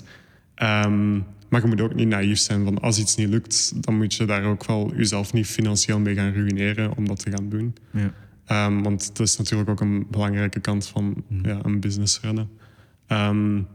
Ja. 0.55 0.85
Um, 0.85 1.23
maar 1.49 1.61
je 1.61 1.67
moet 1.67 1.81
ook 1.81 1.95
niet 1.95 2.07
naïef 2.07 2.39
zijn 2.39 2.63
van 2.63 2.79
als 2.79 2.99
iets 2.99 3.15
niet 3.15 3.29
lukt, 3.29 3.83
dan 3.83 3.97
moet 3.97 4.13
je 4.13 4.25
daar 4.25 4.43
ook 4.43 4.65
wel 4.65 4.93
jezelf 4.95 5.33
niet 5.33 5.47
financieel 5.47 5.99
mee 5.99 6.15
gaan 6.15 6.33
ruïneren 6.33 6.97
om 6.97 7.07
dat 7.07 7.19
te 7.23 7.31
gaan 7.31 7.49
doen. 7.49 7.75
Ja. 7.91 8.65
Um, 8.65 8.83
want 8.83 9.07
dat 9.17 9.27
is 9.27 9.37
natuurlijk 9.37 9.69
ook 9.69 9.81
een 9.81 10.07
belangrijke 10.09 10.59
kant 10.59 10.87
van 10.87 11.23
mm. 11.27 11.45
ja, 11.45 11.59
een 11.63 11.79
business 11.79 12.19
runnen. 12.21 12.49
Um, 13.07 13.67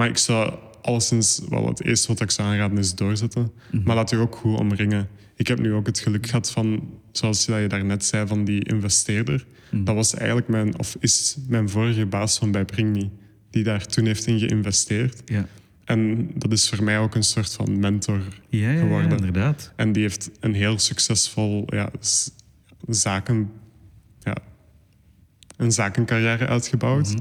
maar 0.00 0.08
ik 0.08 0.18
zou 0.18 0.54
alleszins 0.82 1.40
wel 1.48 1.66
het 1.66 1.84
eerste 1.84 2.08
wat 2.08 2.20
ik 2.20 2.30
zou 2.30 2.48
aanraden 2.48 2.78
is 2.78 2.94
doorzetten. 2.94 3.42
Mm 3.42 3.50
-hmm. 3.70 3.82
Maar 3.84 3.96
laat 3.96 4.10
je 4.10 4.16
ook 4.16 4.36
goed 4.36 4.58
omringen 4.58 5.08
ik 5.40 5.46
heb 5.46 5.58
nu 5.60 5.72
ook 5.72 5.86
het 5.86 5.98
geluk 5.98 6.26
gehad 6.26 6.50
van, 6.50 6.90
zoals 7.12 7.44
je 7.44 7.66
daarnet 7.68 8.04
zei, 8.04 8.26
van 8.26 8.44
die 8.44 8.64
investeerder. 8.64 9.46
Mm. 9.70 9.84
Dat 9.84 9.94
was 9.94 10.14
eigenlijk 10.14 10.48
mijn, 10.48 10.78
of 10.78 10.96
is 10.98 11.36
mijn 11.48 11.68
vorige 11.68 12.06
baas 12.06 12.38
van 12.38 12.50
bij 12.50 12.64
BringMe, 12.64 13.08
die 13.50 13.64
daar 13.64 13.86
toen 13.86 14.06
heeft 14.06 14.26
in 14.26 14.38
geïnvesteerd. 14.38 15.22
Ja. 15.24 15.46
En 15.84 16.30
dat 16.34 16.52
is 16.52 16.68
voor 16.68 16.84
mij 16.84 16.98
ook 16.98 17.14
een 17.14 17.22
soort 17.22 17.52
van 17.52 17.78
mentor 17.78 18.20
ja, 18.48 18.70
ja, 18.70 18.80
geworden. 18.80 19.10
Ja, 19.10 19.16
inderdaad. 19.16 19.72
En 19.76 19.92
die 19.92 20.02
heeft 20.02 20.30
een 20.40 20.54
heel 20.54 20.78
succesvol 20.78 21.64
ja, 21.66 21.90
zaken, 22.88 23.50
ja, 24.18 24.36
een 25.56 25.72
zakencarrière 25.72 26.46
uitgebouwd. 26.46 27.14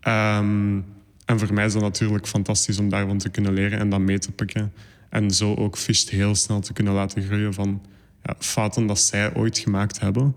Mhm. 0.00 0.38
Um, 0.38 0.84
en 1.30 1.38
voor 1.38 1.54
mij 1.54 1.64
is 1.64 1.72
dat 1.72 1.82
natuurlijk 1.82 2.26
fantastisch 2.26 2.78
om 2.78 2.88
daarvan 2.88 3.18
te 3.18 3.28
kunnen 3.28 3.52
leren 3.52 3.78
en 3.78 3.90
dat 3.90 4.00
mee 4.00 4.18
te 4.18 4.32
pakken. 4.32 4.72
En 5.08 5.30
zo 5.30 5.54
ook 5.54 5.76
Fisht 5.76 6.10
heel 6.10 6.34
snel 6.34 6.60
te 6.60 6.72
kunnen 6.72 6.92
laten 6.92 7.22
groeien 7.22 7.54
van 7.54 7.82
ja, 8.22 8.34
fouten 8.38 8.86
dat 8.86 8.98
zij 8.98 9.34
ooit 9.34 9.58
gemaakt 9.58 10.00
hebben, 10.00 10.34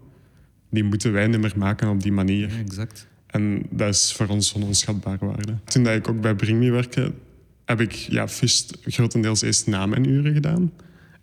die 0.70 0.84
moeten 0.84 1.12
wij 1.12 1.28
niet 1.28 1.40
meer 1.40 1.54
maken 1.56 1.90
op 1.90 2.02
die 2.04 2.12
manier. 2.12 2.50
Ja, 2.50 2.60
exact. 2.60 3.08
En 3.28 3.64
dat 3.70 3.94
is 3.94 4.14
voor 4.14 4.28
ons 4.28 4.52
van 4.52 4.64
onschatbare 4.64 5.26
waarde. 5.26 5.58
Toen 5.64 5.84
dat 5.84 5.96
ik 5.96 6.08
ook 6.08 6.22
bij 6.22 6.36
BringMe 6.36 6.72
werkte, 6.72 7.12
heb 7.66 7.82
ik 7.82 7.92
ja, 7.92 8.28
Fisht 8.28 8.78
grotendeels 8.82 9.42
eerst 9.42 9.68
na 9.68 9.86
mijn 9.86 10.10
uren 10.10 10.34
gedaan. 10.34 10.72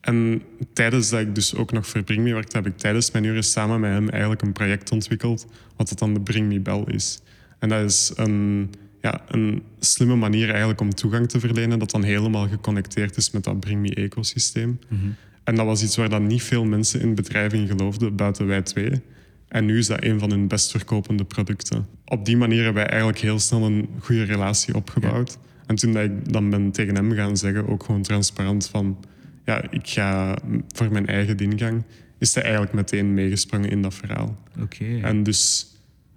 En 0.01 0.43
tijdens 0.73 1.11
dat 1.11 1.21
ik 1.21 1.35
dus 1.35 1.55
ook 1.55 1.73
nog 1.73 1.87
voor 1.87 2.03
BringMe 2.03 2.33
werkte, 2.33 2.57
heb 2.57 2.67
ik 2.67 2.79
tijdens 2.79 3.11
mijn 3.11 3.25
uren 3.25 3.45
samen 3.45 3.81
met 3.81 3.91
hem 3.91 4.09
eigenlijk 4.09 4.43
een 4.43 4.53
project 4.53 4.91
ontwikkeld, 4.93 5.47
wat 5.77 5.89
dat 5.89 5.99
dan 5.99 6.15
de 6.15 6.21
BringMe 6.21 6.61
Bell 6.61 6.83
is. 6.87 7.21
En 7.59 7.69
dat 7.69 7.91
is 7.91 8.13
een 8.15 8.71
ja, 9.01 9.25
een 9.29 9.63
slimme 9.79 10.17
manier 10.17 10.49
eigenlijk 10.49 10.81
om 10.81 10.95
toegang 10.95 11.29
te 11.29 11.41
verlenen 11.41 11.79
dat 11.79 11.91
dan 11.91 12.03
helemaal 12.03 12.49
geconnecteerd 12.49 13.17
is 13.17 13.31
met 13.31 13.45
dat 13.45 13.61
Bring 13.61 13.81
Me-ecosysteem. 13.81 14.79
Mhm. 14.89 15.01
En 15.45 15.55
dat 15.55 15.67
was 15.67 15.83
iets 15.83 15.97
waar 15.97 16.09
dan 16.09 16.27
niet 16.27 16.43
veel 16.43 16.65
mensen 16.65 17.01
in 17.01 17.15
bedrijven 17.15 17.67
geloofden, 17.67 18.17
buiten 18.17 18.47
wij 18.47 18.63
twee. 18.63 19.01
En 19.49 19.65
nu 19.65 19.79
is 19.79 19.87
dat 19.87 20.05
een 20.05 20.19
van 20.19 20.31
hun 20.31 20.49
best 20.49 20.71
verkopende 20.71 21.25
producten. 21.25 21.87
Op 22.05 22.25
die 22.25 22.37
manier 22.37 22.65
hebben 22.65 22.83
wij 22.83 22.91
eigenlijk 22.91 23.19
heel 23.19 23.39
snel 23.39 23.63
een 23.63 23.89
goede 23.99 24.23
relatie 24.23 24.75
opgebouwd. 24.75 25.39
En 25.67 25.75
toen 25.77 25.93
dat 25.93 26.05
ik 26.05 26.33
dan 26.33 26.51
ben 26.51 26.71
tegen 26.71 26.95
hem 26.95 27.13
gaan 27.13 27.37
zeggen, 27.37 27.69
ook 27.69 27.85
gewoon 27.85 28.03
transparant 28.03 28.69
van... 28.69 29.05
Ja, 29.45 29.71
ik 29.71 29.89
ga 29.89 30.39
voor 30.69 30.93
mijn 30.93 31.07
eigen 31.07 31.37
ingang, 31.37 31.83
is 32.19 32.35
hij 32.35 32.43
eigenlijk 32.43 32.73
meteen 32.73 33.15
meegesprongen 33.15 33.71
in 33.71 33.83
dat 33.83 33.95
verhaal. 33.95 34.39
Oké. 34.61 35.01
En 35.03 35.23
dus 35.23 35.67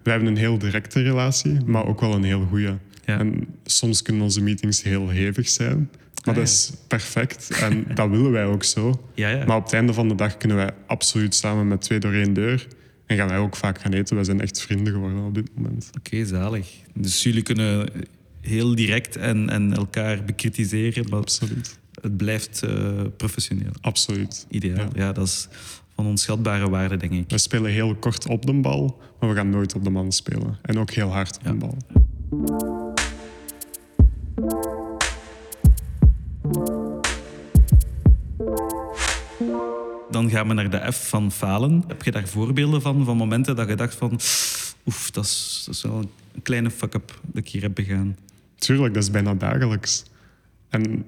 wij 0.03 0.13
hebben 0.13 0.31
een 0.31 0.37
heel 0.37 0.57
directe 0.57 1.01
relatie, 1.01 1.57
maar 1.65 1.85
ook 1.87 1.99
wel 1.99 2.13
een 2.13 2.23
heel 2.23 2.45
goede. 2.49 2.77
Ja. 3.05 3.19
En 3.19 3.47
soms 3.63 4.01
kunnen 4.01 4.21
onze 4.23 4.41
meetings 4.41 4.83
heel 4.83 5.09
hevig 5.09 5.49
zijn. 5.49 5.89
Maar 6.25 6.33
Ah, 6.33 6.39
dat 6.39 6.47
is 6.49 6.71
perfect 6.87 7.49
en 7.61 7.85
dat 7.93 8.09
willen 8.09 8.31
wij 8.31 8.45
ook 8.45 8.63
zo. 8.63 9.07
Maar 9.17 9.55
op 9.55 9.63
het 9.63 9.73
einde 9.73 9.93
van 9.93 10.07
de 10.07 10.15
dag 10.15 10.37
kunnen 10.37 10.57
wij 10.57 10.69
absoluut 10.87 11.35
samen 11.35 11.67
met 11.67 11.81
twee 11.81 11.99
door 11.99 12.13
één 12.13 12.33
deur. 12.33 12.67
En 13.05 13.17
gaan 13.17 13.27
wij 13.27 13.37
ook 13.37 13.55
vaak 13.55 13.81
gaan 13.81 13.93
eten. 13.93 14.15
Wij 14.15 14.23
zijn 14.23 14.41
echt 14.41 14.61
vrienden 14.61 14.93
geworden 14.93 15.23
op 15.25 15.33
dit 15.35 15.49
moment. 15.55 15.89
Oké, 15.97 16.25
zalig. 16.25 16.67
Dus 16.93 17.23
jullie 17.23 17.41
kunnen 17.41 17.89
heel 18.41 18.75
direct 18.75 19.15
en, 19.15 19.49
en 19.49 19.73
elkaar 19.73 20.23
bekritiseren, 20.23 21.09
maar 21.09 21.19
Absoluut. 21.19 21.79
het 22.01 22.17
blijft 22.17 22.63
eh, 22.63 23.01
professioneel. 23.17 23.71
Absoluut. 23.81 24.45
Ideaal. 24.49 24.77
Ja. 24.77 25.05
Ja. 25.05 25.11
dat 25.11 25.27
is 25.27 25.47
van 25.95 26.05
onschatbare 26.05 26.69
waarde, 26.69 26.97
denk 26.97 27.11
ik. 27.11 27.29
We 27.29 27.37
spelen 27.37 27.71
heel 27.71 27.95
kort 27.95 28.27
op 28.27 28.45
de 28.45 28.53
bal, 28.53 29.01
maar 29.19 29.29
we 29.29 29.35
gaan 29.35 29.49
nooit 29.49 29.75
op 29.75 29.83
de 29.83 29.89
man 29.89 30.11
spelen. 30.11 30.57
En 30.61 30.79
ook 30.79 30.91
heel 30.91 31.09
hard 31.11 31.37
op 31.37 31.43
Ja. 31.43 31.51
de 31.51 31.57
bal. 31.57 31.77
Dan 40.11 40.29
gaan 40.29 40.47
we 40.47 40.53
naar 40.53 40.69
de 40.69 40.91
F 40.91 41.07
van 41.09 41.31
falen. 41.31 41.83
Heb 41.87 42.03
je 42.03 42.11
daar 42.11 42.27
voorbeelden 42.27 42.81
van, 42.81 43.05
van 43.05 43.17
momenten 43.17 43.55
dat 43.55 43.67
je 43.69 43.75
dacht 43.75 43.95
van... 43.95 44.11
Oef, 44.85 45.11
dat 45.11 45.23
is, 45.23 45.63
dat 45.65 45.75
is 45.75 45.81
wel 45.83 45.97
een 46.33 46.41
kleine 46.41 46.71
fuck-up 46.71 47.19
dat 47.21 47.43
ik 47.45 47.49
hier 47.49 47.61
heb 47.61 47.75
begaan. 47.75 48.17
Tuurlijk, 48.55 48.93
dat 48.93 49.03
is 49.03 49.11
bijna 49.11 49.33
dagelijks. 49.33 50.03
En 50.69 51.05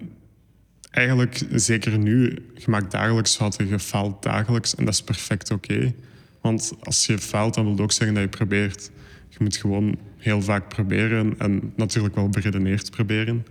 eigenlijk, 0.96 1.42
zeker 1.52 1.98
nu, 1.98 2.38
je 2.56 2.66
maakt 2.68 2.92
dagelijks 2.92 3.36
fouten, 3.36 3.68
je 3.68 3.80
faalt 3.80 4.24
dagelijks 4.24 4.76
en 4.76 4.86
dat 4.86 4.94
is 4.94 5.04
perfect 5.04 5.52
oké. 5.52 5.94
Want 6.42 6.74
als 6.84 7.06
je 7.06 7.18
faalt, 7.18 7.54
dan 7.54 7.64
wil 7.64 7.74
het 7.74 7.82
ook 7.82 7.92
zeggen 7.92 8.16
dat 8.16 8.24
je 8.24 8.30
probeert. 8.30 8.92
Je 9.30 9.38
moet 9.40 9.58
gewoon 9.58 9.98
heel 10.18 10.42
vaak 10.42 10.70
proberen 10.70 11.36
en 11.38 11.74
natuurlijk 11.76 12.16
wel 12.16 12.30
beredeneerd 12.30 12.92
proberen. 12.92 13.46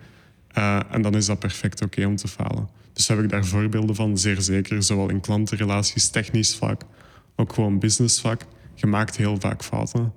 Eh, 0.53 0.81
en 0.91 1.03
dan 1.03 1.15
is 1.15 1.27
dat 1.27 1.39
perfect 1.39 1.83
oké 1.83 2.07
om 2.07 2.17
te 2.17 2.29
falen. 2.29 2.69
Dus 2.93 3.09
heb 3.09 3.19
ik 3.19 3.29
daar 3.29 3.45
voorbeelden 3.45 3.95
van, 3.95 4.19
zeer 4.19 4.41
zeker, 4.41 4.83
zowel 4.83 5.09
in 5.09 5.21
klantenrelaties, 5.21 6.09
technisch 6.09 6.55
vlak, 6.55 6.83
ook 7.37 7.53
gewoon 7.53 7.79
businessvak. 7.79 8.43
Je 8.75 8.87
maakt 8.87 9.17
heel 9.17 9.41
vaak 9.41 9.63
fouten. 9.63 10.13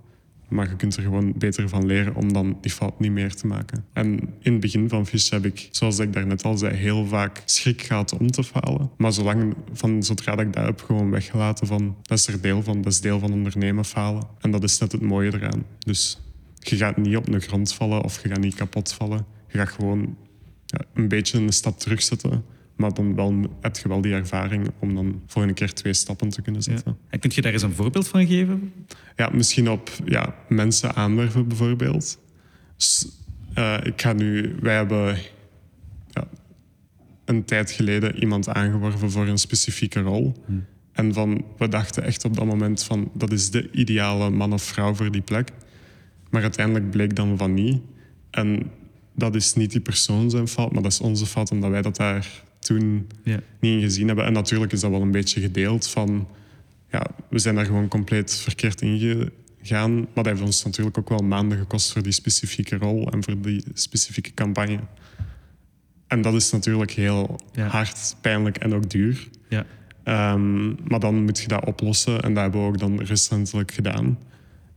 Maar 0.47 0.69
je 0.69 0.75
kunt 0.75 0.95
er 0.95 1.03
gewoon 1.03 1.33
beter 1.38 1.69
van 1.69 1.86
leren 1.86 2.15
om 2.15 2.33
dan 2.33 2.57
die 2.62 2.71
fout 2.71 2.99
niet 2.99 3.12
meer 3.12 3.36
te 3.36 3.47
maken. 3.47 3.86
En 3.93 4.19
in 4.39 4.51
het 4.51 4.60
begin 4.60 4.89
van 4.89 5.07
Fish 5.07 5.29
heb 5.29 5.45
ik, 5.45 5.67
zoals 5.71 5.99
ik 5.99 6.13
daarnet 6.13 6.43
al 6.43 6.57
zei, 6.57 6.75
heel 6.75 7.05
vaak 7.05 7.41
schrik 7.45 7.81
gehad 7.81 8.17
om 8.17 8.31
te 8.31 8.43
falen. 8.43 8.91
Maar 8.97 9.13
zolang, 9.13 9.55
van, 9.73 10.03
zodra 10.03 10.38
ik 10.38 10.53
dat 10.53 10.65
heb 10.65 10.81
gewoon 10.81 11.12
weggelaten 11.12 11.67
van, 11.67 11.95
dat 12.01 12.17
is 12.17 12.27
er 12.27 12.41
deel 12.41 12.63
van, 12.63 12.81
dat 12.81 12.91
is 12.91 13.01
deel 13.01 13.19
van 13.19 13.33
ondernemen 13.33 13.86
falen. 13.86 14.27
En 14.39 14.51
dat 14.51 14.63
is 14.63 14.77
net 14.77 14.91
het 14.91 15.01
mooie 15.01 15.33
eraan. 15.33 15.65
Dus 15.79 16.19
je 16.60 16.75
gaat 16.75 16.97
niet 16.97 17.17
op 17.17 17.25
de 17.25 17.39
grond 17.39 17.73
vallen 17.73 18.03
of 18.03 18.21
je 18.23 18.29
gaat 18.29 18.39
niet 18.39 18.55
kapot 18.55 18.93
vallen. 18.93 19.25
Je 19.47 19.57
gaat 19.57 19.69
gewoon 19.69 20.17
ja, 20.65 20.79
een 20.93 21.07
beetje 21.07 21.39
een 21.39 21.53
stap 21.53 21.79
terugzetten. 21.79 22.43
Maar 22.77 22.93
dan 22.93 23.15
wel, 23.15 23.57
heb 23.61 23.77
je 23.77 23.87
wel 23.87 24.01
die 24.01 24.13
ervaring 24.13 24.71
om 24.79 24.95
dan 24.95 25.21
volgende 25.27 25.55
keer 25.55 25.73
twee 25.73 25.93
stappen 25.93 26.29
te 26.29 26.41
kunnen 26.41 26.61
zetten. 26.63 26.97
En 27.09 27.19
kun 27.19 27.31
je 27.33 27.41
daar 27.41 27.53
eens 27.53 27.61
een 27.61 27.73
voorbeeld 27.73 28.07
van 28.07 28.27
geven? 28.27 28.73
Ja, 29.15 29.29
misschien 29.33 29.69
op 29.69 29.89
ja, 30.05 30.35
mensen 30.49 30.95
aanwerven 30.95 31.47
bijvoorbeeld. 31.47 32.19
Dus, 32.75 33.07
eh, 33.53 33.77
ik 33.83 34.01
ga 34.01 34.13
nu, 34.13 34.55
wij 34.61 34.75
hebben 34.75 35.17
ja, 36.09 36.27
een 37.25 37.45
tijd 37.45 37.71
geleden 37.71 38.19
iemand 38.19 38.49
aangeworven 38.49 39.11
voor 39.11 39.27
een 39.27 39.37
specifieke 39.37 40.01
rol. 40.01 40.43
En 40.91 41.13
van, 41.13 41.45
we 41.57 41.67
dachten 41.67 42.03
echt 42.03 42.25
op 42.25 42.35
dat 42.35 42.45
moment 42.45 42.83
van 42.83 43.11
dat 43.13 43.31
is 43.31 43.51
de 43.51 43.71
ideale 43.71 44.29
man 44.29 44.53
of 44.53 44.63
vrouw 44.63 44.93
voor 44.93 45.11
die 45.11 45.21
plek. 45.21 45.49
Maar 46.29 46.41
uiteindelijk 46.41 46.89
bleek 46.89 47.15
dan 47.15 47.37
van 47.37 47.53
niet. 47.53 47.81
En 48.31 48.71
dat 49.15 49.35
is 49.35 49.53
niet 49.53 49.71
die 49.71 49.81
persoon 49.81 50.29
zijn 50.29 50.47
fout, 50.47 50.71
maar 50.71 50.83
dat 50.83 50.91
is 50.91 51.01
onze 51.01 51.25
fout 51.25 51.51
omdat 51.51 51.69
wij 51.69 51.81
dat 51.81 51.95
daar 51.95 52.45
toen 52.59 53.07
Ja. 53.23 53.39
niet 53.59 53.73
in 53.73 53.81
gezien 53.81 54.07
hebben. 54.07 54.25
En 54.25 54.33
natuurlijk 54.33 54.71
is 54.71 54.79
dat 54.79 54.91
wel 54.91 55.01
een 55.01 55.11
beetje 55.11 55.41
gedeeld 55.41 55.87
van... 55.87 56.27
Ja, 56.91 57.05
we 57.29 57.39
zijn 57.39 57.55
daar 57.55 57.65
gewoon 57.65 57.87
compleet 57.87 58.35
verkeerd 58.35 58.81
in 58.81 58.99
gegaan. 59.61 59.95
Maar 59.95 60.07
dat 60.13 60.25
heeft 60.25 60.41
ons 60.41 60.63
natuurlijk 60.63 60.97
ook 60.97 61.09
wel 61.09 61.19
maanden 61.19 61.57
gekost 61.57 61.91
voor 61.91 62.03
die 62.03 62.11
specifieke 62.11 62.77
rol 62.77 63.11
en 63.11 63.23
voor 63.23 63.41
die 63.41 63.63
specifieke 63.73 64.33
campagne. 64.33 64.79
En 66.07 66.21
dat 66.21 66.33
is 66.33 66.51
natuurlijk 66.51 66.91
heel 66.91 67.39
Ja. 67.51 67.67
hard, 67.67 68.15
pijnlijk 68.21 68.57
en 68.57 68.73
ook 68.73 68.89
duur. 68.89 69.27
Ja. 69.49 69.65
Ehm, 70.03 70.67
maar 70.89 70.99
dan 70.99 71.23
moet 71.23 71.39
je 71.39 71.47
dat 71.47 71.65
oplossen 71.65 72.21
en 72.21 72.33
dat 72.33 72.43
hebben 72.43 72.61
we 72.61 72.67
ook 72.67 72.79
dan 72.79 73.01
recentelijk 73.01 73.71
gedaan. 73.71 74.19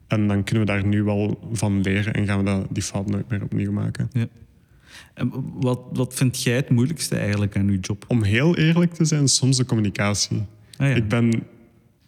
En 0.07 0.29
dan 0.29 0.45
kunnen 0.45 0.67
we 0.67 0.73
daar 0.73 0.85
nu 0.87 1.03
wel 1.03 1.49
van 1.53 1.81
leren 1.81 2.15
en 2.15 2.27
gaan 2.27 2.39
we 2.39 2.45
dat, 2.45 2.67
die 2.71 2.83
fout 2.83 3.07
nooit 3.11 3.29
meer 3.29 3.43
opnieuw 3.43 3.73
maken. 3.73 4.09
ja. 4.13 4.27
Wat, 5.55 5.81
wat 5.93 6.15
vind 6.15 6.43
jij 6.43 6.57
het 6.57 6.71
moeilijkste 6.71 7.17
eigenlijk 7.17 7.57
aan 7.57 7.73
je 7.73 7.79
job? 7.79 8.05
Om 8.09 8.23
heel 8.23 8.57
eerlijk 8.57 8.93
te 8.93 9.05
zijn, 9.05 9.29
soms 9.29 9.57
de 9.57 9.65
communicatie. 9.65 10.47
Ah, 10.77 10.89
ja. 10.89 10.95
Ik 10.95 11.09
ben 11.09 11.43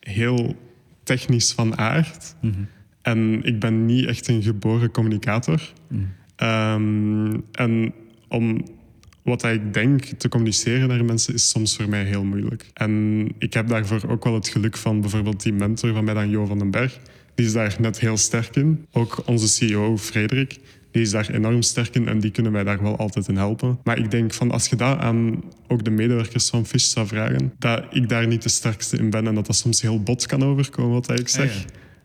heel 0.01 0.57
technisch 1.03 1.53
van 1.53 1.79
aard. 1.79 2.35
En 3.03 3.43
ik 3.43 3.61
ben 3.61 3.87
niet 3.87 4.07
echt 4.07 4.29
een 4.29 4.43
geboren 4.43 4.91
communicator. 4.91 5.73
Ehm, 6.37 7.37
en 7.53 7.95
om 8.29 8.65
wat 9.23 9.45
ik 9.45 9.75
denk 9.75 10.05
te 10.05 10.29
communiceren 10.29 10.89
naar 10.89 11.05
mensen 11.05 11.35
is 11.35 11.49
soms 11.49 11.77
voor 11.77 11.89
mij 11.89 12.05
heel 12.05 12.25
moeilijk. 12.25 12.71
En 12.75 13.27
ik 13.39 13.55
heb 13.55 13.69
daarvoor 13.69 14.09
ook 14.09 14.25
wel 14.25 14.35
het 14.35 14.49
geluk 14.49 14.77
van 14.77 15.01
bijvoorbeeld 15.01 15.43
die 15.43 15.53
mentor 15.53 15.93
van 15.93 16.05
mij, 16.05 16.15
dan 16.15 16.31
Jo 16.31 16.47
van 16.47 16.59
den 16.59 16.71
Berg. 16.71 16.99
Die 17.35 17.47
is 17.47 17.53
daar 17.53 17.77
net 17.81 18.01
heel 18.01 18.17
sterk 18.17 18.57
in. 18.57 18.87
Ook 18.93 19.23
onze 19.27 19.49
CEO, 19.49 19.99
Frederik, 19.99 20.59
die 20.93 21.03
is 21.03 21.11
daar 21.11 21.31
enorm 21.31 21.63
sterk 21.63 21.95
in 21.95 22.09
en 22.09 22.21
die 22.21 22.31
kunnen 22.31 22.53
mij 22.53 22.65
daar 22.65 22.83
wel 22.83 22.97
altijd 22.97 23.29
in 23.29 23.37
helpen. 23.37 23.79
Maar 23.85 23.99
ik 23.99 24.11
denk 24.11 24.33
van 24.33 24.51
als 24.51 24.67
je 24.67 24.77
dat 24.77 24.99
aan 24.99 25.43
ook 25.69 25.85
de 25.85 25.91
medewerkers 25.91 26.49
van 26.49 26.67
Fish 26.67 26.85
zou 26.85 27.07
vragen, 27.07 27.53
dat 27.59 27.85
ik 27.91 28.09
daar 28.09 28.27
niet 28.27 28.43
de 28.43 28.49
sterkste 28.49 28.97
in 28.97 29.11
ben 29.11 29.27
en 29.27 29.35
dat 29.35 29.47
dat 29.47 29.57
soms 29.57 29.83
heel 29.83 30.03
bot 30.03 30.27
kan 30.27 30.45
overkomen 30.45 30.93
wat 30.93 31.19
ik 31.19 31.29
zeg. 31.29 31.65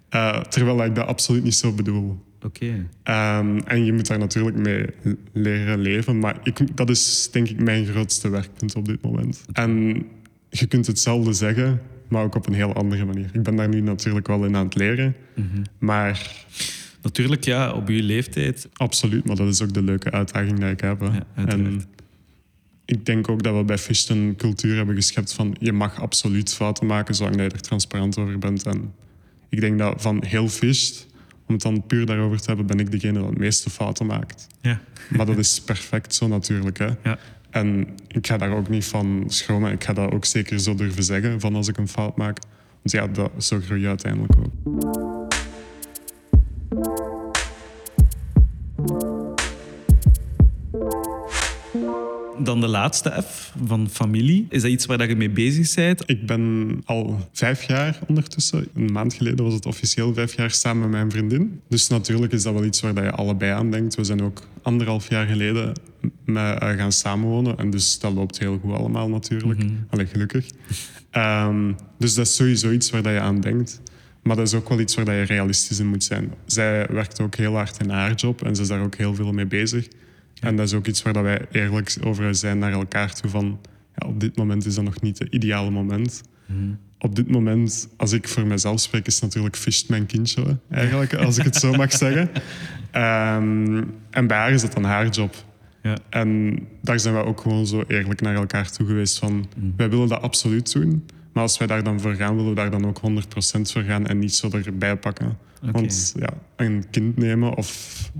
Eh, 0.09 0.39
terwijl 0.39 0.83
ik 0.83 0.95
dat 0.95 1.07
absoluut 1.07 1.43
niet 1.43 1.55
zo 1.55 1.71
bedoel. 1.71 2.25
Oké. 2.43 2.87
Ehm, 3.03 3.57
en 3.57 3.85
je 3.85 3.93
moet 3.93 4.07
daar 4.07 4.19
natuurlijk 4.19 4.57
mee 4.57 4.85
leren 5.33 5.79
leven. 5.79 6.19
Maar 6.19 6.39
ik, 6.43 6.77
dat 6.77 6.89
is 6.89 7.29
denk 7.31 7.49
ik 7.49 7.63
mijn 7.63 7.85
grootste 7.85 8.29
werkpunt 8.29 8.75
op 8.75 8.87
dit 8.87 9.01
moment. 9.01 9.45
En 9.51 10.03
je 10.49 10.65
kunt 10.65 10.87
hetzelfde 10.87 11.33
zeggen, 11.33 11.81
maar 12.07 12.23
ook 12.23 12.35
op 12.35 12.47
een 12.47 12.53
heel 12.53 12.73
andere 12.73 13.05
manier. 13.05 13.29
Ik 13.31 13.43
ben 13.43 13.55
daar 13.55 13.69
nu 13.69 13.81
natuurlijk 13.81 14.27
wel 14.27 14.45
in 14.45 14.55
aan 14.55 14.65
het 14.65 14.75
leren. 14.75 15.15
Maar 15.77 16.45
Natuurlijk, 17.07 17.45
ja, 17.45 17.71
op 17.71 17.87
je 17.89 18.03
leeftijd. 18.03 18.69
absoluut, 18.73 19.25
maar 19.25 19.35
dat 19.35 19.47
is 19.47 19.61
ook 19.61 19.73
de 19.73 19.81
leuke 19.81 20.11
uitdaging 20.11 20.59
die 20.59 20.69
ik 20.69 20.81
heb. 20.81 20.99
hè. 20.99 21.05
Ja, 21.05 21.25
uiteraard. 21.35 21.67
en 21.67 21.83
ik 22.85 23.05
denk 23.05 23.29
ook 23.29 23.43
dat 23.43 23.55
we 23.55 23.63
bij 23.63 23.77
Fish 23.77 24.09
een 24.09 24.33
cultuur 24.37 24.75
hebben 24.75 24.95
geschept 24.95 25.33
van 25.33 25.55
je 25.59 25.73
mag 25.73 26.01
absoluut 26.01 26.53
fouten 26.53 26.85
maken 26.85 27.15
zolang 27.15 27.35
je 27.35 27.41
er 27.41 27.61
transparant 27.61 28.17
over 28.17 28.39
bent. 28.39 28.65
En 28.65 28.93
ik 29.49 29.59
denk 29.59 29.77
dat 29.79 30.01
van 30.01 30.23
heel 30.25 30.47
Fish, 30.47 30.91
om 31.47 31.53
het 31.53 31.63
dan 31.63 31.85
puur 31.85 32.05
daarover 32.05 32.39
te 32.39 32.47
hebben, 32.47 32.65
ben 32.65 32.79
ik 32.79 32.91
degene 32.91 33.19
dat 33.19 33.29
het 33.29 33.37
meeste 33.37 33.69
fouten 33.69 34.05
maakt. 34.05 34.47
Ja. 34.61 34.81
Maar 35.09 35.25
dat 35.25 35.37
is 35.37 35.61
perfect 35.61 36.15
zo 36.15 36.27
natuurlijk. 36.27 36.77
Hè? 36.77 36.89
Ja. 37.03 37.19
En 37.49 37.87
ik 38.07 38.27
ga 38.27 38.37
daar 38.37 38.51
ook 38.51 38.69
niet 38.69 38.85
van 38.85 39.23
schromen. 39.27 39.71
Ik 39.71 39.83
ga 39.83 39.93
dat 39.93 40.11
ook 40.11 40.25
zeker 40.25 40.59
zo 40.59 40.75
durven 40.75 41.03
zeggen 41.03 41.39
van 41.39 41.55
als 41.55 41.67
ik 41.67 41.77
een 41.77 41.87
fout 41.87 42.17
maak. 42.17 42.39
Want 42.81 42.91
ja, 42.91 43.07
dat, 43.07 43.31
zo 43.43 43.59
groei 43.59 43.81
je 43.81 43.87
uiteindelijk 43.87 44.33
ook. 44.39 45.26
Dan 52.47 52.61
de 52.61 52.67
laatste 52.67 53.23
F 53.23 53.53
van 53.65 53.89
familie. 53.89 54.45
Is 54.49 54.61
dat 54.61 54.71
iets 54.71 54.85
waar 54.85 54.97
dat 54.97 55.07
je 55.07 55.15
mee 55.15 55.29
bezig 55.29 55.75
bent? 55.75 56.03
Ik 56.05 56.25
ben 56.25 56.73
al 56.85 57.29
vijf 57.31 57.63
jaar 57.63 57.99
ondertussen. 58.07 58.67
Een 58.73 58.91
maand 58.91 59.13
geleden 59.13 59.45
was 59.45 59.53
het 59.53 59.65
officieel 59.65 60.13
vijf 60.13 60.35
jaar 60.35 60.51
samen 60.51 60.81
met 60.81 60.89
mijn 60.89 61.11
vriendin. 61.11 61.61
Dus 61.69 61.87
natuurlijk 61.87 62.33
is 62.33 62.43
dat 62.43 62.53
wel 62.53 62.63
iets 62.63 62.81
waar 62.81 62.93
dat 62.93 63.03
je 63.03 63.11
allebei 63.11 63.51
aan 63.51 63.71
denkt. 63.71 63.95
We 63.95 64.03
zijn 64.03 64.21
ook 64.21 64.41
anderhalf 64.61 65.09
jaar 65.09 65.27
geleden 65.27 65.73
met, 66.25 66.59
eh, 66.59 66.69
gaan 66.69 66.91
samenwonen. 66.91 67.57
En 67.57 67.69
dus 67.69 67.99
dat 67.99 68.13
loopt 68.13 68.39
heel 68.39 68.59
goed 68.61 68.73
allemaal 68.73 69.09
natuurlijk. 69.09 69.61
Allee, 69.89 70.05
gelukkig. 70.05 70.49
Ehm, 71.11 71.73
dus 71.97 72.13
dat 72.13 72.25
is 72.25 72.35
sowieso 72.35 72.71
iets 72.71 72.89
waar 72.89 73.01
dat 73.01 73.13
je 73.13 73.19
aan 73.19 73.39
denkt. 73.39 73.81
Maar 74.23 74.35
dat 74.35 74.47
is 74.47 74.53
ook 74.53 74.69
wel 74.69 74.79
iets 74.79 74.95
waar 74.95 75.05
dat 75.05 75.15
je 75.15 75.21
realistisch 75.21 75.79
in 75.79 75.87
moet 75.87 76.03
zijn. 76.03 76.33
Zij 76.45 76.87
werkt 76.89 77.21
ook 77.21 77.35
heel 77.35 77.53
hard 77.53 77.79
in 77.79 77.89
haar 77.89 78.13
job 78.13 78.43
en 78.43 78.55
ze 78.55 78.61
is 78.61 78.67
daar 78.67 78.83
ook 78.83 78.95
heel 78.95 79.15
veel 79.15 79.31
mee 79.31 79.47
bezig. 79.47 79.87
En 80.39 80.55
dat 80.55 80.67
is 80.67 80.73
ook 80.73 80.87
iets 80.87 81.01
waar 81.01 81.13
dat 81.13 81.23
wij 81.23 81.45
eerlijk 81.51 81.97
over 82.03 82.35
zijn 82.35 82.59
naar 82.59 82.71
elkaar 82.71 83.13
toe 83.13 83.29
van... 83.29 83.59
Ja, 83.95 84.07
op 84.07 84.19
dit 84.19 84.35
moment 84.37 84.65
is 84.65 84.75
dat 84.75 84.83
nog 84.83 85.01
niet 85.01 85.19
het 85.19 85.33
ideale 85.33 85.69
moment. 85.69 86.23
Op 86.99 87.15
dit 87.15 87.31
moment, 87.31 87.89
als 87.97 88.11
ik 88.11 88.27
voor 88.27 88.45
mezelf 88.45 88.79
spreek, 88.79 89.07
is 89.07 89.19
natuurlijk 89.19 89.55
Fisht 89.55 89.89
mijn 89.89 90.05
kindje, 90.05 90.57
eigenlijk, 90.69 91.13
als 91.15 91.37
ik 91.37 91.43
het 91.43 91.55
zo 91.55 91.73
mag 91.73 91.91
zeggen. 92.05 92.29
Ehm, 92.91 93.83
en 94.09 94.27
bij 94.27 94.37
haar 94.37 94.51
is 94.51 94.61
dat 94.61 94.73
dan 94.73 94.83
haar 94.83 95.09
job. 95.09 95.45
Ja. 95.83 95.97
En 96.09 96.59
daar 96.81 96.99
zijn 96.99 97.13
we 97.13 97.23
ook 97.23 97.41
gewoon 97.41 97.67
zo 97.67 97.83
eerlijk 97.87 98.21
naar 98.21 98.35
elkaar 98.35 98.71
toe 98.71 98.87
geweest 98.87 99.19
van... 99.19 99.47
Wij 99.77 99.89
willen 99.89 100.07
dat 100.07 100.21
absoluut 100.21 100.73
doen, 100.73 101.05
Maar 101.33 101.43
als 101.43 101.57
wij 101.57 101.67
daar 101.67 101.83
dan 101.83 101.99
voor 101.99 102.13
gaan, 102.13 102.35
willen 102.35 102.49
we 102.49 102.55
daar 102.55 102.71
dan 102.71 102.85
ook 102.85 103.01
100% 103.01 103.61
voor 103.61 103.81
gaan 103.83 104.07
en 104.07 104.19
niet 104.19 104.35
zo 104.35 104.49
erbij 104.49 104.97
pakken. 104.97 105.37
Want 105.61 106.13
ja, 106.19 106.29
een 106.55 106.85
kind 106.91 107.17
nemen 107.17 107.55
of 107.55 108.11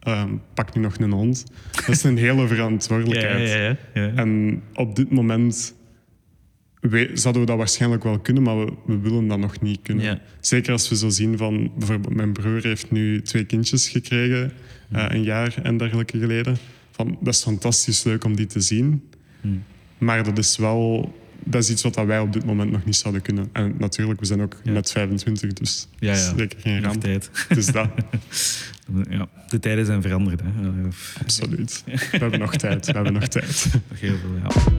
ehm, 0.00 0.30
pak 0.54 0.74
nu 0.74 0.80
nog 0.82 0.98
een 0.98 1.12
hond, 1.12 1.44
dat 1.72 1.88
is 1.88 2.02
een 2.02 2.16
hele 2.16 2.46
verantwoordelijkheid. 2.46 3.48
Ja, 3.48 3.56
ja, 3.56 3.76
ja. 3.94 4.12
En 4.14 4.62
op 4.74 4.96
dit 4.96 5.10
moment 5.10 5.74
we, 6.80 7.10
zouden 7.14 7.42
we 7.42 7.48
dat 7.48 7.56
waarschijnlijk 7.56 8.04
wel 8.04 8.18
kunnen, 8.18 8.42
maar 8.42 8.58
we, 8.64 8.72
we 8.86 8.98
willen 8.98 9.26
dat 9.28 9.38
nog 9.38 9.60
niet 9.60 9.78
kunnen. 9.82 10.20
Zeker 10.40 10.72
als 10.72 10.88
we 10.88 10.96
zo 10.96 11.08
zien 11.08 11.36
van, 11.38 11.70
bijvoorbeeld 11.78 12.14
mijn 12.14 12.32
broer 12.32 12.62
heeft 12.62 12.90
nu 12.90 13.22
twee 13.22 13.44
kindjes 13.44 13.88
gekregen, 13.88 14.52
eh, 14.90 15.04
een 15.08 15.22
jaar 15.22 15.54
en 15.62 15.76
dergelijke 15.76 16.18
geleden. 16.18 16.56
Van, 16.90 17.18
dat 17.20 17.34
is 17.34 17.42
fantastisch 17.42 18.04
leuk 18.04 18.24
om 18.24 18.36
die 18.36 18.46
te 18.46 18.60
zien. 18.60 19.08
Hmm. 19.40 19.62
Maar 19.98 20.24
dat 20.24 20.38
is 20.38 20.56
wel 20.56 21.14
dat 21.44 21.62
is 21.62 21.70
iets 21.70 21.82
wat 21.82 21.94
wij 21.94 22.18
op 22.20 22.32
dit 22.32 22.44
moment 22.44 22.70
nog 22.70 22.84
niet 22.84 22.96
zouden 22.96 23.22
kunnen. 23.22 23.48
En 23.52 23.74
natuurlijk, 23.78 24.20
we 24.20 24.26
zijn 24.26 24.40
ook 24.42 24.56
Ja. 24.62 24.72
net 24.72 24.90
25, 24.90 25.52
dus 25.52 25.88
Ja, 25.98 26.12
ja. 26.12 26.34
zeker 26.36 26.60
geen 26.60 26.82
ramp. 26.82 27.00
tijd. 27.00 27.30
Dus 27.48 27.66
dat, 27.66 27.88
Ja, 29.10 29.28
de 29.48 29.58
tijden 29.58 29.86
zijn 29.86 30.02
veranderd. 30.02 30.40
Hè. 30.40 30.48
Absoluut. 31.20 31.82
We 31.86 32.18
hebben 32.18 32.38
nog 32.38 32.56
tijd, 32.56 32.86
we 32.86 32.92
hebben 32.92 33.12
nog 33.12 33.26
tijd. 33.26 33.66
Nog 33.88 34.00
heel 34.00 34.16
veel, 34.16 34.36
ja. 34.42 34.78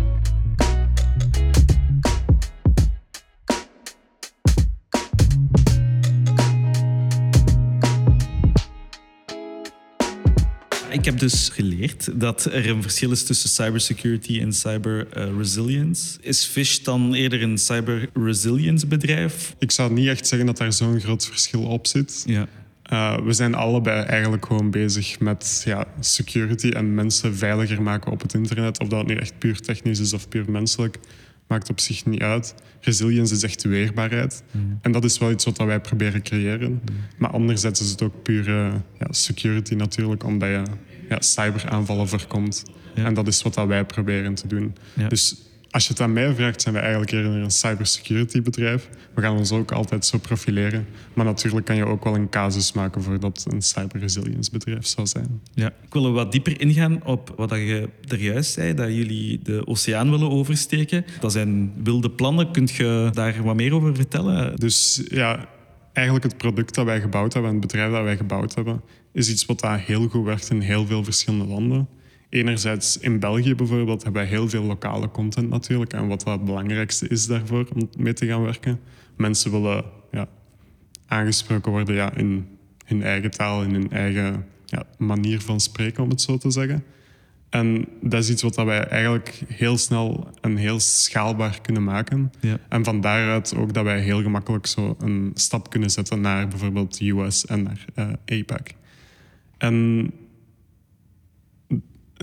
Ik 10.92 11.06
heb 11.06 11.20
dus 11.20 11.50
geleerd 11.50 12.20
dat 12.20 12.46
er 12.46 12.70
een 12.70 12.82
verschil 12.82 13.12
is 13.12 13.24
tussen 13.24 13.50
cybersecurity 13.50 14.40
en 14.40 14.54
cyber 14.54 15.08
eh, 15.14 15.38
resilience. 15.38 16.18
Is 16.22 16.46
Fish 16.46 16.78
dan 16.78 17.14
eerder 17.14 17.42
een 17.42 17.58
cyber 17.58 18.10
resilience 18.14 18.88
bedrijf? 18.88 19.56
Ik 19.60 19.72
zou 19.72 19.94
niet 19.94 20.08
echt 20.08 20.28
zeggen 20.28 20.48
dat 20.48 20.58
daar 20.58 20.74
zo'n 20.74 21.00
groot 21.00 21.26
verschil 21.28 21.64
op 21.64 21.88
zit. 21.88 22.24
Ja. 22.26 22.48
Uh, 22.94 23.18
we 23.18 23.34
zijn 23.34 23.56
allebei 23.56 24.04
eigenlijk 24.04 24.46
gewoon 24.46 24.72
bezig 24.72 25.20
met 25.20 25.62
ja, 25.66 25.86
security 26.00 26.70
en 26.70 26.94
mensen 26.94 27.36
veiliger 27.36 27.82
maken 27.82 28.12
op 28.12 28.22
het 28.22 28.34
internet. 28.34 28.80
Of 28.80 28.88
dat 28.88 29.06
nu 29.08 29.16
echt 29.16 29.38
puur 29.38 29.60
technisch 29.60 30.00
is 30.00 30.14
of 30.14 30.30
puur 30.30 30.52
menselijk, 30.52 30.98
maakt 31.48 31.70
op 31.70 31.80
zich 31.80 32.06
niet 32.06 32.22
uit. 32.22 32.56
Resilience 32.82 33.34
is 33.34 33.44
echt 33.44 33.64
weerbaarheid. 33.64 34.44
En 34.82 34.92
dat 34.92 35.04
is 35.04 35.18
wel 35.18 35.32
iets 35.32 35.46
wat 35.46 35.58
wij 35.58 35.80
proberen 35.80 36.22
creëren. 36.22 36.82
Maar 37.18 37.30
anderzijds 37.30 37.82
is 37.82 37.90
het 37.90 38.02
ook 38.02 38.24
puur 38.24 38.48
eh, 38.48 38.74
ja, 39.00 39.08
security 39.10 39.74
natuurlijk, 39.74 40.24
omdat 40.24 40.50
je 40.50 40.64
ja, 41.10 41.22
cyberaanvallen 41.22 42.08
voorkomt. 42.08 42.64
Ja. 42.96 43.06
En 43.06 43.14
dat 43.14 43.28
is 43.28 43.42
wat 43.42 43.54
dat 43.54 43.68
wij 43.68 43.86
proberen 43.86 44.34
te 44.34 44.48
doen. 44.48 44.76
Dus 45.08 45.51
als 45.72 45.84
je 45.84 45.90
het 45.90 46.02
aan 46.02 46.14
mij 46.14 46.36
vraagt, 46.36 46.62
zijn 46.62 46.74
we 46.74 46.80
eigenlijk 46.80 47.12
eerder 47.12 47.32
een 47.32 47.52
cybersecurity 47.52 48.42
bedrijf. 48.42 48.90
We 49.14 49.22
gaan 49.22 49.38
ons 49.38 49.52
ook 49.52 49.72
altijd 49.72 50.06
zo 50.06 50.18
profileren. 50.18 50.88
Maar 51.14 51.26
natuurlijk 51.26 51.66
kan 51.66 51.76
je 51.76 51.86
ook 51.86 52.04
wel 52.04 52.16
een 52.16 52.30
casus 52.30 52.74
maken 52.74 53.04
voor 53.04 53.20
dat 53.20 53.46
een 53.52 53.62
cyber 53.62 54.00
resilience 54.00 54.52
bedrijf 54.52 54.86
zou 54.86 55.08
zijn. 55.08 55.42
Ja, 55.54 55.68
ik 55.68 55.94
wil 55.94 56.06
er 56.06 56.12
wat 56.12 56.32
dieper 56.32 56.62
ingaan 56.62 57.04
op 57.04 57.34
wat 57.36 57.50
dat 57.50 57.58
je 57.58 57.90
er 58.08 58.20
juist 58.20 58.52
zei, 58.52 58.74
dat 58.74 58.88
jullie 58.88 59.40
de 59.44 59.68
oceaan 59.68 60.10
willen 60.10 60.30
oversteken. 60.30 61.06
Dat 61.20 61.32
zijn 61.32 61.74
wilde 61.84 62.10
plannen. 62.10 62.52
Kunt 62.52 62.72
je 62.72 63.10
daar 63.14 63.44
wat 63.44 63.56
meer 63.56 63.74
over 63.74 63.96
vertellen? 63.96 64.56
Dus 64.56 65.02
ja, 65.08 65.48
eigenlijk 65.94 66.26
het 66.26 66.38
product 66.38 66.76
dat 66.76 66.86
wij 66.86 67.02
gebouwd 67.02 67.34
hebben 67.34 67.52
en 67.52 67.58
het 67.58 67.68
bedrijf 67.68 67.92
dat 67.92 68.04
wij 68.04 68.18
gebouwd 68.18 68.56
hebben, 68.56 68.82
is 69.14 69.30
iets 69.30 69.46
wat 69.46 69.60
daar 69.60 69.80
heel 69.80 70.08
goed 70.08 70.26
werkt 70.26 70.50
in 70.50 70.62
heel 70.62 70.86
veel 70.86 71.04
verschillende 71.04 71.46
landen. 71.46 71.88
Enerzijds 72.32 72.98
in 72.98 73.20
België 73.20 73.56
bijvoorbeeld 73.56 74.04
hebben 74.04 74.22
wij 74.22 74.32
heel 74.32 74.50
veel 74.50 74.64
lokale 74.64 75.12
content 75.12 75.50
natuurlijk. 75.50 75.94
En 75.94 76.08
wat 76.08 76.24
het 76.24 76.46
belangrijkste 76.46 77.08
is 77.08 77.28
daarvoor 77.28 77.68
om 77.74 77.90
mee 77.98 78.14
te 78.14 78.26
gaan 78.26 78.42
werken. 78.42 78.80
Mensen 79.18 79.52
willen 79.52 79.84
ja, 80.12 80.28
aangesproken 81.08 81.72
worden 81.72 81.96
ja, 81.96 82.16
in 82.16 82.48
hun 82.86 83.04
eigen 83.04 83.32
taal, 83.32 83.64
in 83.64 83.74
hun 83.74 83.92
eigen 83.92 84.46
ja, 84.66 84.84
manier 84.98 85.42
van 85.42 85.60
spreken, 85.60 86.04
om 86.04 86.10
het 86.10 86.22
zo 86.22 86.38
te 86.38 86.52
zeggen. 86.52 86.84
En 87.50 87.88
dat 88.02 88.24
is 88.24 88.30
iets 88.30 88.42
wat 88.42 88.56
dat 88.56 88.66
wij 88.66 88.84
eigenlijk 88.84 89.42
heel 89.48 89.78
snel 89.78 90.30
en 90.42 90.56
heel 90.56 90.80
schaalbaar 90.80 91.62
kunnen 91.62 91.84
maken. 91.84 92.32
Ja. 92.40 92.58
En 92.70 92.84
van 92.84 93.02
daaruit 93.02 93.56
ook 93.56 93.74
dat 93.74 93.84
wij 93.84 94.00
heel 94.00 94.22
gemakkelijk 94.22 94.68
zo 94.68 94.96
een 95.00 95.32
stap 95.34 95.70
kunnen 95.70 95.90
zetten 95.90 96.22
naar 96.22 96.48
bijvoorbeeld 96.48 96.98
de 96.98 97.10
US 97.10 97.46
en 97.46 97.64
naar 97.64 97.86
eh, 97.96 98.40
APAC. 98.40 98.70
En 99.58 100.10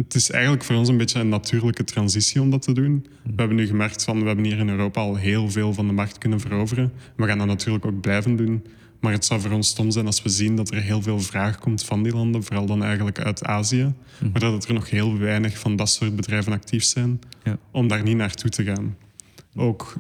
het 0.04 0.14
is 0.14 0.30
eigenlijk 0.30 0.64
voor 0.64 0.76
ons 0.76 0.88
een 0.88 0.96
beetje 0.96 1.20
een 1.20 1.28
natuurlijke 1.28 1.84
transitie 1.84 2.40
om 2.40 2.50
dat 2.50 2.62
te 2.62 2.72
doen. 2.72 3.06
We 3.24 3.32
hebben 3.36 3.56
nu 3.56 3.66
gemerkt 3.66 4.04
van 4.04 4.20
we 4.20 4.26
hebben 4.26 4.44
hier 4.44 4.58
in 4.58 4.68
Europa 4.68 5.00
al 5.00 5.16
heel 5.16 5.50
veel 5.50 5.72
van 5.74 5.86
de 5.86 5.92
markt 5.92 6.18
kunnen 6.18 6.40
veroveren. 6.40 6.92
We 7.16 7.26
gaan 7.26 7.38
dat 7.38 7.46
natuurlijk 7.46 7.84
ook 7.84 8.00
blijven 8.00 8.36
doen. 8.36 8.64
Maar 9.00 9.12
het 9.12 9.24
zou 9.24 9.40
voor 9.40 9.50
ons 9.50 9.68
stom 9.68 9.90
zijn 9.90 10.06
als 10.06 10.22
we 10.22 10.28
zien 10.28 10.56
dat 10.56 10.70
er 10.70 10.82
heel 10.82 11.02
veel 11.02 11.20
vraag 11.20 11.58
komt 11.58 11.84
van 11.84 12.02
die 12.02 12.12
landen, 12.12 12.44
vooral 12.44 12.66
dan 12.66 12.82
eigenlijk 12.84 13.18
uit 13.20 13.44
Azië, 13.44 13.92
maar 14.32 14.40
dat 14.40 14.64
er 14.68 14.74
nog 14.74 14.90
heel 14.90 15.18
weinig 15.18 15.58
van 15.58 15.76
dat 15.76 15.88
soort 15.88 16.16
bedrijven 16.16 16.52
actief 16.52 16.84
zijn, 16.84 17.20
Ja. 17.44 17.58
om 17.70 17.88
daar 17.88 18.02
niet 18.02 18.16
naartoe 18.16 18.50
te 18.50 18.64
gaan. 18.64 18.96
Ook 19.56 19.96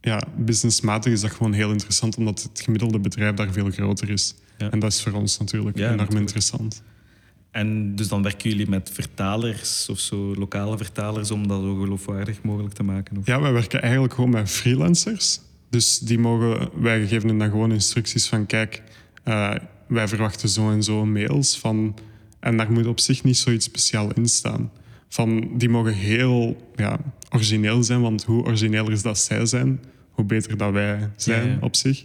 ja, 0.00 0.22
businessmatig 0.36 1.12
is 1.12 1.20
dat 1.20 1.30
gewoon 1.30 1.52
heel 1.52 1.70
interessant, 1.70 2.16
omdat 2.16 2.42
het 2.42 2.60
gemiddelde 2.60 2.98
bedrijf 2.98 3.34
daar 3.34 3.52
veel 3.52 3.70
groter 3.70 4.10
is. 4.10 4.34
Ja. 4.58 4.70
En 4.70 4.78
dat 4.78 4.92
is 4.92 5.02
voor 5.02 5.12
ons 5.12 5.38
natuurlijk 5.38 5.76
Ja, 5.76 5.82
enorm 5.82 5.96
natuurlijk. 5.98 6.20
interessant. 6.26 6.82
En 7.50 7.96
dus 7.96 8.08
dan 8.08 8.22
werken 8.22 8.50
jullie 8.50 8.68
met 8.68 8.90
vertalers 8.92 9.88
of 9.88 9.98
zo, 9.98 10.34
lokale 10.34 10.76
vertalers, 10.76 11.30
om 11.30 11.48
dat 11.48 11.60
zo 11.60 11.74
geloofwaardig 11.74 12.42
mogelijk 12.42 12.74
te 12.74 12.82
maken? 12.82 13.16
Of? 13.16 13.26
Ja, 13.26 13.40
wij 13.40 13.52
werken 13.52 13.82
eigenlijk 13.82 14.14
gewoon 14.14 14.30
met 14.30 14.50
freelancers. 14.50 15.40
Dus 15.70 15.98
die 15.98 16.18
mogen, 16.18 16.70
wij 16.80 17.06
geven 17.06 17.28
hen 17.28 17.38
dan 17.38 17.50
gewoon 17.50 17.72
instructies 17.72 18.26
van 18.26 18.46
kijk, 18.46 18.82
eh, 19.24 19.54
wij 19.86 20.08
verwachten 20.08 20.48
zo 20.48 20.70
en 20.70 20.82
zo 20.82 21.06
mails 21.06 21.58
van. 21.58 21.96
En 22.40 22.56
daar 22.56 22.72
moet 22.72 22.86
op 22.86 23.00
zich 23.00 23.24
niet 23.24 23.36
zoiets 23.36 23.64
speciaal 23.64 24.12
in 24.12 24.28
staan. 24.28 24.70
Van, 25.08 25.50
die 25.58 25.68
mogen 25.68 25.94
heel 25.94 26.70
ja, 26.76 26.98
origineel 27.30 27.82
zijn, 27.82 28.00
want 28.00 28.24
hoe 28.24 28.44
origineler 28.44 29.02
dat 29.02 29.18
zij 29.18 29.46
zijn, 29.46 29.80
hoe 30.10 30.24
beter 30.24 30.56
dat 30.56 30.72
wij 30.72 31.10
zijn 31.16 31.46
Ja, 31.46 31.52
ja. 31.52 31.58
op 31.60 31.76
zich. 31.76 32.04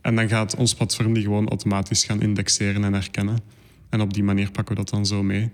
En 0.00 0.16
dan 0.16 0.28
gaat 0.28 0.56
ons 0.56 0.74
platform 0.74 1.14
die 1.14 1.22
gewoon 1.22 1.48
automatisch 1.48 2.04
gaan 2.04 2.22
indexeren 2.22 2.84
en 2.84 2.92
herkennen. 2.92 3.38
En 3.94 4.00
op 4.00 4.14
die 4.14 4.22
manier 4.24 4.50
pakken 4.50 4.74
we 4.76 4.80
dat 4.82 4.90
dan 4.90 5.06
zo 5.06 5.22
mee. 5.22 5.50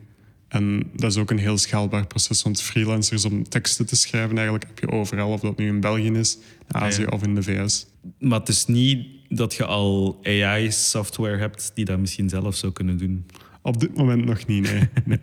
En 0.48 0.82
dat 0.96 1.10
is 1.10 1.16
ook 1.16 1.30
een 1.30 1.38
heel 1.38 1.58
schaalbaar 1.58 2.06
proces, 2.06 2.42
want 2.42 2.62
freelancers 2.62 3.24
om 3.24 3.48
teksten 3.48 3.86
te 3.86 3.96
schrijven 3.96 4.36
eigenlijk 4.36 4.66
heb 4.66 4.78
je 4.78 4.90
overal, 4.96 5.32
of 5.32 5.40
dat 5.40 5.56
nu 5.58 5.66
in 5.66 5.80
België 5.80 6.12
is, 6.12 6.38
Azië 6.68 7.00
Ja, 7.00 7.06
ja. 7.10 7.16
of 7.16 7.22
in 7.22 7.34
de 7.34 7.42
VS. 7.42 7.86
Maar 8.18 8.38
het 8.38 8.48
is 8.48 8.66
niet 8.66 9.06
dat 9.28 9.54
je 9.54 9.64
al 9.64 10.20
AI-software 10.22 11.36
hebt 11.36 11.70
die 11.74 11.84
dat 11.84 11.98
misschien 11.98 12.28
zelf 12.28 12.56
zou 12.56 12.72
kunnen 12.72 12.98
doen. 12.98 13.26
Op 13.62 13.80
dit 13.80 13.96
moment 13.96 14.24
nog 14.24 14.46
niet, 14.46 14.62
nee. 14.72 14.88
nee. 15.04 15.18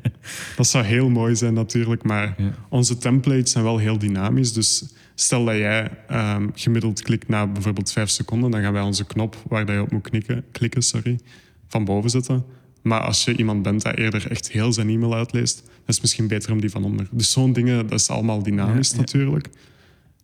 Dat 0.55 0.67
zou 0.67 0.85
heel 0.85 1.09
mooi 1.09 1.35
zijn 1.35 1.53
natuurlijk, 1.53 2.03
maar 2.03 2.35
Ja. 2.37 2.53
onze 2.69 2.97
templates 2.97 3.51
zijn 3.51 3.63
wel 3.63 3.77
heel 3.77 3.97
dynamisch. 3.97 4.53
Dus 4.53 4.83
stel 5.15 5.45
dat 5.45 5.55
jij 5.55 5.89
ehm, 6.07 6.47
gemiddeld 6.53 7.01
klikt 7.01 7.27
na 7.27 7.47
bijvoorbeeld 7.47 7.91
vijf 7.91 8.09
seconden, 8.09 8.51
dan 8.51 8.61
gaan 8.61 8.73
wij 8.73 8.81
onze 8.81 9.05
knop 9.05 9.35
waar 9.47 9.65
dat 9.65 9.75
je 9.75 9.81
op 9.81 9.91
moet 9.91 10.09
knikken, 10.09 10.45
klikken 10.51 10.81
sorry, 10.81 11.19
van 11.67 11.85
boven 11.85 12.09
zetten. 12.09 12.45
Maar 12.87 13.01
als 13.01 13.23
je 13.23 13.37
iemand 13.37 13.61
bent 13.61 13.81
dat 13.81 13.95
eerder 13.95 14.31
echt 14.31 14.51
heel 14.51 14.73
zijn 14.73 14.89
e-mail 14.89 15.13
uitleest, 15.15 15.57
dan 15.57 15.71
is 15.87 15.93
het 15.93 16.01
misschien 16.01 16.27
beter 16.27 16.51
om 16.51 16.61
die 16.61 16.69
van 16.69 16.83
onder. 16.83 17.07
Dus 17.11 17.31
zo'n 17.31 17.53
dingen, 17.53 17.87
dat 17.87 17.99
is 17.99 18.09
allemaal 18.09 18.43
dynamisch 18.43 18.89
Ja, 18.89 18.95
ja. 18.95 19.01
natuurlijk. 19.01 19.47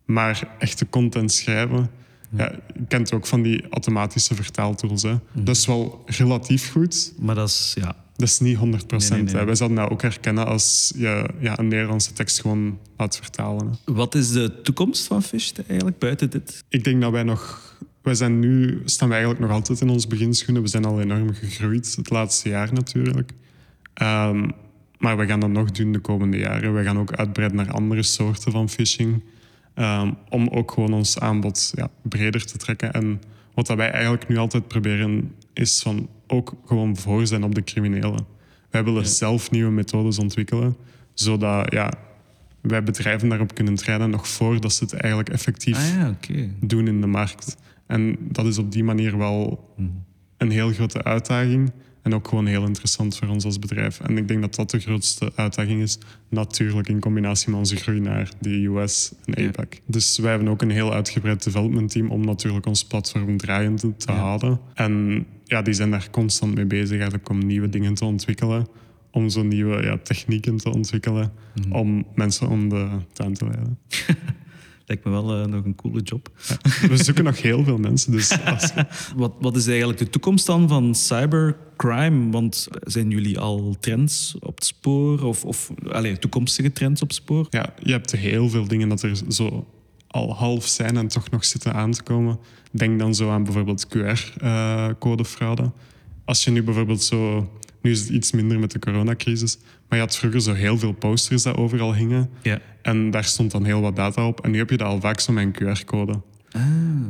Maar 0.04 0.48
echte 0.58 0.88
content 0.88 1.32
schrijven, 1.32 1.90
ja, 2.36 2.52
je 2.74 2.84
kent 2.88 3.12
ook 3.12 3.26
van 3.26 3.42
die 3.42 3.68
automatische 3.70 4.34
vertaaltools. 4.34 5.02
Hè. 5.02 5.12
Mhm. 5.32 5.44
Dat 5.44 5.56
is 5.56 5.66
wel 5.66 6.02
relatief 6.06 6.70
goed, 6.72 7.12
Maar 7.18 7.34
dat 7.34 7.48
is, 7.48 7.72
ja, 7.80 7.96
dat 8.16 8.28
is 8.28 8.38
niet 8.40 8.56
100 8.56 8.90
Nee, 8.90 9.00
nee, 9.10 9.22
nee. 9.22 9.34
hè. 9.34 9.44
Wij 9.44 9.54
zouden 9.54 9.78
dat 9.78 9.90
ook 9.90 10.02
herkennen 10.02 10.46
als 10.46 10.92
je 10.96 11.28
ja, 11.40 11.58
een 11.58 11.68
Nederlandse 11.68 12.12
tekst 12.12 12.40
gewoon 12.40 12.78
laat 12.96 13.16
vertalen. 13.16 13.78
hè. 13.84 13.92
Wat 13.94 14.14
is 14.14 14.30
de 14.30 14.60
toekomst 14.62 15.06
van 15.06 15.22
Fish 15.22 15.52
eigenlijk 15.66 15.98
buiten 15.98 16.30
dit? 16.30 16.64
Ik 16.68 16.84
denk 16.84 17.00
dat 17.00 17.12
wij 17.12 17.22
nog... 17.22 17.62
Wij 18.04 18.14
zijn 18.14 18.38
nu... 18.38 18.82
Staan 18.84 19.08
wij 19.08 19.16
eigenlijk 19.18 19.46
nog 19.46 19.56
altijd 19.56 19.80
in 19.80 19.88
onze 19.88 20.08
beginschoenen. 20.08 20.62
We 20.62 20.68
zijn 20.68 20.84
al 20.84 21.00
enorm 21.00 21.34
gegroeid 21.34 21.94
het 21.96 22.10
laatste 22.10 22.48
jaar 22.48 22.72
natuurlijk. 22.72 23.32
Ehm, 23.94 24.48
maar 24.98 25.16
we 25.16 25.26
gaan 25.26 25.40
dat 25.40 25.50
nog 25.50 25.70
doen 25.70 25.92
de 25.92 25.98
komende 25.98 26.36
jaren. 26.38 26.74
We 26.74 26.82
gaan 26.82 26.98
ook 26.98 27.12
uitbreiden 27.12 27.56
naar 27.56 27.70
andere 27.72 28.02
soorten 28.02 28.52
van 28.52 28.68
phishing. 28.68 29.22
ehm, 29.74 30.10
om 30.28 30.48
ook 30.48 30.70
gewoon 30.72 30.92
ons 30.92 31.18
aanbod 31.18 31.72
ja, 31.74 31.88
breder 32.02 32.46
te 32.46 32.56
trekken. 32.56 32.92
En 32.92 33.20
wat 33.54 33.66
dat 33.66 33.76
wij 33.76 33.90
eigenlijk 33.90 34.28
nu 34.28 34.36
altijd 34.36 34.68
proberen, 34.68 35.32
is 35.52 35.80
van 35.82 36.08
ook 36.26 36.52
gewoon 36.66 36.96
voor 36.96 37.26
zijn 37.26 37.44
op 37.44 37.54
de 37.54 37.64
criminelen. 37.64 38.26
Wij 38.70 38.84
willen 38.84 39.02
Ja. 39.02 39.08
zelf 39.08 39.50
nieuwe 39.50 39.70
methodes 39.70 40.18
ontwikkelen, 40.18 40.76
zodat 41.14 41.72
ja, 41.72 41.92
wij 42.60 42.82
bedrijven 42.82 43.28
daarop 43.28 43.54
kunnen 43.54 43.74
trainen 43.74 44.10
nog 44.10 44.28
voordat 44.28 44.72
ze 44.72 44.84
het 44.84 44.92
eigenlijk 44.92 45.28
effectief 45.32 45.76
Ah 45.76 45.88
ja, 45.98 46.16
doen 46.60 46.86
in 46.88 47.00
de 47.00 47.06
markt. 47.06 47.56
En 47.86 48.16
dat 48.20 48.46
is 48.46 48.58
op 48.58 48.72
die 48.72 48.84
manier 48.84 49.18
wel 49.18 49.68
Mhm. 49.76 49.88
een 50.36 50.50
heel 50.50 50.72
grote 50.72 51.02
uitdaging. 51.04 51.72
En 52.02 52.14
ook 52.14 52.28
gewoon 52.28 52.46
heel 52.46 52.66
interessant 52.66 53.16
voor 53.16 53.28
ons 53.28 53.44
als 53.44 53.58
bedrijf. 53.58 54.00
En 54.00 54.16
ik 54.18 54.28
denk 54.28 54.40
dat 54.40 54.54
dat 54.54 54.70
de 54.70 54.78
grootste 54.78 55.32
uitdaging 55.34 55.82
is. 55.82 55.98
Natuurlijk 56.28 56.88
in 56.88 57.00
combinatie 57.00 57.50
met 57.50 57.58
onze 57.58 57.76
groei 57.76 58.00
naar 58.00 58.30
de 58.40 58.64
US 58.64 59.12
en 59.24 59.42
Ja. 59.42 59.48
APAC. 59.48 59.80
Dus 59.86 60.18
wij 60.18 60.30
hebben 60.30 60.48
ook 60.48 60.62
een 60.62 60.70
heel 60.70 60.92
uitgebreid 60.92 61.44
development 61.44 61.90
team 61.90 62.10
om 62.10 62.24
natuurlijk 62.24 62.66
ons 62.66 62.84
platform 62.84 63.36
draaiend 63.36 63.80
te 63.80 64.12
Ja. 64.12 64.14
houden. 64.18 64.60
En 64.74 65.26
ja, 65.44 65.62
die 65.62 65.74
zijn 65.74 65.90
daar 65.90 66.08
constant 66.10 66.54
mee 66.54 66.66
bezig 66.66 66.94
eigenlijk 66.96 67.28
om 67.28 67.38
nieuwe 67.46 67.68
dingen 67.68 67.94
te 67.94 68.04
ontwikkelen. 68.04 68.66
Om 69.10 69.28
zo 69.28 69.42
nieuwe 69.42 69.82
ja, 69.82 69.98
technieken 69.98 70.56
te 70.56 70.70
ontwikkelen. 70.72 71.32
Mhm. 71.54 71.72
Om 71.72 72.04
mensen 72.14 72.48
om 72.48 72.68
de 72.68 72.88
tuin 73.12 73.34
te 73.34 73.44
leiden. 73.44 73.78
Lijkt 74.86 75.04
me 75.04 75.10
wel 75.10 75.40
eh, 75.40 75.46
nog 75.46 75.64
een 75.64 75.74
coole 75.74 76.00
job. 76.00 76.30
We 76.88 76.96
zoeken 77.04 77.24
nog 77.24 77.42
heel 77.42 77.64
veel 77.64 77.78
mensen. 77.78 78.12
Dus 78.12 78.44
als 78.44 78.72
Wat, 79.16 79.32
wat 79.40 79.56
is 79.56 79.66
eigenlijk 79.66 79.98
de 79.98 80.10
toekomst 80.10 80.46
dan 80.46 80.68
van 80.68 80.94
cybercrime? 80.94 82.30
Want 82.30 82.68
zijn 82.82 83.10
jullie 83.10 83.38
al 83.38 83.76
trends 83.80 84.36
op 84.40 84.54
het 84.54 84.64
spoor? 84.64 85.22
Of, 85.22 85.44
of 85.44 85.70
allez, 85.88 86.18
toekomstige 86.18 86.72
trends 86.72 87.02
op 87.02 87.08
het 87.08 87.16
spoor? 87.16 87.46
ja, 87.50 87.74
je 87.82 87.92
hebt 87.92 88.12
heel 88.12 88.48
veel 88.48 88.68
dingen 88.68 88.88
dat 88.88 89.02
er 89.02 89.20
zo 89.28 89.66
al 90.06 90.34
half 90.34 90.66
zijn 90.66 90.96
en 90.96 91.08
toch 91.08 91.30
nog 91.30 91.44
zitten 91.44 91.74
aan 91.74 91.90
te 91.90 92.02
komen. 92.02 92.38
Denk 92.70 92.98
dan 92.98 93.14
zo 93.14 93.30
aan 93.30 93.44
bijvoorbeeld 93.44 93.86
QR-codefraude. 93.86 95.72
Als 96.24 96.44
je 96.44 96.50
nu 96.50 96.62
bijvoorbeeld 96.62 97.02
zo... 97.02 97.50
Nu 97.84 97.90
is 97.90 98.00
het 98.00 98.08
iets 98.08 98.32
minder 98.32 98.58
met 98.58 98.70
de 98.70 98.78
coronacrisis. 98.78 99.58
Maar 99.88 99.98
je 99.98 100.04
had 100.04 100.16
vroeger 100.16 100.40
zo 100.40 100.52
heel 100.52 100.78
veel 100.78 100.92
posters 100.92 101.42
dat 101.42 101.56
overal 101.56 101.94
hingen. 101.94 102.30
Ja. 102.42 102.60
En 102.82 103.10
daar 103.10 103.24
stond 103.24 103.50
dan 103.50 103.64
heel 103.64 103.80
wat 103.80 103.96
data 103.96 104.26
op. 104.26 104.44
En 104.44 104.50
nu 104.50 104.58
heb 104.58 104.70
je 104.70 104.76
dat 104.76 104.86
al 104.86 105.00
vaak 105.00 105.20
zo 105.20 105.32
met 105.32 105.44
een 105.44 105.76
QR-code. 105.76 106.20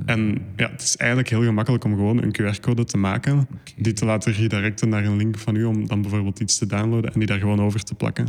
En 0.07 0.39
ja, 0.57 0.71
het 0.71 0.83
is 0.83 0.97
eigenlijk 0.97 1.31
heel 1.31 1.43
gemakkelijk 1.43 1.85
om 1.85 1.95
gewoon 1.95 2.23
een 2.23 2.37
QR-code 2.41 2.85
te 2.85 2.97
maken. 2.97 3.49
Die 3.77 3.93
te 3.93 4.05
laten 4.05 4.33
redirecten 4.33 4.89
naar 4.89 5.05
een 5.05 5.17
link 5.17 5.39
van 5.39 5.57
u 5.57 5.65
om 5.65 5.87
dan 5.87 6.03
bijvoorbeeld 6.03 6.41
iets 6.41 6.59
te 6.59 6.67
downloaden 6.67 7.13
en 7.13 7.19
die 7.19 7.29
daar 7.29 7.39
gewoon 7.39 7.61
over 7.61 7.83
te 7.83 7.95
plakken. 7.95 8.29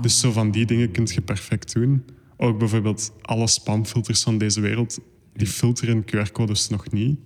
Dus 0.00 0.20
zo 0.20 0.32
van 0.32 0.50
die 0.50 0.66
dingen 0.66 0.90
kun 0.90 1.08
je 1.14 1.20
perfect 1.20 1.74
doen. 1.74 2.04
Ook 2.36 2.58
bijvoorbeeld 2.58 3.12
alle 3.22 3.46
spamfilters 3.46 4.22
van 4.22 4.38
deze 4.38 4.60
wereld, 4.60 4.98
die 5.34 5.46
filteren 5.46 6.04
QR-codes 6.04 6.68
nog 6.68 6.90
niet. 6.90 7.18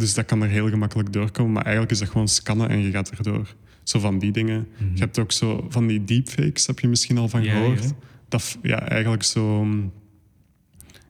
Dus 0.00 0.14
dat 0.14 0.24
kan 0.24 0.42
er 0.42 0.48
heel 0.48 0.68
gemakkelijk 0.68 1.12
doorkomen. 1.12 1.52
Maar 1.52 1.62
eigenlijk 1.62 1.92
is 1.92 1.98
dat 1.98 2.08
gewoon 2.08 2.28
scannen 2.28 2.68
en 2.68 2.80
je 2.80 2.90
gaat 2.90 3.10
erdoor. 3.10 3.54
Zo 3.82 3.98
van 3.98 4.18
die 4.18 4.32
dingen. 4.32 4.66
Je 4.94 5.00
hebt 5.00 5.18
ook 5.18 5.32
zo 5.32 5.66
van 5.68 5.86
die 5.86 6.04
deepfakes, 6.04 6.66
heb 6.66 6.78
je 6.78 6.88
misschien 6.88 7.18
al 7.18 7.28
van 7.28 7.44
gehoord. 7.44 7.82
ja. 7.84 7.90
Dat 8.28 8.58
ja, 8.62 8.88
eigenlijk 8.88 9.22
zo... 9.22 9.64
mm, 9.64 9.92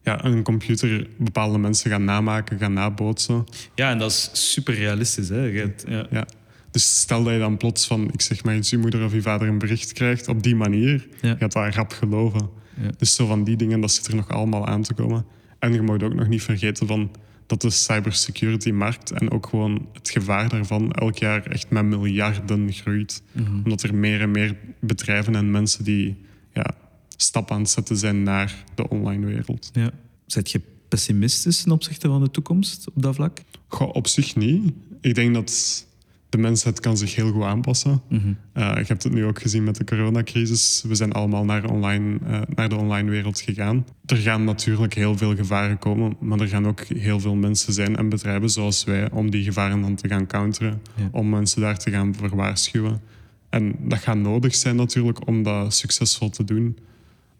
Ja, 0.02 0.24
een 0.24 0.42
computer 0.42 1.06
bepaalde 1.18 1.58
mensen 1.58 1.90
gaan 1.90 2.04
namaken, 2.04 2.58
gaan 2.58 2.72
nabootsen. 2.72 3.44
ja, 3.74 3.90
en 3.90 3.98
dat 3.98 4.10
is 4.10 4.30
super 4.32 4.74
realistisch. 4.74 5.28
Hè? 5.28 5.44
Ja. 5.44 6.06
Ja. 6.10 6.26
Dus 6.70 7.00
stel 7.00 7.22
dat 7.24 7.32
je 7.32 7.38
dan 7.38 7.56
plots 7.56 7.86
van, 7.86 8.10
ik 8.12 8.20
zeg 8.20 8.44
maar 8.44 8.58
je 8.60 8.78
moeder 8.78 9.04
of 9.04 9.12
je 9.12 9.22
vader 9.22 9.48
een 9.48 9.58
bericht 9.58 9.92
krijgt 9.92 10.28
op 10.28 10.42
die 10.42 10.56
manier, 10.56 11.08
Ja. 11.20 11.28
je 11.28 11.36
gaat 11.38 11.52
dat 11.52 11.74
rap 11.74 11.92
geloven. 11.92 12.48
Ja. 12.82 12.90
Dus 12.98 13.14
zo 13.14 13.26
van 13.26 13.44
die 13.44 13.56
dingen, 13.56 13.80
dat 13.80 13.90
zit 13.92 14.06
er 14.06 14.14
nog 14.14 14.28
allemaal 14.28 14.66
aan 14.66 14.82
te 14.82 14.94
komen. 14.94 15.24
En 15.58 15.72
je 15.72 15.82
mag 15.82 16.02
ook 16.02 16.14
nog 16.14 16.28
niet 16.28 16.42
vergeten 16.42 16.86
van 16.86 17.10
dat 17.50 17.60
de 17.60 17.70
cybersecurity-markt 17.70 19.10
en 19.10 19.30
ook 19.30 19.46
gewoon 19.46 19.88
het 19.92 20.10
gevaar 20.10 20.48
daarvan 20.48 20.92
elk 20.92 21.16
jaar 21.18 21.46
echt 21.46 21.70
met 21.70 21.84
miljarden 21.84 22.72
groeit. 22.72 23.22
Mhm. 23.32 23.56
Omdat 23.56 23.82
er 23.82 23.94
meer 23.94 24.20
en 24.20 24.30
meer 24.30 24.56
bedrijven 24.80 25.34
en 25.34 25.50
mensen 25.50 25.84
die 25.84 26.16
ja, 26.54 26.74
stap 27.16 27.50
aan 27.50 27.60
het 27.60 27.70
zetten 27.70 27.96
zijn 27.96 28.22
naar 28.22 28.64
de 28.74 28.88
online 28.88 29.26
wereld. 29.26 29.70
Ja. 29.72 29.90
Zet 30.26 30.50
je 30.50 30.60
pessimistisch 30.88 31.62
ten 31.62 31.72
opzichte 31.72 32.08
van 32.08 32.22
de 32.22 32.30
toekomst 32.30 32.88
op 32.88 33.02
dat 33.02 33.14
vlak? 33.14 33.42
Goh, 33.68 33.94
op 33.94 34.06
zich 34.06 34.36
niet. 34.36 34.72
Ik 35.00 35.14
denk 35.14 35.34
dat 35.34 35.86
de 36.30 36.38
mensheid 36.38 36.80
kan 36.80 36.96
zich 36.96 37.14
heel 37.14 37.32
goed 37.32 37.42
aanpassen. 37.42 38.02
Mhm. 38.08 38.32
Eh, 38.52 38.70
je 38.76 38.84
hebt 38.86 39.02
het 39.02 39.12
nu 39.12 39.24
ook 39.24 39.40
gezien 39.40 39.64
met 39.64 39.76
de 39.76 39.84
coronacrisis. 39.84 40.84
We 40.88 40.94
zijn 40.94 41.12
allemaal 41.12 41.44
naar, 41.44 41.64
online, 41.70 42.18
eh, 42.26 42.40
naar 42.54 42.68
de 42.68 42.76
online 42.76 43.10
wereld 43.10 43.40
gegaan. 43.40 43.86
Er 44.06 44.16
gaan 44.16 44.44
natuurlijk 44.44 44.94
heel 44.94 45.16
veel 45.16 45.36
gevaren 45.36 45.78
komen, 45.78 46.16
maar 46.20 46.40
er 46.40 46.48
gaan 46.48 46.66
ook 46.66 46.80
heel 46.80 47.20
veel 47.20 47.34
mensen 47.34 47.72
zijn 47.72 47.96
en 47.96 48.08
bedrijven 48.08 48.50
zoals 48.50 48.84
wij 48.84 49.10
om 49.10 49.30
die 49.30 49.44
gevaren 49.44 49.80
dan 49.80 49.94
te 49.94 50.08
gaan 50.08 50.26
counteren, 50.26 50.80
Ja. 50.94 51.08
om 51.12 51.28
mensen 51.28 51.60
daar 51.60 51.78
te 51.78 51.90
gaan 51.90 52.14
voor 52.14 52.36
waarschuwen. 52.36 53.00
En 53.48 53.74
dat 53.80 53.98
gaat 53.98 54.16
nodig 54.16 54.54
zijn 54.54 54.76
natuurlijk 54.76 55.26
om 55.26 55.42
dat 55.42 55.74
succesvol 55.74 56.30
te 56.30 56.44
doen. 56.44 56.76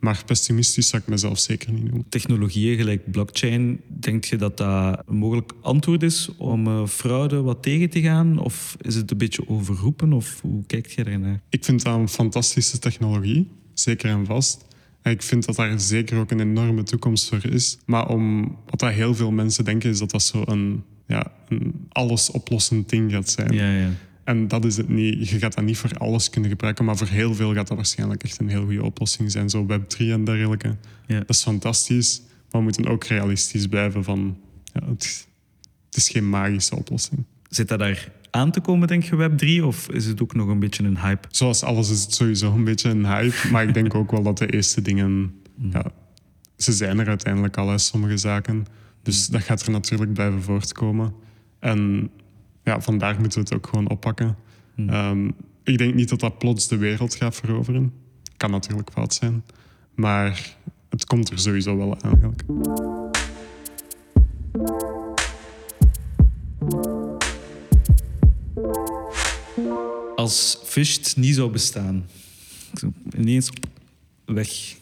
Maar 0.01 0.23
pessimistisch 0.27 0.89
zou 0.89 1.03
ik 1.03 1.09
mezelf 1.09 1.39
zeker 1.39 1.73
niet 1.73 1.85
noemen. 1.85 2.05
Technologieën 2.09 2.77
gelijk 2.77 3.11
blockchain, 3.11 3.81
denk 3.87 4.25
je 4.25 4.37
dat 4.37 4.57
dat 4.57 5.03
een 5.07 5.17
mogelijk 5.17 5.53
antwoord 5.63 6.03
is 6.03 6.29
om 6.37 6.67
eh, 6.67 6.87
fraude 6.87 7.41
wat 7.41 7.63
tegen 7.63 7.91
te 7.91 8.01
gaan? 8.01 8.39
Of 8.39 8.77
is 8.81 8.95
het 8.95 9.11
een 9.11 9.19
beetje 9.19 9.49
overroepen? 9.49 10.13
Of 10.13 10.41
hoe 10.41 10.65
kijkt 10.67 10.93
je 10.93 11.05
daarnaar? 11.05 11.41
Ik 11.49 11.65
vind 11.65 11.85
dat 11.85 11.99
een 11.99 12.09
fantastische 12.09 12.79
technologie, 12.79 13.49
zeker 13.75 14.11
en 14.11 14.27
vast. 14.27 14.65
En 15.03 15.13
ik 15.13 15.23
vind 15.23 15.47
dat 15.47 15.57
daar 15.57 15.81
zeker 15.81 16.19
ook 16.19 16.31
een 16.31 16.41
enorme 16.41 16.83
toekomst 16.83 17.29
voor 17.29 17.47
is. 17.47 17.79
Maar 17.87 18.09
om, 18.09 18.57
wat 18.67 18.81
dat 18.81 18.91
heel 18.91 19.15
veel 19.15 19.31
mensen 19.31 19.65
denken, 19.65 19.91
is 19.91 19.99
dat 19.99 20.11
dat 20.11 20.23
zo 20.23 20.43
een, 20.47 20.83
ja, 21.07 21.33
een 21.49 21.75
allesoplossend 21.89 22.89
ding 22.89 23.13
gaat 23.13 23.31
zijn. 23.31 23.53
Ja, 23.53 23.77
ja. 23.77 23.91
En 24.31 24.49
dat 24.49 24.65
is 24.65 24.77
het 24.77 24.89
niet. 24.89 25.29
Je 25.29 25.39
gaat 25.39 25.55
dat 25.55 25.65
niet 25.65 25.79
voor 25.79 25.91
alles 25.99 26.31
kunnen 26.31 26.51
gebruiken, 26.51 26.85
maar 26.85 26.97
voor 26.97 27.07
heel 27.07 27.35
veel 27.35 27.55
gaat 27.55 27.69
dat 27.69 27.77
waarschijnlijk 27.77 28.23
echt 28.23 28.41
een 28.41 28.49
heel 28.49 28.65
goede 28.65 28.85
oplossing 28.85 29.31
zijn. 29.31 29.51
Zo 29.51 29.67
Web3 29.67 29.97
en 29.99 30.25
dergelijke. 30.25 30.77
Ja. 31.07 31.19
Dat 31.19 31.29
is 31.29 31.43
fantastisch, 31.43 32.21
maar 32.21 32.61
we 32.61 32.61
moeten 32.61 32.87
ook 32.87 33.05
realistisch 33.05 33.67
blijven 33.67 34.05
van... 34.05 34.39
Ja, 34.65 34.81
het, 34.87 35.27
het 35.87 35.97
is 35.97 36.09
geen 36.09 36.29
magische 36.29 36.77
oplossing. 36.77 37.25
Zit 37.49 37.69
dat 37.69 37.79
daar 37.79 38.13
aan 38.31 38.51
te 38.51 38.61
komen, 38.61 38.89
denk 38.89 39.03
je, 39.03 39.31
Web3? 39.31 39.65
Of 39.65 39.91
is 39.91 40.07
het 40.07 40.23
ook 40.23 40.35
nog 40.35 40.49
een 40.49 40.59
beetje 40.59 40.85
een 40.85 40.99
hype? 40.99 41.29
Zoals 41.31 41.63
alles 41.63 41.91
is 41.91 42.03
het 42.03 42.15
sowieso 42.15 42.55
een 42.55 42.65
beetje 42.65 42.91
een 42.91 43.07
hype. 43.07 43.51
Maar 43.51 43.69
ik 43.69 43.75
denk 43.75 43.95
ook 43.95 44.11
wel 44.11 44.23
dat 44.23 44.39
de 44.39 44.53
eerste 44.53 44.83
dingen... 44.83 45.35
Ja, 45.71 45.93
ze 46.57 46.73
zijn 46.73 46.99
er 46.99 47.09
uiteindelijk 47.09 47.57
al, 47.57 47.69
hè, 47.69 47.79
sommige 47.79 48.17
zaken. 48.17 48.67
Dus 49.03 49.27
dat 49.27 49.43
gaat 49.43 49.63
er 49.63 49.71
natuurlijk 49.71 50.13
blijven 50.13 50.43
voortkomen. 50.43 51.13
En 51.59 52.11
ja, 52.65 52.81
vandaar 52.81 53.21
moeten 53.21 53.39
we 53.39 53.45
het 53.45 53.55
ook 53.55 53.67
gewoon 53.67 53.89
oppakken. 53.89 54.37
Ehm, 54.77 55.31
ik 55.63 55.79
denk 55.79 55.95
niet 55.95 56.09
dat 56.09 56.21
dat 56.21 56.39
plots 56.39 56.69
de 56.69 56.77
wereld 56.77 57.15
gaat 57.15 57.37
veroveren. 57.37 57.93
Kan 58.37 58.51
natuurlijk 58.51 58.91
fout 58.93 59.15
zijn. 59.15 59.45
Maar 59.95 60.57
het 60.89 61.05
komt 61.05 61.31
er 61.31 61.39
sowieso 61.39 61.77
wel 61.77 61.97
aan, 62.01 62.11
eigenlijk. 62.11 62.43
Als 70.17 70.59
Fisht 70.65 71.17
niet 71.17 71.35
zou 71.35 71.51
bestaan, 71.51 72.07
ineens 73.17 73.51
weg, 74.25 74.77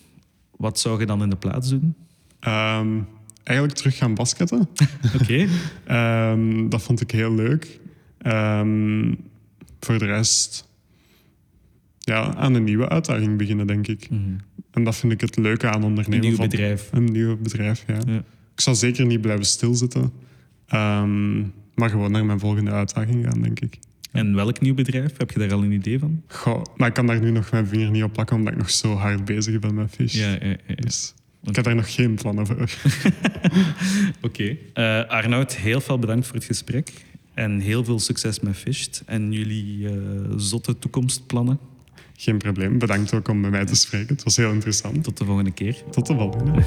wat 0.57 0.79
zou 0.79 1.01
je 1.01 1.07
dan 1.07 1.23
in 1.23 1.31
de 1.31 1.37
plaats 1.37 1.69
doen? 1.69 1.95
Ehm, 2.41 3.01
eigenlijk 3.49 3.79
terug 3.79 3.97
gaan 3.97 4.15
basketten. 4.15 4.69
Oké. 5.21 5.47
Ehm, 5.85 6.69
dat 6.69 6.83
vond 6.83 7.01
ik 7.01 7.11
heel 7.11 7.35
leuk. 7.35 7.81
Ehm, 8.19 9.15
voor 9.81 9.99
de 9.99 10.05
rest, 10.07 10.69
ja, 11.99 12.35
aan 12.35 12.55
een 12.55 12.65
nieuwe 12.65 12.89
uitdaging 12.89 13.39
beginnen, 13.39 13.67
denk 13.67 13.87
ik. 13.89 14.09
En 14.71 14.85
dat 14.85 14.97
vind 14.97 15.13
ik 15.13 15.21
het 15.21 15.37
leuke 15.37 15.69
aan 15.71 15.85
ondernemen. 15.85 16.19
Een 16.19 16.27
nieuw 16.27 16.37
van- 16.37 16.49
bedrijf. 16.49 16.89
Een 16.93 17.05
nieuw 17.05 17.37
bedrijf, 17.37 17.85
ja. 17.87 17.99
Ja. 18.07 18.17
Ik 18.55 18.61
zal 18.61 18.75
zeker 18.75 19.07
niet 19.07 19.21
blijven 19.21 19.45
stilzitten. 19.47 20.13
Ehm, 20.67 21.39
maar 21.75 21.91
gewoon 21.91 22.11
naar 22.11 22.25
mijn 22.25 22.39
volgende 22.41 22.71
uitdaging 22.71 23.25
gaan, 23.25 23.43
denk 23.43 23.61
ik. 23.61 23.79
En 24.13 24.35
welk 24.35 24.61
nieuw 24.61 24.75
bedrijf? 24.75 25.17
Heb 25.17 25.31
je 25.31 25.39
daar 25.39 25.53
al 25.53 25.63
een 25.65 25.73
idee 25.73 25.99
van? 25.99 26.23
Goh, 26.29 26.63
maar 26.77 26.89
ik 26.89 26.95
kan 26.95 27.07
daar 27.07 27.21
nu 27.21 27.31
nog 27.31 27.51
mijn 27.51 27.67
vinger 27.67 27.91
niet 27.91 28.03
op 28.03 28.13
plakken, 28.13 28.37
omdat 28.37 28.53
ik 28.53 28.59
nog 28.59 28.71
zo 28.71 28.95
hard 28.95 29.25
bezig 29.25 29.59
ben 29.59 29.75
met 29.75 29.91
Fish. 29.91 30.15
Ja, 30.15 30.29
ja, 30.31 30.39
ja. 30.41 30.57
ja. 30.67 30.75
Dus 30.75 31.15
ik 31.43 31.57
heb 31.57 31.65
daar 31.65 31.75
nog 31.75 31.95
geen 31.95 32.15
plannen 32.15 32.47
voor. 32.47 32.57
Oké. 34.23 34.57
Eh, 34.73 35.05
Arnoud, 35.05 35.57
heel 35.57 35.81
veel 35.81 35.99
bedankt 35.99 36.27
voor 36.27 36.35
het 36.35 36.45
gesprek. 36.45 36.93
En 37.35 37.61
heel 37.61 37.85
veel 37.85 37.99
succes 37.99 38.41
met 38.41 38.57
Fisht 38.57 39.03
en 39.07 39.33
jullie 39.33 39.89
eh, 39.89 39.95
zotte 40.37 40.79
toekomstplannen. 40.79 41.59
Geen 42.17 42.39
probleem. 42.39 42.79
Bedankt 42.79 43.15
ook 43.15 43.29
om 43.29 43.41
met 43.41 43.51
mij 43.51 43.65
te 43.65 43.75
spreken. 43.75 44.15
Het 44.15 44.23
was 44.23 44.37
heel 44.37 44.53
interessant. 44.53 45.05
Tot 45.05 45.17
de 45.19 45.25
volgende 45.25 45.51
keer. 45.51 45.83
Tot 45.91 46.07
de 46.07 46.15
volgende. 46.15 46.65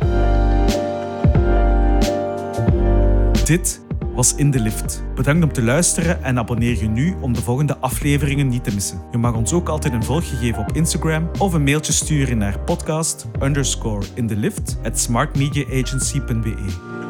Dit 3.46 3.82
was 4.14 4.36
In 4.36 4.52
de 4.52 4.60
Lift. 4.60 5.04
Bedankt 5.16 5.44
om 5.44 5.54
te 5.54 5.64
luisteren 5.64 6.24
en 6.24 6.38
abonneer 6.38 6.82
je 6.82 6.88
nu 6.88 7.16
om 7.22 7.34
de 7.34 7.42
volgende 7.42 7.78
afleveringen 7.78 8.48
niet 8.48 8.64
te 8.64 8.74
missen. 8.74 9.02
Je 9.12 9.18
mag 9.18 9.34
ons 9.34 9.54
ook 9.54 9.70
altijd 9.70 9.94
een 9.94 10.04
volgje 10.04 10.36
geven 10.36 10.62
op 10.62 10.72
Instagram 10.72 11.30
of 11.40 11.54
een 11.54 11.64
mailtje 11.64 11.94
sturen 11.94 12.38
naar 12.38 12.60
podcast 12.60 13.26
underscore 13.42 14.06
in 14.14 14.28
de 14.28 14.36
lift 14.36 14.78
at 14.84 15.00
smartmediaagency.be. 15.00 17.10